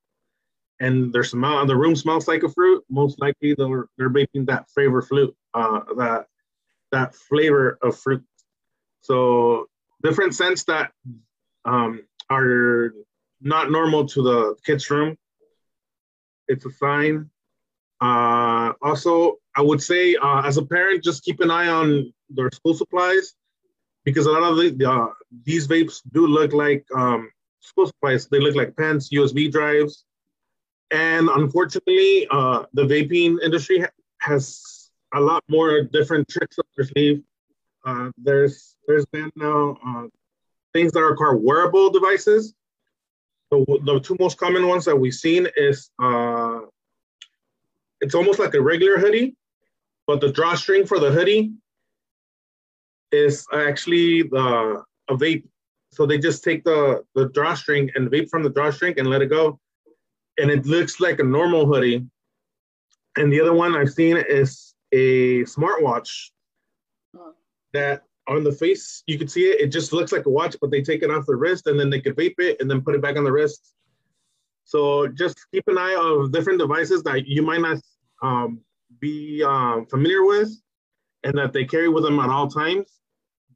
and 0.79 1.13
their 1.13 1.23
smell 1.23 1.65
the 1.65 1.75
room 1.75 1.95
smells 1.95 2.27
like 2.27 2.43
a 2.43 2.49
fruit, 2.49 2.83
most 2.89 3.19
likely 3.21 3.53
they're 3.53 3.85
they're 3.97 4.09
vaping 4.09 4.45
that 4.47 4.69
flavor 4.71 5.01
fruit, 5.01 5.35
uh, 5.53 5.81
that 5.97 6.25
that 6.95 7.13
flavor 7.13 7.77
of 7.81 7.91
fruit. 7.99 8.23
So 9.01 9.67
different 10.01 10.33
scents 10.33 10.63
that 10.71 10.91
um, 11.65 11.91
are 12.29 12.93
not 13.41 13.69
normal 13.69 14.05
to 14.13 14.19
the 14.29 14.55
kids' 14.65 14.89
room. 14.89 15.17
It's 16.47 16.65
a 16.65 16.71
sign. 16.71 17.29
Uh, 18.01 18.73
also, 18.81 19.37
I 19.59 19.61
would 19.61 19.81
say 19.81 20.15
uh, 20.15 20.41
as 20.49 20.57
a 20.57 20.65
parent, 20.65 21.03
just 21.03 21.23
keep 21.23 21.39
an 21.41 21.51
eye 21.51 21.67
on 21.67 22.13
their 22.29 22.49
school 22.51 22.73
supplies 22.73 23.35
because 24.05 24.25
a 24.25 24.31
lot 24.31 24.43
of 24.43 24.57
the, 24.57 24.89
uh, 24.89 25.11
these 25.43 25.67
vapes 25.67 26.01
do 26.13 26.27
look 26.27 26.53
like 26.53 26.85
um, 26.95 27.29
school 27.59 27.87
supplies. 27.87 28.27
They 28.27 28.39
look 28.39 28.55
like 28.55 28.75
pens, 28.77 29.09
USB 29.09 29.51
drives, 29.51 30.05
and 30.91 31.29
unfortunately, 31.29 32.27
uh, 32.31 32.65
the 32.73 32.83
vaping 32.83 33.41
industry 33.41 33.79
ha- 33.79 33.95
has 34.19 34.74
a 35.15 35.19
lot 35.19 35.43
more 35.47 35.81
different 35.81 36.27
tricks 36.27 36.59
up 36.59 36.67
their 36.75 36.85
sleeve. 36.85 37.23
Uh, 37.85 38.11
there's 38.17 38.75
there's 38.87 39.05
been 39.05 39.31
now 39.35 39.77
uh, 39.85 40.07
things 40.73 40.91
that 40.91 40.99
are 40.99 41.15
called 41.15 41.43
wearable 41.43 41.89
devices. 41.89 42.53
The, 43.51 43.63
the 43.85 43.99
two 43.99 44.17
most 44.19 44.37
common 44.37 44.67
ones 44.67 44.85
that 44.85 44.95
we've 44.95 45.13
seen 45.13 45.47
is 45.55 45.89
uh, 46.01 46.61
it's 48.01 48.15
almost 48.15 48.39
like 48.39 48.53
a 48.55 48.61
regular 48.61 48.97
hoodie, 48.97 49.35
but 50.07 50.19
the 50.19 50.31
drawstring 50.31 50.85
for 50.85 50.99
the 50.99 51.11
hoodie 51.11 51.53
is 53.11 53.45
actually 53.53 54.23
the 54.23 54.83
a 55.09 55.15
vape. 55.15 55.45
So 55.91 56.05
they 56.05 56.17
just 56.17 56.43
take 56.43 56.63
the 56.65 57.05
the 57.15 57.29
drawstring 57.29 57.89
and 57.95 58.09
vape 58.09 58.29
from 58.29 58.43
the 58.43 58.49
drawstring 58.49 58.99
and 58.99 59.07
let 59.07 59.21
it 59.21 59.27
go, 59.27 59.59
and 60.37 60.51
it 60.51 60.65
looks 60.65 60.99
like 60.99 61.19
a 61.19 61.23
normal 61.23 61.65
hoodie. 61.65 62.05
And 63.17 63.31
the 63.31 63.39
other 63.39 63.53
one 63.53 63.77
I've 63.77 63.93
seen 63.93 64.17
is 64.17 64.74
a 64.91 65.41
smartwatch 65.43 66.29
that 67.73 68.03
on 68.27 68.43
the 68.43 68.51
face 68.51 69.03
you 69.07 69.17
can 69.17 69.27
see 69.27 69.45
it. 69.45 69.61
It 69.61 69.67
just 69.67 69.93
looks 69.93 70.11
like 70.11 70.25
a 70.25 70.29
watch, 70.29 70.55
but 70.59 70.71
they 70.71 70.81
take 70.81 71.03
it 71.03 71.11
off 71.11 71.25
the 71.25 71.35
wrist 71.35 71.67
and 71.67 71.79
then 71.79 71.89
they 71.89 72.01
could 72.01 72.15
vape 72.15 72.39
it 72.39 72.57
and 72.59 72.69
then 72.69 72.81
put 72.81 72.95
it 72.95 73.01
back 73.01 73.17
on 73.17 73.23
the 73.23 73.31
wrist. 73.31 73.73
So 74.63 75.07
just 75.07 75.37
keep 75.53 75.67
an 75.67 75.77
eye 75.77 75.95
of 75.99 76.31
different 76.31 76.59
devices 76.59 77.03
that 77.03 77.27
you 77.27 77.43
might 77.43 77.61
not 77.61 77.77
um, 78.23 78.61
be 78.99 79.43
um, 79.43 79.85
familiar 79.85 80.25
with, 80.25 80.49
and 81.23 81.37
that 81.37 81.53
they 81.53 81.65
carry 81.65 81.87
with 81.87 82.03
them 82.03 82.19
at 82.19 82.29
all 82.29 82.47
times. 82.47 82.99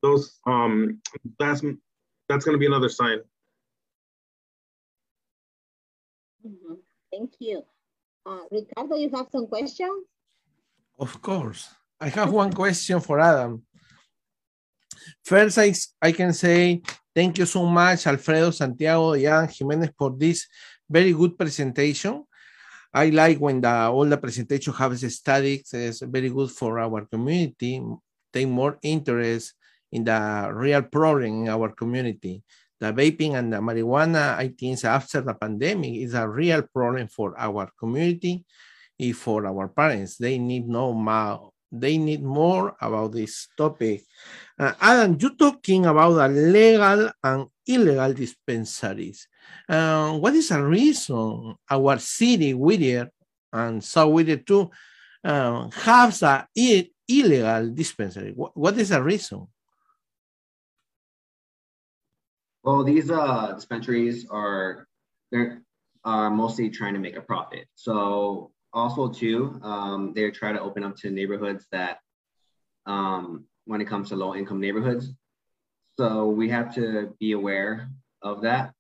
Those 0.01 0.39
um, 0.45 1.01
that's 1.39 1.61
that's 2.27 2.45
going 2.45 2.53
to 2.53 2.59
be 2.59 2.67
another 2.67 2.89
sign. 2.89 3.19
Mhm. 6.45 6.77
Thank 7.11 7.33
you. 7.39 7.63
Uh, 8.25 8.41
Ricardo, 8.51 8.95
you 8.95 9.09
have 9.09 9.27
some 9.31 9.47
questions? 9.47 10.05
Of 10.99 11.21
course. 11.21 11.69
I 12.01 12.09
have 12.09 12.31
one 12.31 12.51
question 12.51 12.99
for 12.99 13.19
Adan. 13.19 13.61
First, 15.23 15.57
I, 15.57 15.73
I 16.01 16.11
can 16.11 16.33
say 16.33 16.81
thank 17.15 17.37
you 17.37 17.45
so 17.45 17.65
much, 17.65 18.05
Alfredo, 18.05 18.51
Santiago, 18.51 19.15
Jan, 19.15 19.47
Jimenez, 19.47 19.91
for 19.97 20.11
this 20.11 20.45
very 20.89 21.13
good 21.13 21.37
presentation. 21.37 22.25
I 22.93 23.09
like 23.09 23.37
when 23.39 23.61
the, 23.61 23.87
all 23.87 24.05
the 24.05 24.17
presentation 24.17 24.73
has 24.73 25.15
statics. 25.15 25.73
It's 25.73 26.01
very 26.01 26.29
good 26.29 26.51
for 26.51 26.79
our 26.79 27.05
community, 27.05 27.81
take 28.33 28.47
more 28.47 28.77
interest 28.81 29.53
in 29.91 30.03
the 30.03 30.51
real 30.53 30.81
problem 30.83 31.43
in 31.43 31.49
our 31.49 31.69
community. 31.69 32.43
The 32.79 32.91
vaping 32.91 33.35
and 33.35 33.53
the 33.53 33.57
marijuana, 33.57 34.35
I 34.35 34.49
think 34.57 34.83
after 34.83 35.21
the 35.21 35.33
pandemic 35.33 35.95
is 35.95 36.13
a 36.13 36.27
real 36.27 36.63
problem 36.63 37.07
for 37.07 37.35
our 37.37 37.69
community 37.79 38.45
and 38.99 39.15
for 39.15 39.47
our 39.47 39.67
parents. 39.67 40.17
They 40.17 40.37
need 40.37 40.67
know 40.67 40.93
more, 40.93 41.51
they 41.71 41.97
need 41.97 42.23
more 42.23 42.75
about 42.81 43.13
this 43.13 43.47
topic. 43.57 44.03
Uh, 44.57 44.73
Adan, 44.81 45.17
you're 45.19 45.35
talking 45.35 45.85
about 45.85 46.13
the 46.13 46.27
legal 46.27 47.11
and 47.23 47.47
illegal 47.65 48.13
dispensaries. 48.13 49.27
Uh, 49.67 50.17
what 50.17 50.33
is 50.35 50.49
the 50.49 50.61
reason 50.61 51.55
our 51.69 51.97
city, 51.99 52.53
Whittier, 52.53 53.09
and 53.53 53.83
South 53.83 54.11
Whittier 54.11 54.37
too, 54.37 54.69
uh, 55.23 55.69
has 55.69 56.21
a 56.23 56.47
illegal 57.07 57.71
dispensary? 57.71 58.33
What, 58.35 58.55
what 58.55 58.77
is 58.77 58.89
the 58.89 59.01
reason? 59.01 59.47
Well, 62.63 62.83
these 62.83 63.09
uh, 63.09 63.53
dispensaries 63.55 64.27
are 64.29 64.87
they're 65.31 65.63
are 66.03 66.29
mostly 66.29 66.69
trying 66.69 66.93
to 66.93 66.99
make 66.99 67.15
a 67.15 67.21
profit. 67.21 67.67
So 67.75 68.51
also 68.73 69.09
too, 69.09 69.59
um, 69.63 70.13
they 70.13 70.29
try 70.31 70.51
to 70.51 70.61
open 70.61 70.83
up 70.83 70.95
to 70.97 71.09
neighborhoods 71.09 71.65
that, 71.71 71.99
um, 72.85 73.45
when 73.65 73.81
it 73.81 73.85
comes 73.85 74.09
to 74.09 74.15
low 74.15 74.35
income 74.35 74.59
neighborhoods. 74.59 75.13
So 75.99 76.27
we 76.27 76.49
have 76.49 76.73
to 76.75 77.15
be 77.19 77.33
aware 77.33 77.89
of 78.21 78.41
that. 78.41 78.73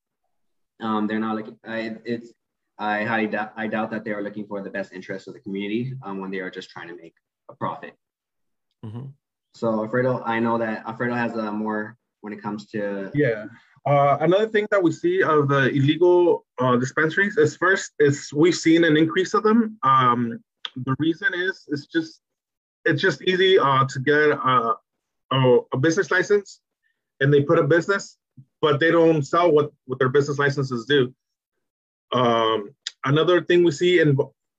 Um, 0.79 1.07
they're 1.07 1.19
not 1.19 1.35
looking. 1.35 1.57
I, 1.65 1.97
it's 2.05 2.33
I 2.77 3.03
highly 3.03 3.27
doubt, 3.27 3.51
I 3.57 3.67
doubt 3.67 3.91
that 3.91 4.05
they 4.05 4.11
are 4.11 4.23
looking 4.23 4.47
for 4.47 4.61
the 4.61 4.69
best 4.69 4.93
interest 4.93 5.27
of 5.27 5.33
the 5.33 5.41
community 5.41 5.93
um, 6.03 6.19
when 6.19 6.31
they 6.31 6.39
are 6.39 6.49
just 6.49 6.69
trying 6.69 6.87
to 6.87 6.95
make 6.95 7.13
a 7.49 7.55
profit. 7.55 7.93
Mhm. 8.85 9.11
So 9.53 9.83
Alfredo, 9.83 10.23
I 10.23 10.39
know 10.39 10.57
that 10.57 10.85
Alfredo 10.87 11.13
has 11.15 11.35
a 11.35 11.51
more 11.51 11.97
when 12.21 12.31
it 12.31 12.41
comes 12.41 12.67
to 12.67 13.11
Yeah. 13.13 13.47
Uh, 13.85 14.17
another 14.21 14.47
thing 14.47 14.67
that 14.71 14.81
we 14.81 14.91
see 14.91 15.21
of 15.23 15.47
the 15.47 15.69
illegal 15.69 16.45
uh, 16.59 16.75
dispensaries 16.75 17.37
is 17.37 17.55
first 17.55 17.93
is 17.99 18.31
we've 18.33 18.55
seen 18.55 18.83
an 18.83 18.97
increase 18.97 19.33
of 19.33 19.43
them. 19.43 19.77
Um, 19.83 20.39
the 20.75 20.95
reason 20.99 21.33
is 21.33 21.65
it's 21.67 21.85
just 21.85 22.21
it's 22.85 23.01
just 23.01 23.21
easy 23.23 23.59
uh, 23.59 23.85
to 23.85 23.99
get 23.99 24.15
a, 24.15 24.75
a, 25.31 25.59
a 25.73 25.77
business 25.77 26.11
license, 26.11 26.61
and 27.19 27.33
they 27.33 27.41
put 27.41 27.59
a 27.59 27.63
business, 27.63 28.17
but 28.61 28.79
they 28.79 28.91
don't 28.91 29.23
sell 29.23 29.51
what 29.51 29.71
what 29.85 29.99
their 29.99 30.09
business 30.09 30.39
licenses 30.39 30.85
do. 30.85 31.13
Um, 32.11 32.71
another 33.05 33.41
thing 33.41 33.63
we 33.63 33.71
see 33.71 33.99
in 33.99 34.17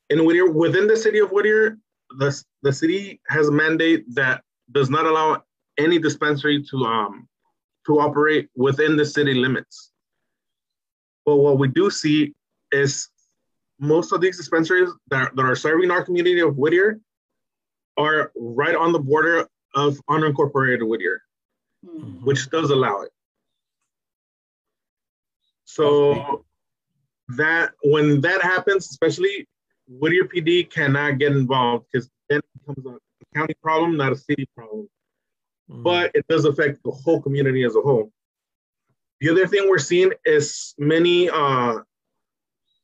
in 0.08 0.24
Whittier 0.24 0.50
within 0.50 0.86
the 0.86 0.96
city 0.96 1.18
of 1.18 1.30
Whittier, 1.30 1.78
the 2.18 2.44
the 2.62 2.72
city 2.72 3.20
has 3.28 3.48
a 3.48 3.52
mandate 3.52 4.04
that 4.14 4.42
does 4.72 4.90
not 4.90 5.06
allow 5.06 5.42
any 5.78 5.98
dispensary 5.98 6.62
to 6.70 6.76
um, 6.84 7.28
to 7.90 7.98
operate 7.98 8.48
within 8.54 8.96
the 8.96 9.04
city 9.04 9.34
limits. 9.34 9.90
But 11.26 11.36
what 11.36 11.58
we 11.58 11.68
do 11.68 11.90
see 11.90 12.34
is 12.70 13.08
most 13.80 14.12
of 14.12 14.20
these 14.20 14.36
dispensaries 14.36 14.90
that, 15.08 15.34
that 15.34 15.42
are 15.44 15.56
serving 15.56 15.90
our 15.90 16.04
community 16.04 16.40
of 16.40 16.56
Whittier 16.56 17.00
are 17.96 18.30
right 18.36 18.76
on 18.76 18.92
the 18.92 18.98
border 18.98 19.48
of 19.74 20.00
unincorporated 20.08 20.86
Whittier, 20.86 21.22
Mhm. 21.84 22.22
which 22.22 22.48
does 22.50 22.70
allow 22.70 23.00
it. 23.02 23.12
So 25.64 26.44
that 27.36 27.74
when 27.82 28.20
that 28.20 28.42
happens, 28.42 28.88
especially 28.90 29.48
Whittier 29.88 30.24
PD 30.24 30.64
cannot 30.64 31.18
get 31.18 31.32
involved 31.32 31.86
because 31.90 32.08
then 32.28 32.38
it 32.38 32.66
becomes 32.66 32.86
a 32.86 32.98
county 33.34 33.54
problem, 33.62 33.96
not 33.96 34.12
a 34.12 34.16
city 34.16 34.46
problem 34.54 34.88
Mhm. 35.70 35.82
but 35.84 36.10
it 36.14 36.26
does 36.28 36.44
affect 36.44 36.82
the 36.82 36.90
whole 36.90 37.22
community 37.22 37.64
as 37.64 37.76
a 37.76 37.80
whole. 37.80 38.12
The 39.20 39.28
other 39.28 39.46
thing 39.46 39.68
we're 39.68 39.78
seeing 39.78 40.12
is 40.24 40.74
many 40.78 41.28
uh, 41.28 41.80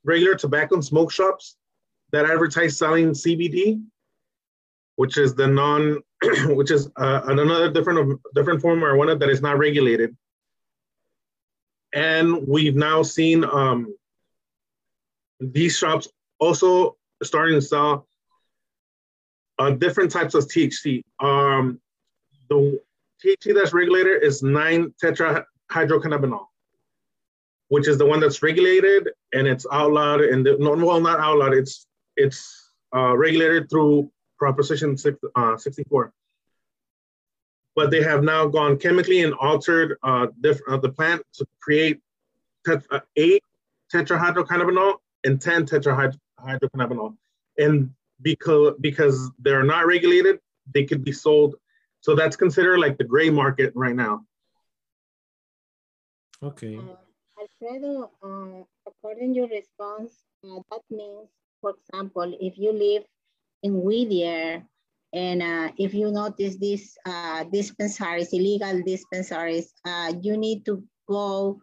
regular 0.04 0.36
tobacco 0.36 0.76
and 0.76 0.84
smoke 0.84 1.10
shops 1.10 1.56
that 2.12 2.26
advertise 2.26 2.78
selling 2.78 3.10
CBD, 3.10 3.82
which 4.96 5.18
is 5.18 5.34
the 5.34 5.46
non, 5.46 6.02
which 6.48 6.70
is 6.70 6.90
uh, 6.96 7.22
another 7.24 7.70
different 7.72 8.20
different 8.34 8.60
form 8.60 8.82
of 8.82 8.88
marijuana 8.88 9.18
that 9.18 9.30
is 9.30 9.42
not 9.42 9.58
regulated. 9.58 10.16
And 11.92 12.46
we've 12.46 12.76
now 12.76 13.02
seen 13.02 13.44
um, 13.44 13.96
these 15.40 15.76
shops 15.76 16.08
also 16.38 16.96
starting 17.22 17.54
to 17.54 17.62
sell 17.62 18.06
uh, 19.58 19.70
different 19.70 20.10
types 20.12 20.34
of 20.34 20.44
THC. 20.44 21.02
Um, 21.18 21.80
the 22.48 22.80
THC 23.24 23.54
that's 23.54 23.72
regulated 23.72 24.22
is 24.22 24.42
9 24.42 24.92
tetrahydrocannabinol, 25.02 26.46
which 27.68 27.88
is 27.88 27.98
the 27.98 28.06
one 28.06 28.20
that's 28.20 28.42
regulated 28.42 29.10
and 29.32 29.46
it's 29.46 29.66
outlawed. 29.72 30.20
And 30.20 30.44
the, 30.44 30.56
no, 30.58 30.74
well, 30.74 31.00
not 31.00 31.20
outlawed. 31.20 31.54
It's 31.54 31.86
it's 32.16 32.70
uh, 32.94 33.16
regulated 33.16 33.68
through 33.68 34.10
Proposition 34.38 34.96
six, 34.96 35.18
uh, 35.34 35.56
64. 35.56 36.12
But 37.74 37.90
they 37.90 38.02
have 38.02 38.22
now 38.22 38.46
gone 38.46 38.78
chemically 38.78 39.22
and 39.22 39.34
altered 39.34 39.98
uh, 40.02 40.28
diff- 40.40 40.60
uh, 40.68 40.78
the 40.78 40.90
plant 40.90 41.22
to 41.34 41.46
create 41.60 42.00
tet- 42.64 42.86
uh, 42.90 43.00
eight 43.16 43.42
tetrahydrocannabinol 43.92 44.96
and 45.24 45.40
10 45.40 45.66
tetrahydrocannabinol. 45.66 47.16
And 47.58 47.90
because 48.22 48.74
because 48.80 49.30
they're 49.40 49.62
not 49.62 49.86
regulated, 49.86 50.40
they 50.72 50.84
could 50.84 51.04
be 51.04 51.12
sold. 51.12 51.56
So 52.06 52.14
that's 52.14 52.36
considered 52.36 52.78
like 52.78 52.98
the 52.98 53.02
gray 53.02 53.30
market 53.30 53.72
right 53.74 53.96
now. 53.96 54.22
Okay. 56.40 56.78
Uh, 56.78 57.42
Alfredo, 57.42 58.12
uh, 58.22 58.62
according 58.86 59.34
to 59.34 59.40
your 59.40 59.48
response, 59.48 60.14
uh, 60.46 60.62
that 60.70 60.82
means, 60.88 61.26
for 61.60 61.74
example, 61.74 62.32
if 62.40 62.58
you 62.58 62.70
live 62.70 63.02
in 63.64 63.82
Whittier 63.82 64.62
and 65.12 65.42
uh, 65.42 65.72
if 65.78 65.94
you 65.94 66.12
notice 66.12 66.54
these 66.58 66.96
uh, 67.04 67.42
dispensaries, 67.50 68.32
illegal 68.32 68.80
dispensaries, 68.86 69.74
uh, 69.84 70.12
you 70.22 70.36
need 70.36 70.64
to 70.66 70.84
go 71.08 71.60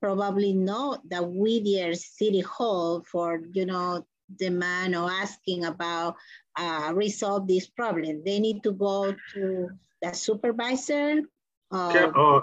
probably 0.00 0.52
not 0.52 1.02
the 1.10 1.20
Whittier 1.20 1.94
City 1.94 2.42
Hall 2.42 3.02
for, 3.10 3.42
you 3.52 3.66
know, 3.66 4.06
demand 4.38 4.96
or 4.96 5.10
asking 5.10 5.64
about 5.64 6.16
uh, 6.56 6.92
resolve 6.94 7.46
this 7.46 7.66
problem. 7.68 8.22
They 8.24 8.38
need 8.38 8.62
to 8.64 8.72
go 8.72 9.14
to 9.34 9.70
the 10.02 10.12
supervisor. 10.12 11.22
Uh, 11.70 12.10
uh, 12.14 12.40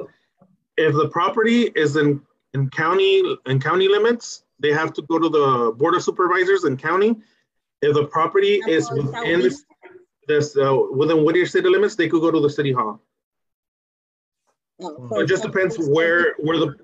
if 0.78 0.94
the 0.94 1.10
property 1.10 1.64
is 1.76 1.96
in, 1.96 2.22
in 2.54 2.70
county 2.70 3.38
in 3.46 3.60
county 3.60 3.88
limits, 3.88 4.44
they 4.60 4.72
have 4.72 4.94
to 4.94 5.02
go 5.04 5.20
to 5.20 5.30
the 5.30 5.74
board 5.78 5.96
of 5.96 6.04
supervisors 6.04 6.64
in 6.64 6.78
county. 6.78 7.16
If 7.82 7.94
the 7.94 8.06
property 8.06 8.62
is 8.68 8.90
within 8.92 9.42
this, 9.42 9.66
this 10.28 10.58
uh, 10.58 10.76
within 10.92 11.24
Whittier 11.24 11.46
city 11.46 11.70
limits, 11.70 11.96
they 11.96 12.08
could 12.08 12.22
go 12.22 12.32
to 12.32 12.40
the 12.40 12.50
city 12.50 12.72
hall. 12.72 13.02
Oh, 14.82 15.20
it 15.20 15.28
just 15.28 15.44
depends 15.44 15.78
where 15.78 16.36
where 16.40 16.58
the 16.58 16.76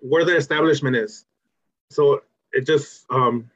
where 0.00 0.24
the 0.24 0.36
establishment 0.36 0.96
is. 0.96 1.24
So 1.90 2.22
it 2.52 2.66
just 2.66 3.04
um, 3.10 3.50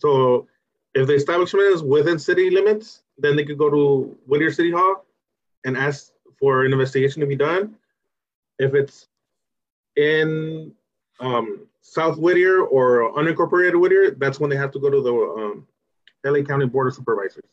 so 0.00 0.48
if 0.94 1.06
the 1.06 1.14
establishment 1.14 1.66
is 1.66 1.82
within 1.82 2.18
city 2.18 2.50
limits, 2.50 3.02
then 3.18 3.36
they 3.36 3.44
could 3.44 3.58
go 3.58 3.70
to 3.70 4.16
Whittier 4.26 4.50
City 4.50 4.70
Hall 4.70 5.04
and 5.64 5.76
ask 5.76 6.12
for 6.38 6.64
an 6.64 6.72
investigation 6.72 7.20
to 7.20 7.26
be 7.26 7.36
done. 7.36 7.76
If 8.58 8.74
it's 8.74 9.06
in 9.96 10.72
um, 11.20 11.66
South 11.82 12.18
Whittier 12.18 12.62
or 12.62 13.12
unincorporated 13.12 13.78
Whittier, 13.78 14.12
that's 14.12 14.40
when 14.40 14.50
they 14.50 14.56
have 14.56 14.72
to 14.72 14.80
go 14.80 14.90
to 14.90 15.02
the 15.02 15.12
um, 15.12 15.66
LA 16.24 16.42
County 16.42 16.66
Board 16.66 16.88
of 16.88 16.94
Supervisors. 16.94 17.44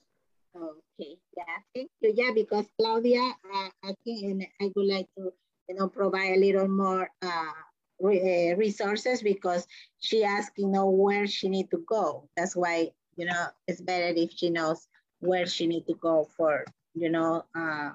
Okay, 0.55 1.17
yeah, 1.35 1.43
thank 1.75 1.91
you. 2.01 2.13
Yeah, 2.15 2.31
because 2.33 2.65
Claudia, 2.79 3.21
uh, 3.21 3.69
I 3.83 3.93
think 4.03 4.49
I 4.61 4.71
would 4.75 4.87
like 4.87 5.07
to, 5.17 5.31
you 5.69 5.75
know, 5.75 5.89
provide 5.89 6.37
a 6.37 6.39
little 6.39 6.67
more 6.67 7.09
uh, 7.21 7.51
re, 7.99 8.51
uh, 8.51 8.55
resources 8.55 9.21
because 9.21 9.67
she 9.99 10.23
asks, 10.23 10.53
you 10.57 10.67
know, 10.67 10.89
where 10.89 11.27
she 11.27 11.49
need 11.49 11.69
to 11.71 11.83
go. 11.87 12.29
That's 12.35 12.55
why, 12.55 12.91
you 13.15 13.25
know, 13.25 13.47
it's 13.67 13.81
better 13.81 14.13
if 14.15 14.31
she 14.33 14.49
knows 14.49 14.87
where 15.19 15.45
she 15.45 15.67
need 15.67 15.87
to 15.87 15.95
go 15.95 16.27
for, 16.37 16.65
you 16.93 17.09
know, 17.09 17.43
uh, 17.55 17.91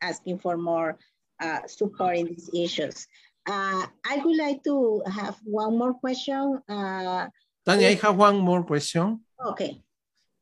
asking 0.00 0.38
for 0.38 0.56
more 0.56 0.98
uh, 1.40 1.66
support 1.66 2.16
in 2.16 2.26
these 2.26 2.50
issues. 2.54 3.06
Uh, 3.46 3.86
I 4.06 4.22
would 4.24 4.36
like 4.36 4.62
to 4.64 5.02
have 5.06 5.36
one 5.44 5.76
more 5.76 5.94
question. 5.94 6.62
Uh, 6.68 7.26
Tanya, 7.64 7.88
I 7.88 7.94
have 7.94 8.16
one 8.16 8.38
more 8.38 8.62
question. 8.64 9.20
Okay. 9.44 9.82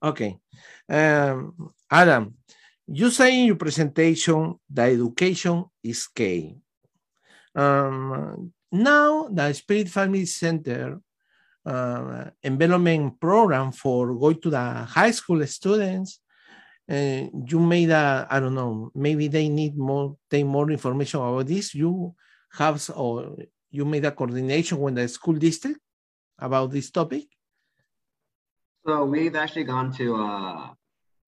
Okay. 0.03 0.39
Um, 0.89 1.73
Adan, 1.91 2.35
you 2.87 3.11
say 3.11 3.41
in 3.41 3.47
your 3.47 3.57
presentation 3.57 4.57
that 4.71 4.93
education 4.93 5.65
is 5.83 6.07
key. 6.09 6.57
Um, 7.55 8.53
now, 8.73 9.29
the 9.29 9.53
SPIRITT 9.53 9.89
Family 9.89 10.27
Center 10.27 11.01
uh, 11.67 12.31
envelopment 12.43 13.21
program 13.21 13.73
for 13.73 14.15
going 14.15 14.41
to 14.41 14.51
the 14.51 14.61
high 14.61 15.11
school 15.11 15.45
students, 15.47 16.21
uh, 16.89 17.27
you 17.47 17.59
made 17.59 17.91
a, 17.91 18.27
I 18.31 18.41
don't 18.41 18.55
know, 18.55 18.91
maybe 18.95 19.29
they 19.29 19.49
need 19.49 19.77
more, 19.77 20.17
take 20.31 20.47
more 20.47 20.71
information 20.71 21.21
about 21.21 21.47
this. 21.47 21.75
You 21.75 22.15
have, 22.53 22.89
or 22.95 23.37
you 23.71 23.85
made 23.85 24.05
a 24.05 24.13
coordination 24.13 24.79
with 24.79 24.95
the 24.95 25.09
school 25.09 25.35
district 25.35 25.81
about 26.39 26.71
this 26.71 26.91
topic? 26.91 27.25
So 28.87 29.05
we've 29.05 29.37
actually 29.37 29.65
gone 29.65 29.93
to, 29.95 30.17
uh, 30.17 30.69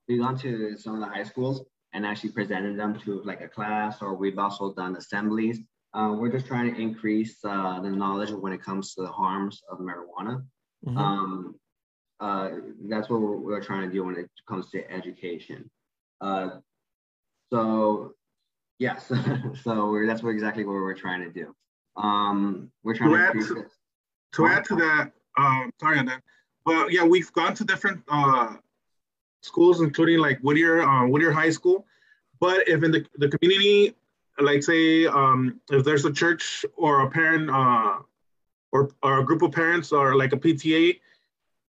we've 0.08 0.20
gone 0.20 0.38
to 0.38 0.76
some 0.78 0.94
of 0.94 1.00
the 1.00 1.06
high 1.06 1.24
schools 1.24 1.64
and 1.92 2.06
actually 2.06 2.30
presented 2.30 2.78
them 2.78 2.98
to 3.00 3.22
like 3.24 3.40
a 3.40 3.48
class, 3.48 4.00
or 4.00 4.14
we've 4.14 4.38
also 4.38 4.72
done 4.74 4.96
assemblies 4.96 5.60
uh, 5.94 6.14
we're 6.16 6.30
just 6.30 6.46
trying 6.46 6.72
to 6.72 6.80
increase 6.80 7.36
uh, 7.44 7.80
the 7.80 7.90
knowledge 7.90 8.30
when 8.30 8.52
it 8.52 8.62
comes 8.62 8.94
to 8.94 9.02
the 9.02 9.08
harms 9.08 9.62
of 9.70 9.78
marijuana. 9.78 10.42
Mm-hmm. 10.86 10.98
Um, 10.98 11.54
uh, 12.20 12.50
that's 12.88 13.10
what 13.10 13.20
we're, 13.20 13.36
we're, 13.36 13.62
trying 13.62 13.88
to 13.88 13.92
do 13.92 14.04
when 14.04 14.16
it 14.16 14.30
comes 14.48 14.70
to 14.70 14.90
education. 14.90 15.68
Uh, 16.20 16.50
so, 17.52 18.14
yes, 18.78 19.08
so 19.62 20.02
that's 20.06 20.22
what 20.22 20.30
exactly 20.30 20.64
what 20.64 20.74
we're 20.74 20.94
trying 20.94 21.20
to 21.20 21.30
do. 21.30 21.54
Um, 21.96 22.70
we're 22.84 22.94
trying 22.94 23.10
to, 23.10 23.16
to 23.16 23.24
add 23.24 23.32
to, 23.48 23.66
to 24.34 24.46
add 24.46 24.64
to 24.66 24.76
that. 24.76 25.12
Uh, 25.36 25.64
sorry 25.80 25.98
on 25.98 26.06
that. 26.06 26.22
Well, 26.64 26.90
yeah, 26.90 27.04
we've 27.04 27.32
gone 27.32 27.54
to 27.54 27.64
different 27.64 28.02
uh, 28.08 28.54
schools, 29.42 29.80
including 29.80 30.20
like 30.20 30.38
Whittier, 30.40 30.86
Whittier 31.08 31.32
High 31.32 31.50
School. 31.50 31.84
But 32.40 32.66
if 32.68 32.82
in 32.82 32.92
the, 32.92 33.04
the 33.16 33.28
community 33.28 33.94
like 34.40 34.62
say 34.62 35.06
um, 35.06 35.60
if 35.70 35.84
there's 35.84 36.04
a 36.04 36.12
church 36.12 36.64
or 36.76 37.02
a 37.02 37.10
parent 37.10 37.50
uh, 37.50 37.98
or, 38.72 38.90
or 39.02 39.20
a 39.20 39.24
group 39.24 39.42
of 39.42 39.52
parents 39.52 39.92
or 39.92 40.16
like 40.16 40.32
a 40.32 40.36
PTA, 40.36 40.98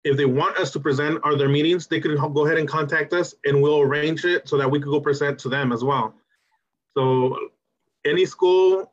if 0.03 0.17
they 0.17 0.25
want 0.25 0.57
us 0.57 0.71
to 0.71 0.79
present 0.79 1.19
or 1.23 1.35
their 1.35 1.49
meetings, 1.49 1.87
they 1.87 1.99
could 1.99 2.17
go 2.17 2.45
ahead 2.45 2.57
and 2.57 2.67
contact 2.67 3.11
us 3.13 3.33
and 3.45 3.61
we'll 3.61 3.81
arrange 3.81 4.23
it 4.23 4.47
so 4.47 4.57
that 4.57 4.69
we 4.69 4.79
could 4.79 4.89
go 4.89 4.99
present 4.99 5.39
to 5.39 5.49
them 5.49 5.71
as 5.71 5.83
well. 5.83 6.13
So 6.95 7.37
any 8.05 8.25
school 8.25 8.91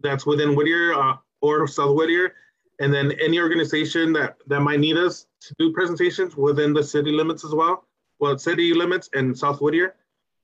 that's 0.00 0.26
within 0.26 0.56
Whittier 0.56 0.94
uh, 0.94 1.16
or 1.42 1.68
South 1.68 1.94
Whittier, 1.94 2.34
and 2.80 2.92
then 2.92 3.12
any 3.22 3.38
organization 3.38 4.12
that, 4.14 4.36
that 4.46 4.60
might 4.60 4.80
need 4.80 4.96
us 4.96 5.26
to 5.42 5.54
do 5.58 5.72
presentations 5.72 6.34
within 6.36 6.72
the 6.72 6.82
city 6.82 7.12
limits 7.12 7.44
as 7.44 7.54
well, 7.54 7.84
well, 8.18 8.38
city 8.38 8.72
limits 8.74 9.10
and 9.14 9.36
South 9.36 9.60
Whittier, 9.60 9.94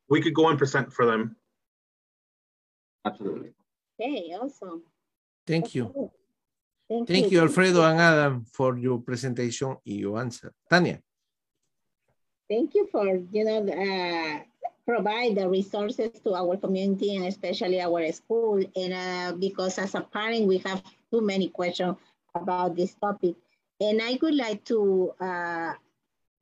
we 0.08 0.20
could 0.20 0.34
go 0.34 0.48
and 0.48 0.58
present 0.58 0.92
for 0.92 1.06
them. 1.06 1.36
Absolutely. 3.06 3.50
Okay, 4.00 4.34
awesome. 4.34 4.82
Thank 5.46 5.74
you. 5.74 6.10
Thank, 6.88 7.08
Thank 7.08 7.24
you. 7.30 7.38
you, 7.38 7.40
Alfredo 7.42 7.82
and 7.82 8.00
Adan, 8.00 8.44
for 8.52 8.78
your 8.78 8.98
presentation 9.00 9.76
and 9.86 9.96
your 9.96 10.18
answer. 10.18 10.52
Tanya. 10.70 11.00
Thank 12.48 12.74
you 12.74 12.88
for, 12.92 13.22
you 13.32 13.44
know, 13.44 13.66
uh, 13.66 14.42
provide 14.86 15.34
the 15.34 15.48
resources 15.48 16.10
to 16.22 16.34
our 16.34 16.56
community 16.56 17.16
and 17.16 17.26
especially 17.26 17.80
our 17.80 18.10
school. 18.12 18.62
And 18.76 18.92
uh, 18.92 19.32
because 19.36 19.78
as 19.78 19.94
a 19.94 20.02
parent, 20.02 20.46
we 20.46 20.58
have 20.58 20.82
too 21.10 21.20
many 21.20 21.48
questions 21.48 21.96
about 22.34 22.76
this 22.76 22.94
topic. 22.94 23.34
And 23.80 24.00
I 24.00 24.18
would 24.22 24.34
like 24.34 24.64
to 24.66 25.12
uh, 25.20 25.72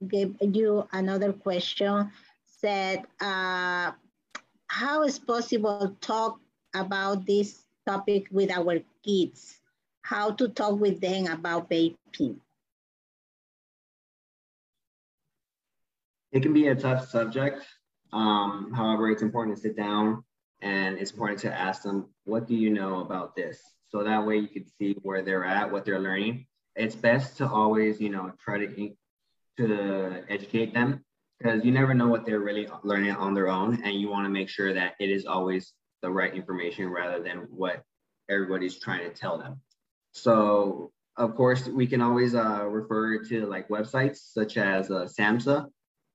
give 0.07 0.37
you 0.41 0.87
another 0.93 1.33
question. 1.33 2.11
Said, 2.61 3.05
uh, 3.21 3.93
how 4.67 5.03
is 5.05 5.19
possible 5.19 5.97
talk 6.01 6.39
about 6.75 7.27
this 7.27 7.63
topic 7.87 8.27
with 8.31 8.51
our 8.51 8.81
kids, 9.05 9.61
how 10.03 10.31
to 10.33 10.49
talk 10.49 10.79
with 10.81 11.01
them 11.01 11.27
about 11.27 11.71
vaping. 11.71 12.37
It 16.33 16.43
can 16.43 16.53
be 16.53 16.69
a 16.69 16.75
tough 16.75 17.09
subject. 17.09 17.65
Um, 18.13 18.73
however, 18.75 19.11
it's 19.11 19.23
important 19.23 19.57
to 19.57 19.63
sit 19.63 19.77
down 19.77 20.25
and 20.63 20.99
it's 20.99 21.13
important 21.13 21.41
to 21.41 21.53
ask 21.53 21.83
them, 21.83 22.09
what 22.25 22.47
do 22.49 22.55
you 22.55 22.71
know 22.71 23.01
about 23.01 23.37
this? 23.37 23.61
So 23.89 24.03
that 24.03 24.27
way 24.27 24.39
you 24.39 24.49
can 24.49 24.67
see 24.79 24.97
where 25.03 25.23
they're 25.23 25.45
at, 25.45 25.71
what 25.71 25.85
they're 25.85 26.01
learning. 26.01 26.47
It's 26.75 26.97
best 26.97 27.37
to 27.39 27.49
always, 27.49 28.01
you 28.01 28.11
know, 28.11 28.33
try 28.45 28.59
to 28.59 28.91
to 29.59 30.25
educate 30.29 30.75
them 30.75 31.05
because 31.39 31.65
you 31.65 31.71
never 31.71 31.95
know 31.95 32.09
what 32.09 32.27
they're 32.27 32.41
really 32.41 32.69
learning 32.83 33.13
on 33.13 33.35
their 33.35 33.49
own, 33.49 33.81
and 33.85 33.95
you 33.95 34.09
want 34.09 34.25
to 34.25 34.31
make 34.31 34.49
sure 34.49 34.73
that 34.75 34.95
it 34.99 35.11
is 35.11 35.27
always 35.27 35.73
the 36.05 36.11
right 36.11 36.35
information 36.35 36.91
rather 36.91 37.23
than 37.23 37.49
what 37.51 37.83
everybody's 38.29 38.79
trying 38.79 39.09
to 39.09 39.15
tell 39.15 39.39
them. 39.39 39.61
So 40.13 40.93
of 41.17 41.35
course, 41.35 41.67
we 41.67 41.87
can 41.87 42.03
always 42.03 42.35
uh, 42.35 42.65
refer 42.67 43.25
to 43.25 43.47
like 43.47 43.69
websites 43.69 44.19
such 44.33 44.59
as 44.59 44.91
uh, 44.91 45.09
SAMHSA 45.19 45.67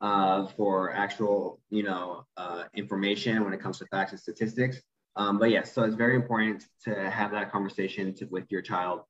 uh, 0.02 0.48
for 0.56 0.94
actual, 0.94 1.60
you 1.72 1.84
know, 1.84 2.26
uh, 2.38 2.66
information 2.76 3.44
when 3.44 3.54
it 3.54 3.62
comes 3.62 3.80
to 3.80 3.86
facts 3.88 4.12
and 4.12 4.22
statistics. 4.22 4.78
Um, 5.16 5.40
but 5.40 5.50
yes, 5.50 5.68
yeah, 5.68 5.74
so 5.74 5.84
it's 5.84 5.96
very 5.96 6.16
important 6.16 6.66
to 6.84 7.10
have 7.10 7.32
that 7.32 7.52
conversation 7.52 8.14
to, 8.16 8.26
with 8.26 8.46
your 8.52 8.62
child 8.62 9.02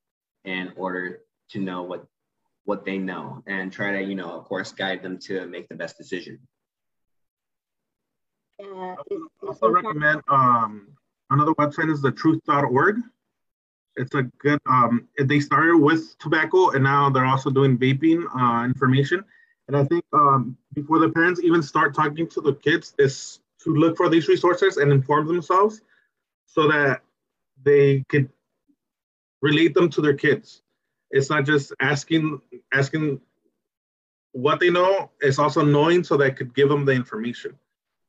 in 0.46 0.72
order 0.78 1.20
to 1.50 1.60
know 1.60 1.84
what 1.84 2.06
what 2.64 2.86
they 2.86 2.98
know 3.00 3.44
and 3.48 3.72
try 3.72 3.92
to, 3.92 4.02
you 4.02 4.16
know, 4.16 4.32
of 4.32 4.46
course, 4.46 4.72
guide 4.72 5.02
them 5.02 5.18
to 5.18 5.46
make 5.48 5.68
the 5.68 5.76
best 5.76 5.98
decision. 5.98 6.40
I 8.60 8.96
also 9.48 9.70
recommend 9.70 10.22
um, 10.28 10.88
another 11.30 11.54
website 11.54 11.92
is 11.92 12.02
the 12.02 12.12
truth.org. 12.12 12.98
It's 13.96 14.14
a 14.16 14.24
good, 14.24 14.60
um, 14.66 15.08
they 15.18 15.40
started 15.40 15.78
with 15.78 16.18
tobacco 16.20 16.72
and 16.72 16.84
now 16.84 17.10
they're 17.10 17.26
also 17.26 17.50
doing 17.50 17.78
vaping 17.78 18.24
uh, 18.36 18.66
information. 18.66 19.24
And 19.68 19.78
I 19.78 19.86
think 19.86 20.04
um, 20.14 20.58
before 20.74 21.00
the 21.00 21.10
parents 21.10 21.42
even 21.42 21.62
start 21.62 21.94
talking 21.94 22.28
to 22.30 22.42
the 22.42 22.54
kids 22.56 22.94
is 22.98 23.40
to 23.64 23.74
look 23.74 23.98
for 23.98 24.10
these 24.10 24.28
resources 24.28 24.78
and 24.78 24.92
inform 24.92 25.28
themselves 25.28 25.82
so 26.46 26.68
that 26.68 27.02
they 27.64 28.04
could 28.10 28.30
relate 29.42 29.74
them 29.74 29.90
to 29.90 30.02
their 30.02 30.14
kids. 30.14 30.64
It's 31.12 31.30
not 31.30 31.46
just 31.46 31.74
asking 31.80 32.42
asking 32.74 33.20
what 34.32 34.60
they 34.60 34.70
know, 34.70 35.12
it's 35.22 35.40
also 35.40 35.64
knowing 35.64 36.04
so 36.04 36.16
they 36.16 36.32
could 36.32 36.54
give 36.54 36.70
them 36.70 36.86
the 36.86 36.92
information. 36.92 37.58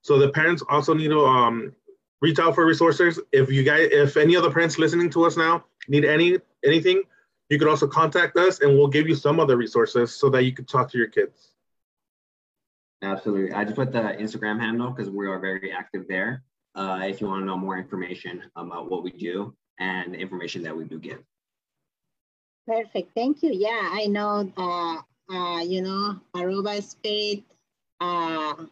So 0.03 0.19
the 0.19 0.31
parents 0.31 0.63
also 0.69 0.95
need 0.95 1.09
to 1.09 1.25
um, 1.27 1.73
reach 2.21 2.39
out 2.39 2.55
for 2.55 2.65
resources. 2.65 3.21
If 3.33 3.51
you 3.51 3.63
guys, 3.63 3.89
if 3.93 4.17
any 4.17 4.35
of 4.35 4.43
the 4.43 4.51
parents 4.51 4.79
listening 4.79 5.11
to 5.11 5.25
us 5.25 5.37
now 5.37 5.65
need 5.89 6.05
any 6.05 6.39
anything, 6.65 7.03
you 7.49 7.59
could 7.59 7.69
also 7.69 7.87
contact 7.87 8.37
us 8.37 8.61
and 8.61 8.77
we'll 8.77 8.89
give 8.89 9.09
you 9.09 9.15
some 9.15 9.41
other 9.41 9.57
resources 9.57 10.15
so 10.15 10.31
that 10.31 10.45
you 10.45 10.53
can 10.53 10.65
talk 10.65 10.91
to 10.93 10.99
your 10.99 11.09
kids. 11.09 11.53
Absolutely. 13.03 13.53
I 13.53 13.65
just 13.65 13.77
put 13.77 13.93
the 13.93 14.01
Instagram 14.01 14.61
handle 14.61 14.91
because 14.91 15.11
we 15.11 15.27
are 15.27 15.39
very 15.39 15.73
active 15.73 16.07
there. 16.09 16.43
Uh, 16.75 17.01
if 17.05 17.21
you 17.21 17.27
want 17.27 17.43
to 17.43 17.47
know 17.47 17.57
more 17.57 17.79
information 17.79 18.43
about 18.57 18.91
what 18.91 19.03
we 19.03 19.11
do 19.11 19.55
and 19.79 20.15
the 20.15 20.19
information 20.19 20.63
that 20.63 20.77
we 20.77 20.85
do 20.85 20.99
give. 20.99 21.19
Perfect. 22.67 23.11
Thank 23.17 23.43
you. 23.43 23.51
Yeah, 23.53 23.89
I 23.91 24.07
know, 24.07 24.53
uh, 24.57 25.35
uh, 25.35 25.61
you 25.63 25.83
know, 25.83 26.21
Aruba 26.37 26.81
SPIRITT 26.83 27.43
uh, 28.01 28.67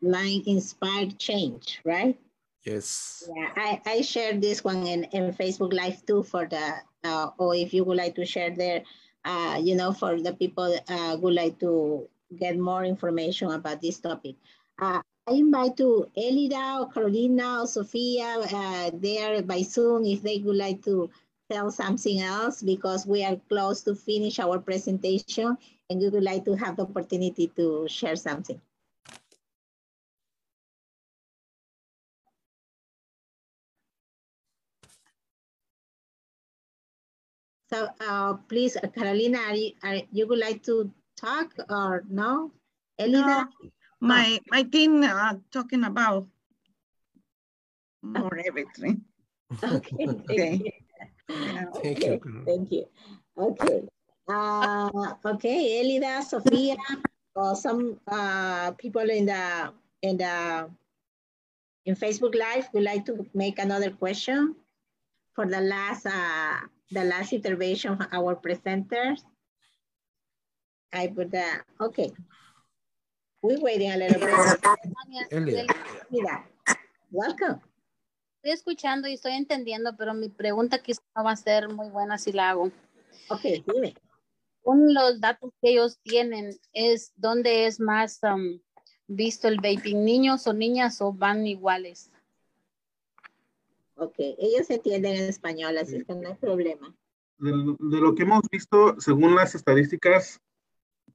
line 0.00 0.42
inspired 0.46 1.18
change, 1.18 1.80
right? 1.84 2.18
Yes. 2.64 3.28
Yeah, 3.34 3.50
I, 3.56 3.80
I 3.86 4.00
shared 4.02 4.40
this 4.40 4.62
one 4.62 4.86
in, 4.86 5.04
in 5.04 5.32
Facebook 5.34 5.72
Live 5.72 6.04
too 6.06 6.22
for 6.22 6.46
the, 6.46 6.74
uh, 7.04 7.30
or 7.38 7.54
if 7.54 7.74
you 7.74 7.84
would 7.84 7.96
like 7.96 8.14
to 8.14 8.24
share 8.24 8.50
there, 8.50 8.82
uh, 9.24 9.58
you 9.60 9.74
know, 9.74 9.92
for 9.92 10.20
the 10.20 10.32
people 10.34 10.76
uh, 10.88 11.16
would 11.20 11.34
like 11.34 11.58
to 11.60 12.08
get 12.38 12.58
more 12.58 12.84
information 12.84 13.50
about 13.50 13.80
this 13.80 13.98
topic. 13.98 14.36
Uh, 14.80 15.02
I 15.26 15.32
invite 15.32 15.76
to 15.76 16.10
Elida 16.16 16.80
or 16.80 16.90
Carolina 16.90 17.62
or 17.62 17.66
Sofia 17.66 18.40
uh, 18.40 18.90
there 18.94 19.42
by 19.42 19.62
Zoom 19.62 20.04
if 20.04 20.22
they 20.22 20.38
would 20.38 20.56
like 20.56 20.82
to 20.84 21.10
tell 21.50 21.70
something 21.70 22.20
else 22.20 22.62
because 22.62 23.06
we 23.06 23.24
are 23.24 23.36
close 23.48 23.82
to 23.82 23.94
finish 23.94 24.38
our 24.40 24.58
presentation 24.58 25.56
and 25.90 26.00
we 26.00 26.08
would 26.08 26.22
like 26.22 26.44
to 26.44 26.54
have 26.54 26.76
the 26.76 26.82
opportunity 26.82 27.48
to 27.56 27.86
share 27.88 28.16
something. 28.16 28.60
So 37.72 37.88
uh, 38.04 38.36
please, 38.52 38.76
uh, 38.76 38.84
Carolina, 38.92 39.38
are 39.48 39.56
you, 39.56 39.72
are, 39.82 40.04
you 40.12 40.28
would 40.28 40.38
like 40.38 40.62
to 40.68 40.92
talk 41.16 41.56
or 41.70 42.04
no? 42.04 42.52
Elida? 43.00 43.48
No, 43.48 43.70
my, 43.98 44.38
my 44.50 44.62
team 44.62 45.02
uh, 45.02 45.40
talking 45.50 45.84
about 45.84 46.26
more 48.02 48.36
everything. 48.44 49.00
Okay. 49.62 50.08
okay. 50.08 50.72
Yeah, 51.28 51.64
Thank 51.80 52.04
okay. 52.04 52.20
you. 52.24 52.44
Thank 52.44 52.72
you. 52.72 52.84
Okay. 53.36 53.84
Uh, 54.28 55.12
okay, 55.24 55.80
Elida, 55.84 56.24
Sofia, 56.24 56.76
or 57.34 57.54
some 57.54 58.00
uh, 58.08 58.72
people 58.72 59.04
in 59.08 59.26
the 59.26 59.72
in 60.00 60.16
the 60.16 60.68
in 61.84 61.96
Facebook 61.96 62.34
Live 62.34 62.68
would 62.72 62.84
like 62.84 63.04
to 63.06 63.26
make 63.34 63.58
another 63.58 63.90
question 63.90 64.56
for 65.34 65.44
the 65.44 65.60
last 65.60 66.06
uh, 66.06 66.64
the 66.92 67.04
last 67.04 67.32
intervention 67.32 67.92
of 67.92 68.06
our 68.12 68.36
presenters. 68.36 69.22
I 70.92 71.08
put 71.08 71.32
that, 71.32 71.62
okay. 71.80 72.12
We're 73.42 73.60
waiting 73.60 73.90
a 73.90 73.96
little 73.96 74.20
bit. 74.20 75.66
Mira, 76.10 76.44
welcome. 77.10 77.60
Estoy 78.44 78.52
escuchando 78.52 79.08
y 79.08 79.14
estoy 79.14 79.32
entendiendo, 79.32 79.96
pero 79.96 80.14
mi 80.14 80.28
pregunta 80.28 80.78
quizá 80.78 81.00
no 81.16 81.24
va 81.24 81.32
a 81.32 81.36
ser 81.36 81.68
muy 81.68 81.88
buena 81.88 82.18
si 82.18 82.32
la 82.32 82.50
hago. 82.50 82.70
Ok, 83.30 83.42
dime. 83.66 83.94
Uno 84.64 84.86
de 84.86 84.92
los 84.92 85.20
datos 85.20 85.52
que 85.60 85.70
ellos 85.70 85.98
tienen 86.02 86.50
es 86.72 87.12
dónde 87.16 87.66
es 87.66 87.80
más 87.80 88.20
um, 88.22 88.60
visto 89.08 89.48
el 89.48 89.56
vaping, 89.56 90.04
niños 90.04 90.46
o 90.46 90.52
niñas 90.52 91.00
o 91.00 91.12
van 91.12 91.46
iguales. 91.46 92.11
Ok, 94.02 94.14
ellos 94.18 94.68
entienden 94.68 95.14
en 95.14 95.28
español, 95.28 95.78
así 95.78 96.04
que 96.04 96.14
no 96.14 96.28
hay 96.28 96.34
problema. 96.34 96.92
De, 97.38 97.52
de, 97.78 98.00
lo 98.00 98.16
que 98.16 98.24
hemos 98.24 98.42
visto, 98.50 98.96
según 98.98 99.36
las 99.36 99.54
estadísticas 99.54 100.40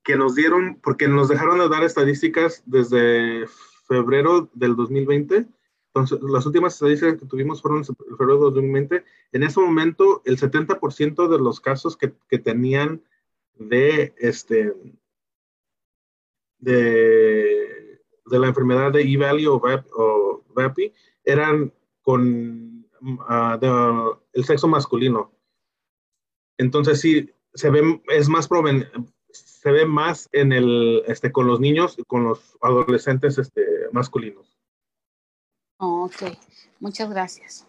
que 0.06 0.16
nos 0.16 0.36
dieron, 0.36 0.80
porque 0.82 1.10
nos 1.10 1.28
dejaron 1.28 1.60
de 1.60 1.68
dar 1.68 1.84
estadísticas 1.84 2.64
desde 2.66 3.46
febrero 3.88 4.50
del 4.54 4.78
2020, 4.78 5.48
entonces 5.88 6.20
las 6.22 6.46
últimas 6.46 6.76
estadísticas 6.76 7.20
que 7.20 7.26
tuvimos 7.26 7.62
fueron 7.62 7.80
en 7.80 7.96
febrero 8.18 8.46
del 8.46 8.54
2020, 8.54 9.04
en 9.34 9.44
ese 9.44 9.60
momento 9.60 10.22
el 10.24 10.38
70% 10.38 11.28
de 11.28 11.40
los 11.40 11.60
casos 11.60 11.98
que, 11.98 12.14
que 12.30 12.40
tenían 12.40 13.02
de, 13.56 14.14
este, 14.18 14.74
de, 16.60 18.00
de 18.26 18.40
la 18.40 18.48
enfermedad 18.48 18.94
de 18.94 19.18
VAP, 19.18 19.88
o 19.94 20.42
VAPI 20.54 20.94
eran 21.26 21.74
con 22.02 22.77
uh, 23.02 23.58
de, 23.60 24.18
el 24.34 24.46
sexo 24.46 24.68
masculino. 24.68 25.32
Entonces 26.58 27.00
sí, 27.00 27.30
se 27.54 27.70
ve, 27.70 28.02
es 28.10 28.30
más 28.30 28.48
proven, 28.48 28.88
se 29.32 29.72
ve 29.72 29.86
más 29.86 30.30
en 30.32 30.52
el, 30.52 31.04
este, 31.08 31.32
con 31.32 31.48
los 31.48 31.60
niños 31.60 31.98
y 31.98 32.04
con 32.04 32.24
los 32.24 32.58
adolescentes 32.62 33.38
este, 33.38 33.64
masculinos. 33.92 34.58
Oh, 35.80 36.06
ok, 36.06 36.38
muchas 36.80 37.10
gracias. 37.10 37.68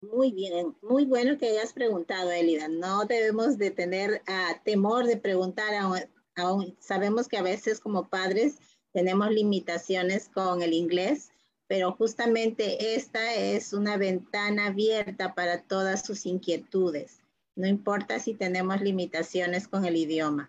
Muy 0.00 0.32
bien, 0.32 0.76
muy 0.82 1.06
bueno 1.06 1.38
que 1.38 1.48
hayas 1.48 1.72
preguntado, 1.72 2.30
Elida. 2.30 2.68
No 2.68 3.04
debemos 3.06 3.58
de 3.58 3.70
tener 3.70 4.22
uh, 4.28 4.54
temor 4.64 5.06
de 5.06 5.16
preguntar, 5.16 5.74
aún, 5.74 6.00
aún 6.36 6.76
sabemos 6.78 7.26
que 7.26 7.38
a 7.38 7.42
veces 7.42 7.80
como 7.80 8.08
padres 8.08 8.58
tenemos 8.92 9.30
limitaciones 9.30 10.28
con 10.28 10.62
el 10.62 10.72
inglés, 10.72 11.32
pero 11.74 11.90
justamente 11.90 12.94
esta 12.94 13.34
es 13.34 13.72
una 13.72 13.96
ventana 13.96 14.66
abierta 14.66 15.34
para 15.34 15.60
todas 15.60 16.06
sus 16.06 16.24
inquietudes. 16.24 17.18
No 17.56 17.66
importa 17.66 18.20
si 18.20 18.34
tenemos 18.34 18.80
limitaciones 18.80 19.66
con 19.66 19.84
el 19.84 19.96
idioma. 19.96 20.48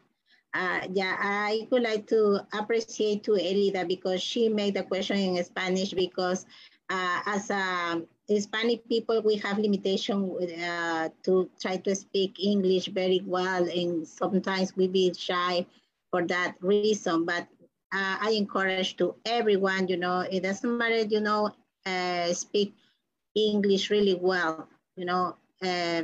Uh, 0.54 0.88
yeah, 0.94 1.18
I 1.20 1.68
would 1.72 1.82
like 1.82 2.06
to 2.10 2.42
appreciate 2.54 3.24
to 3.24 3.32
Elida 3.32 3.88
because 3.88 4.22
she 4.22 4.50
made 4.50 4.76
the 4.76 4.84
question 4.84 5.18
in 5.18 5.44
Spanish 5.44 5.96
because 5.96 6.46
uh, 6.92 7.22
as 7.26 7.50
a 7.50 8.04
Hispanic 8.28 8.88
people, 8.88 9.24
we 9.24 9.38
have 9.38 9.58
limitation 9.58 10.30
uh, 10.64 11.10
to 11.24 11.50
try 11.60 11.78
to 11.78 11.96
speak 11.96 12.40
English 12.40 12.90
very 12.90 13.24
well 13.26 13.68
and 13.68 14.08
sometimes 14.08 14.78
we 14.78 14.88
be 14.88 15.12
shy 15.18 15.66
for 16.12 16.22
that 16.28 16.54
reason. 16.62 17.26
But 17.26 17.48
uh, 17.94 18.18
I 18.22 18.32
encourage 18.38 18.98
to 18.98 19.16
everyone, 19.26 19.88
you 19.88 19.98
know, 19.98 20.20
it 20.22 20.44
doesn't 20.44 20.78
matter, 20.78 21.02
you 21.02 21.22
know, 21.22 21.52
uh, 21.86 22.34
speak 22.34 22.74
English 23.36 23.90
really 23.90 24.16
well, 24.16 24.68
you 24.96 25.06
know, 25.06 25.38
uh, 25.62 26.04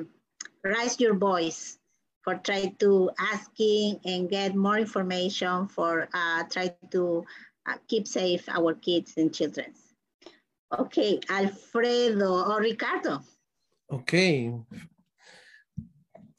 raise 0.64 1.00
your 1.00 1.16
voice 1.16 1.78
for 2.22 2.36
try 2.36 2.74
to 2.80 3.10
asking 3.20 4.00
and 4.06 4.30
get 4.30 4.56
more 4.56 4.78
information 4.78 5.68
for 5.68 6.08
uh, 6.14 6.44
try 6.50 6.74
to 6.92 7.26
uh, 7.68 7.78
keep 7.88 8.08
safe 8.08 8.48
our 8.50 8.74
kids 8.76 9.14
and 9.18 9.34
children. 9.34 9.74
Okay, 10.72 11.20
Alfredo 11.30 12.46
or 12.48 12.62
Ricardo. 12.62 13.20
Okay. 13.92 14.54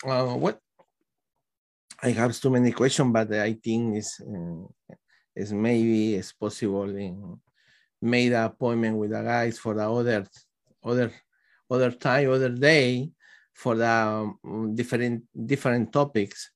Uh, 0.07 0.35
what? 0.35 0.59
I 2.03 2.11
have 2.11 2.35
too 2.35 2.51
many 2.51 2.73
questions, 2.73 3.13
but 3.13 3.33
I 3.33 3.53
think 3.53 3.97
is 3.97 4.19
uh, 4.25 4.67
is 5.35 5.53
maybe 5.53 6.15
it's 6.15 6.33
possible 6.33 6.95
in 6.95 7.39
made 8.03 8.33
an 8.33 8.45
appointment 8.45 8.97
with 8.97 9.11
the 9.11 9.23
guys 9.23 9.59
for 9.59 9.75
the 9.75 9.89
other 9.89 10.27
other 10.85 11.13
other 11.71 11.91
time, 11.93 12.31
other 12.31 12.51
day 12.51 13.11
for 13.55 13.77
the 13.77 13.87
um, 13.87 14.75
different 14.75 15.25
different 15.47 15.93
topics. 15.93 16.51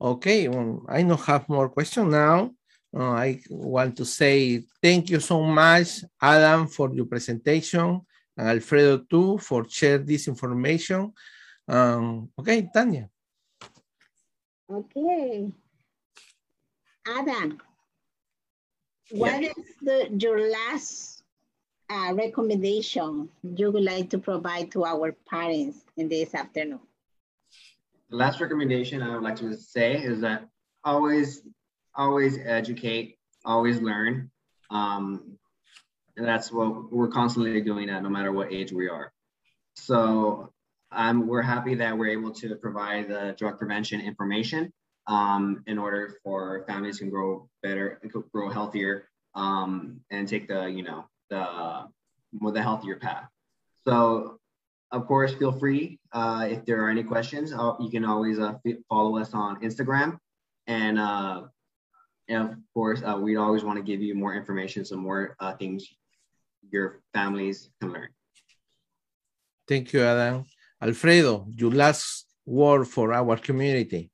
Okay, 0.00 0.48
well, 0.48 0.84
I 0.88 1.02
don't 1.02 1.20
have 1.20 1.48
more 1.48 1.68
questions 1.68 2.10
now. 2.10 2.50
Uh, 2.94 3.10
I 3.12 3.40
want 3.50 3.96
to 3.96 4.04
say 4.04 4.62
thank 4.82 5.10
you 5.10 5.20
so 5.20 5.42
much, 5.42 6.02
Adan, 6.20 6.66
for 6.66 6.92
your 6.94 7.06
presentation, 7.06 8.00
and 8.36 8.48
Alfredo 8.48 9.04
too 9.08 9.38
for 9.38 9.68
share 9.68 9.98
this 9.98 10.28
information. 10.28 11.12
Um, 11.68 12.30
okay, 12.38 12.68
Tanya. 12.72 13.08
Okay. 14.70 15.52
Adan, 17.06 17.60
what 19.10 19.42
is 19.42 19.54
the, 19.82 20.08
your 20.18 20.50
last 20.50 21.22
uh, 21.88 22.12
recommendation 22.14 23.28
you 23.42 23.70
would 23.70 23.84
like 23.84 24.10
to 24.10 24.18
provide 24.18 24.72
to 24.72 24.84
our 24.84 25.12
parents 25.28 25.78
in 25.96 26.08
this 26.08 26.34
afternoon? 26.34 26.80
The 28.10 28.16
last 28.16 28.40
recommendation 28.40 29.02
I 29.02 29.14
would 29.14 29.22
like 29.22 29.36
to 29.36 29.56
say 29.56 29.96
is 29.96 30.20
that 30.20 30.48
always, 30.84 31.42
always 31.94 32.38
educate, 32.38 33.18
always 33.44 33.80
learn. 33.80 34.30
Um, 34.70 35.38
and 36.16 36.26
that's 36.26 36.50
what 36.50 36.92
we're 36.92 37.08
constantly 37.08 37.60
doing 37.60 37.88
that 37.88 38.02
no 38.02 38.08
matter 38.08 38.32
what 38.32 38.52
age 38.52 38.72
we 38.72 38.88
are. 38.88 39.12
So 39.74 40.52
um, 40.90 41.26
we're 41.26 41.42
happy 41.42 41.74
that 41.76 41.96
we're 41.96 42.08
able 42.08 42.32
to 42.32 42.56
provide 42.56 43.08
the 43.08 43.34
drug 43.38 43.58
prevention 43.58 44.00
information 44.00 44.72
um, 45.06 45.62
in 45.66 45.78
order 45.78 46.16
for 46.22 46.64
families 46.66 46.98
can 46.98 47.10
grow 47.10 47.48
better, 47.62 47.98
and 48.02 48.12
grow 48.32 48.48
healthier, 48.48 49.08
um, 49.34 50.00
and 50.10 50.28
take 50.28 50.48
the 50.48 50.66
you 50.66 50.82
know 50.82 51.04
the 51.30 51.86
more 52.32 52.52
the 52.52 52.62
healthier 52.62 52.96
path. 52.96 53.28
So, 53.86 54.38
of 54.90 55.06
course, 55.06 55.34
feel 55.34 55.52
free 55.52 55.98
uh, 56.12 56.48
if 56.50 56.64
there 56.64 56.84
are 56.84 56.90
any 56.90 57.04
questions. 57.04 57.52
I'll, 57.52 57.76
you 57.80 57.90
can 57.90 58.04
always 58.04 58.38
uh, 58.38 58.54
follow 58.88 59.18
us 59.18 59.32
on 59.32 59.60
Instagram, 59.60 60.18
and 60.66 60.98
uh, 60.98 61.42
and 62.28 62.42
of 62.50 62.56
course, 62.74 63.02
uh, 63.02 63.16
we 63.16 63.36
always 63.36 63.62
want 63.62 63.78
to 63.78 63.84
give 63.84 64.02
you 64.02 64.14
more 64.14 64.34
information, 64.34 64.84
some 64.84 64.98
more 64.98 65.36
uh, 65.38 65.54
things 65.54 65.86
your 66.70 67.00
families 67.14 67.70
can 67.80 67.92
learn. 67.92 68.08
Thank 69.68 69.92
you, 69.92 70.00
Adan. 70.00 70.44
Alfredo, 70.82 71.46
your 71.56 71.70
last 71.70 72.26
word 72.44 72.86
for 72.86 73.12
our 73.12 73.36
community. 73.36 74.10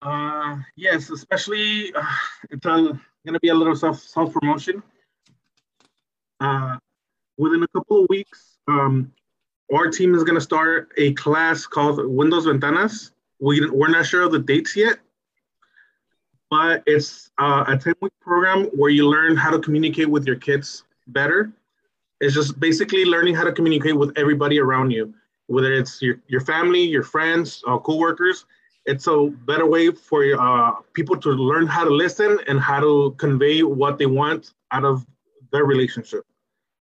Uh, 0.00 0.58
yes, 0.76 1.10
especially 1.10 1.92
uh, 1.94 2.02
it's 2.50 2.64
going 2.64 3.00
to 3.26 3.40
be 3.40 3.48
a 3.48 3.54
little 3.54 3.74
self 3.74 3.98
self 4.00 4.32
promotion. 4.32 4.82
Uh, 6.40 6.76
within 7.36 7.62
a 7.62 7.68
couple 7.68 8.02
of 8.02 8.08
weeks, 8.08 8.58
um, 8.68 9.12
our 9.74 9.90
team 9.90 10.14
is 10.14 10.22
going 10.22 10.36
to 10.36 10.40
start 10.40 10.92
a 10.96 11.12
class 11.14 11.66
called 11.66 12.04
Windows 12.06 12.46
Ventanas. 12.46 13.10
We 13.40 13.68
we're 13.68 13.88
not 13.88 14.06
sure 14.06 14.22
of 14.22 14.32
the 14.32 14.38
dates 14.38 14.76
yet, 14.76 14.98
but 16.50 16.82
it's 16.86 17.30
uh, 17.38 17.64
a 17.66 17.76
ten 17.76 17.94
week 18.00 18.12
program 18.20 18.66
where 18.66 18.90
you 18.90 19.08
learn 19.08 19.36
how 19.36 19.50
to 19.50 19.58
communicate 19.58 20.08
with 20.08 20.26
your 20.26 20.36
kids 20.36 20.84
better. 21.08 21.50
It's 22.20 22.34
just 22.34 22.58
basically 22.58 23.04
learning 23.04 23.34
how 23.34 23.44
to 23.44 23.52
communicate 23.52 23.96
with 23.96 24.16
everybody 24.16 24.58
around 24.60 24.90
you, 24.90 25.14
whether 25.46 25.72
it's 25.72 26.02
your, 26.02 26.20
your 26.26 26.40
family, 26.40 26.82
your 26.82 27.04
friends, 27.04 27.62
uh, 27.66 27.78
coworkers, 27.78 28.44
it's 28.86 29.06
a 29.06 29.30
better 29.46 29.66
way 29.66 29.90
for 29.90 30.24
uh, 30.40 30.72
people 30.94 31.16
to 31.16 31.30
learn 31.30 31.66
how 31.66 31.84
to 31.84 31.90
listen 31.90 32.38
and 32.48 32.58
how 32.58 32.80
to 32.80 33.14
convey 33.18 33.62
what 33.62 33.98
they 33.98 34.06
want 34.06 34.54
out 34.72 34.84
of 34.84 35.06
their 35.52 35.64
relationship, 35.64 36.24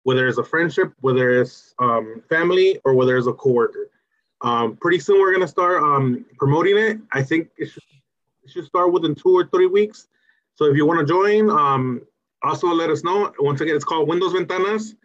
whether 0.03 0.27
it's 0.27 0.37
a 0.37 0.43
friendship, 0.43 0.93
whether 1.01 1.29
it's 1.41 1.75
um, 1.79 2.23
family, 2.29 2.79
or 2.83 2.93
whether 2.95 3.17
it's 3.17 3.27
a 3.27 3.33
coworker. 3.33 3.89
Um, 4.41 4.75
pretty 4.75 4.99
soon 4.99 5.19
we're 5.21 5.31
gonna 5.31 5.47
start 5.47 5.81
um, 5.81 6.25
promoting 6.37 6.77
it. 6.77 6.99
I 7.11 7.23
think 7.23 7.49
it 7.57 7.71
should, 7.71 7.83
it 8.43 8.51
should, 8.51 8.65
start 8.65 8.91
within 8.91 9.15
two 9.15 9.29
or 9.29 9.47
three 9.47 9.67
weeks. 9.67 10.07
So 10.55 10.65
if 10.65 10.75
you 10.75 10.85
want 10.85 10.99
to 10.99 11.05
join, 11.05 11.49
um, 11.49 12.01
also 12.43 12.67
let 12.67 12.89
us 12.89 13.03
know. 13.03 13.33
Once 13.39 13.61
again, 13.61 13.75
it's 13.75 13.85
called 13.85 14.07
Windows 14.07 14.33
Ventanas. 14.33 14.95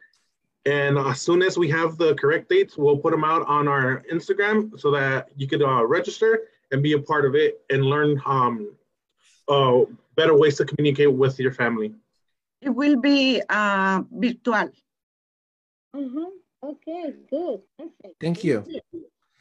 And 0.66 0.98
as 0.98 1.20
soon 1.20 1.42
as 1.42 1.56
we 1.56 1.70
have 1.70 1.96
the 1.96 2.14
correct 2.16 2.48
dates, 2.48 2.76
we'll 2.76 2.98
put 2.98 3.12
them 3.12 3.24
out 3.24 3.46
on 3.46 3.68
our 3.68 4.02
Instagram 4.12 4.78
so 4.78 4.90
that 4.90 5.28
you 5.36 5.46
could 5.46 5.62
uh, 5.62 5.86
register 5.86 6.40
and 6.70 6.82
be 6.82 6.92
a 6.92 6.98
part 6.98 7.24
of 7.24 7.34
it 7.34 7.60
and 7.70 7.84
learn 7.84 8.20
um, 8.26 8.76
uh, 9.48 9.80
better 10.16 10.36
ways 10.36 10.56
to 10.56 10.64
communicate 10.64 11.12
with 11.12 11.38
your 11.38 11.52
family. 11.52 11.94
It 12.60 12.70
will 12.70 13.00
be 13.00 13.40
uh, 13.48 14.02
virtual. 14.10 14.70
Mm 15.94 16.08
-hmm. 16.10 16.30
Okay, 16.62 17.14
good. 17.30 17.62
Perfect. 17.78 18.20
Thank 18.20 18.42
you. 18.44 18.64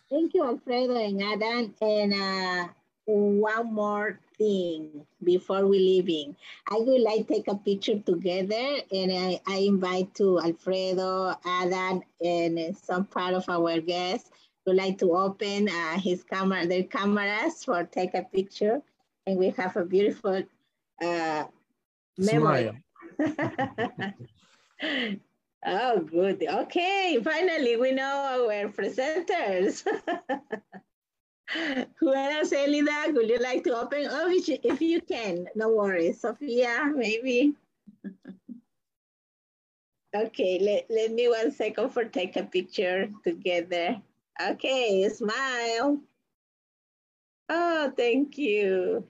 Thank 0.10 0.34
you, 0.34 0.44
Alfredo 0.46 0.96
and 0.96 1.22
Adan. 1.22 1.74
And 1.82 2.14
uh, 2.14 2.68
one 3.06 3.74
more 3.74 4.20
thing 4.38 5.06
before 5.24 5.66
we 5.66 5.80
leaving. 5.80 6.36
I 6.70 6.78
would 6.78 7.02
like 7.02 7.28
to 7.28 7.34
take 7.34 7.48
a 7.48 7.56
picture 7.56 8.00
together 8.00 8.68
and 8.92 9.12
I, 9.12 9.40
I 9.48 9.58
invite 9.58 10.14
to 10.16 10.40
Alfredo, 10.40 11.36
Adan, 11.46 12.04
and 12.22 12.78
some 12.78 13.06
part 13.06 13.34
of 13.34 13.50
our 13.50 13.82
guests 13.82 14.30
would 14.68 14.76
like 14.76 14.98
to 15.00 15.14
open 15.14 15.70
uh, 15.70 15.98
his 15.98 16.24
camera, 16.24 16.68
their 16.68 16.84
cameras 16.84 17.64
for 17.64 17.86
take 17.86 18.14
a 18.14 18.24
picture. 18.24 18.82
And 19.26 19.40
we 19.40 19.50
have 19.52 19.78
a 19.78 19.86
beautiful 19.86 20.44
uh, 21.02 21.46
memory. 22.18 22.72
oh, 25.66 26.00
good. 26.00 26.46
Okay, 26.48 27.18
finally 27.24 27.78
we 27.78 27.94
know 27.94 28.50
our 28.52 28.68
presenters. 28.68 29.84
Who 32.00 32.14
else, 32.14 32.52
Elida? 32.52 33.14
Would 33.14 33.30
you 33.30 33.40
like 33.40 33.64
to 33.64 33.78
open? 33.78 34.06
Oh, 34.10 34.30
if 34.30 34.82
you 34.82 35.00
can, 35.02 35.48
no 35.56 35.70
worries. 35.70 36.20
Sophia, 36.20 36.92
maybe. 36.94 37.56
okay, 40.16 40.60
let, 40.60 40.88
let 40.90 41.14
me 41.14 41.30
one 41.30 41.52
second 41.52 41.92
for 41.92 42.04
take 42.04 42.36
a 42.36 42.44
picture 42.44 43.10
together. 43.24 44.02
Okay, 44.42 45.10
smile. 45.10 46.00
Oh, 47.50 47.94
thank 47.96 48.38
you. 48.38 49.08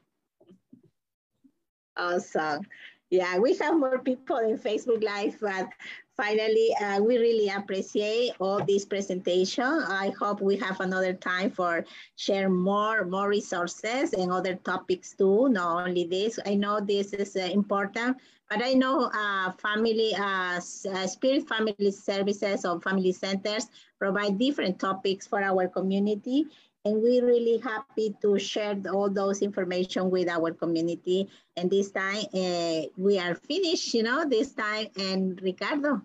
Awesome. 1.97 2.61
Yeah, 3.09 3.37
we 3.39 3.55
have 3.55 3.79
more 3.79 3.99
people 3.99 4.37
in 4.37 4.57
Facebook 4.57 5.01
Live, 5.01 5.37
but 5.39 5.69
finally, 6.17 6.75
uh, 6.83 6.99
we 6.99 7.17
really 7.17 7.47
appreciate 7.47 8.33
all 8.39 8.59
this 8.59 8.83
presentation. 8.83 9.63
I 9.63 10.11
hope 10.19 10.41
we 10.41 10.57
have 10.57 10.81
another 10.81 11.13
time 11.13 11.51
for 11.51 11.85
share 12.17 12.49
more, 12.49 13.05
more 13.05 13.29
resources 13.29 14.11
and 14.11 14.29
other 14.29 14.55
topics 14.55 15.13
too, 15.13 15.47
not 15.47 15.87
only 15.87 16.03
this. 16.03 16.37
I 16.45 16.55
know 16.55 16.81
this 16.81 17.13
is 17.13 17.37
uh, 17.37 17.47
important, 17.47 18.17
but 18.49 18.61
I 18.61 18.73
know 18.73 19.09
uh, 19.13 19.51
family, 19.53 20.13
uh, 20.13 20.59
uh, 20.59 21.07
SPIRITT 21.07 21.47
family 21.47 21.91
services 21.91 22.65
or 22.65 22.81
family 22.81 23.13
centers 23.13 23.67
provide 23.99 24.37
different 24.37 24.79
topics 24.79 25.25
for 25.25 25.41
our 25.41 25.69
community. 25.69 26.47
And 26.87 27.03
we're 27.03 27.25
really 27.25 27.59
happy 27.59 28.15
to 28.21 28.39
share 28.39 28.79
all 28.93 29.09
those 29.11 29.41
information 29.41 30.09
with 30.09 30.29
our 30.29 30.53
community. 30.53 31.27
And 31.51 31.69
this 31.69 31.91
time 31.91 32.23
uh, 32.31 32.87
we 32.95 33.19
are 33.19 33.35
finished, 33.35 33.93
you 33.93 34.03
know, 34.03 34.23
this 34.23 34.53
time. 34.53 34.87
And 34.95 35.35
Ricardo. 35.43 36.01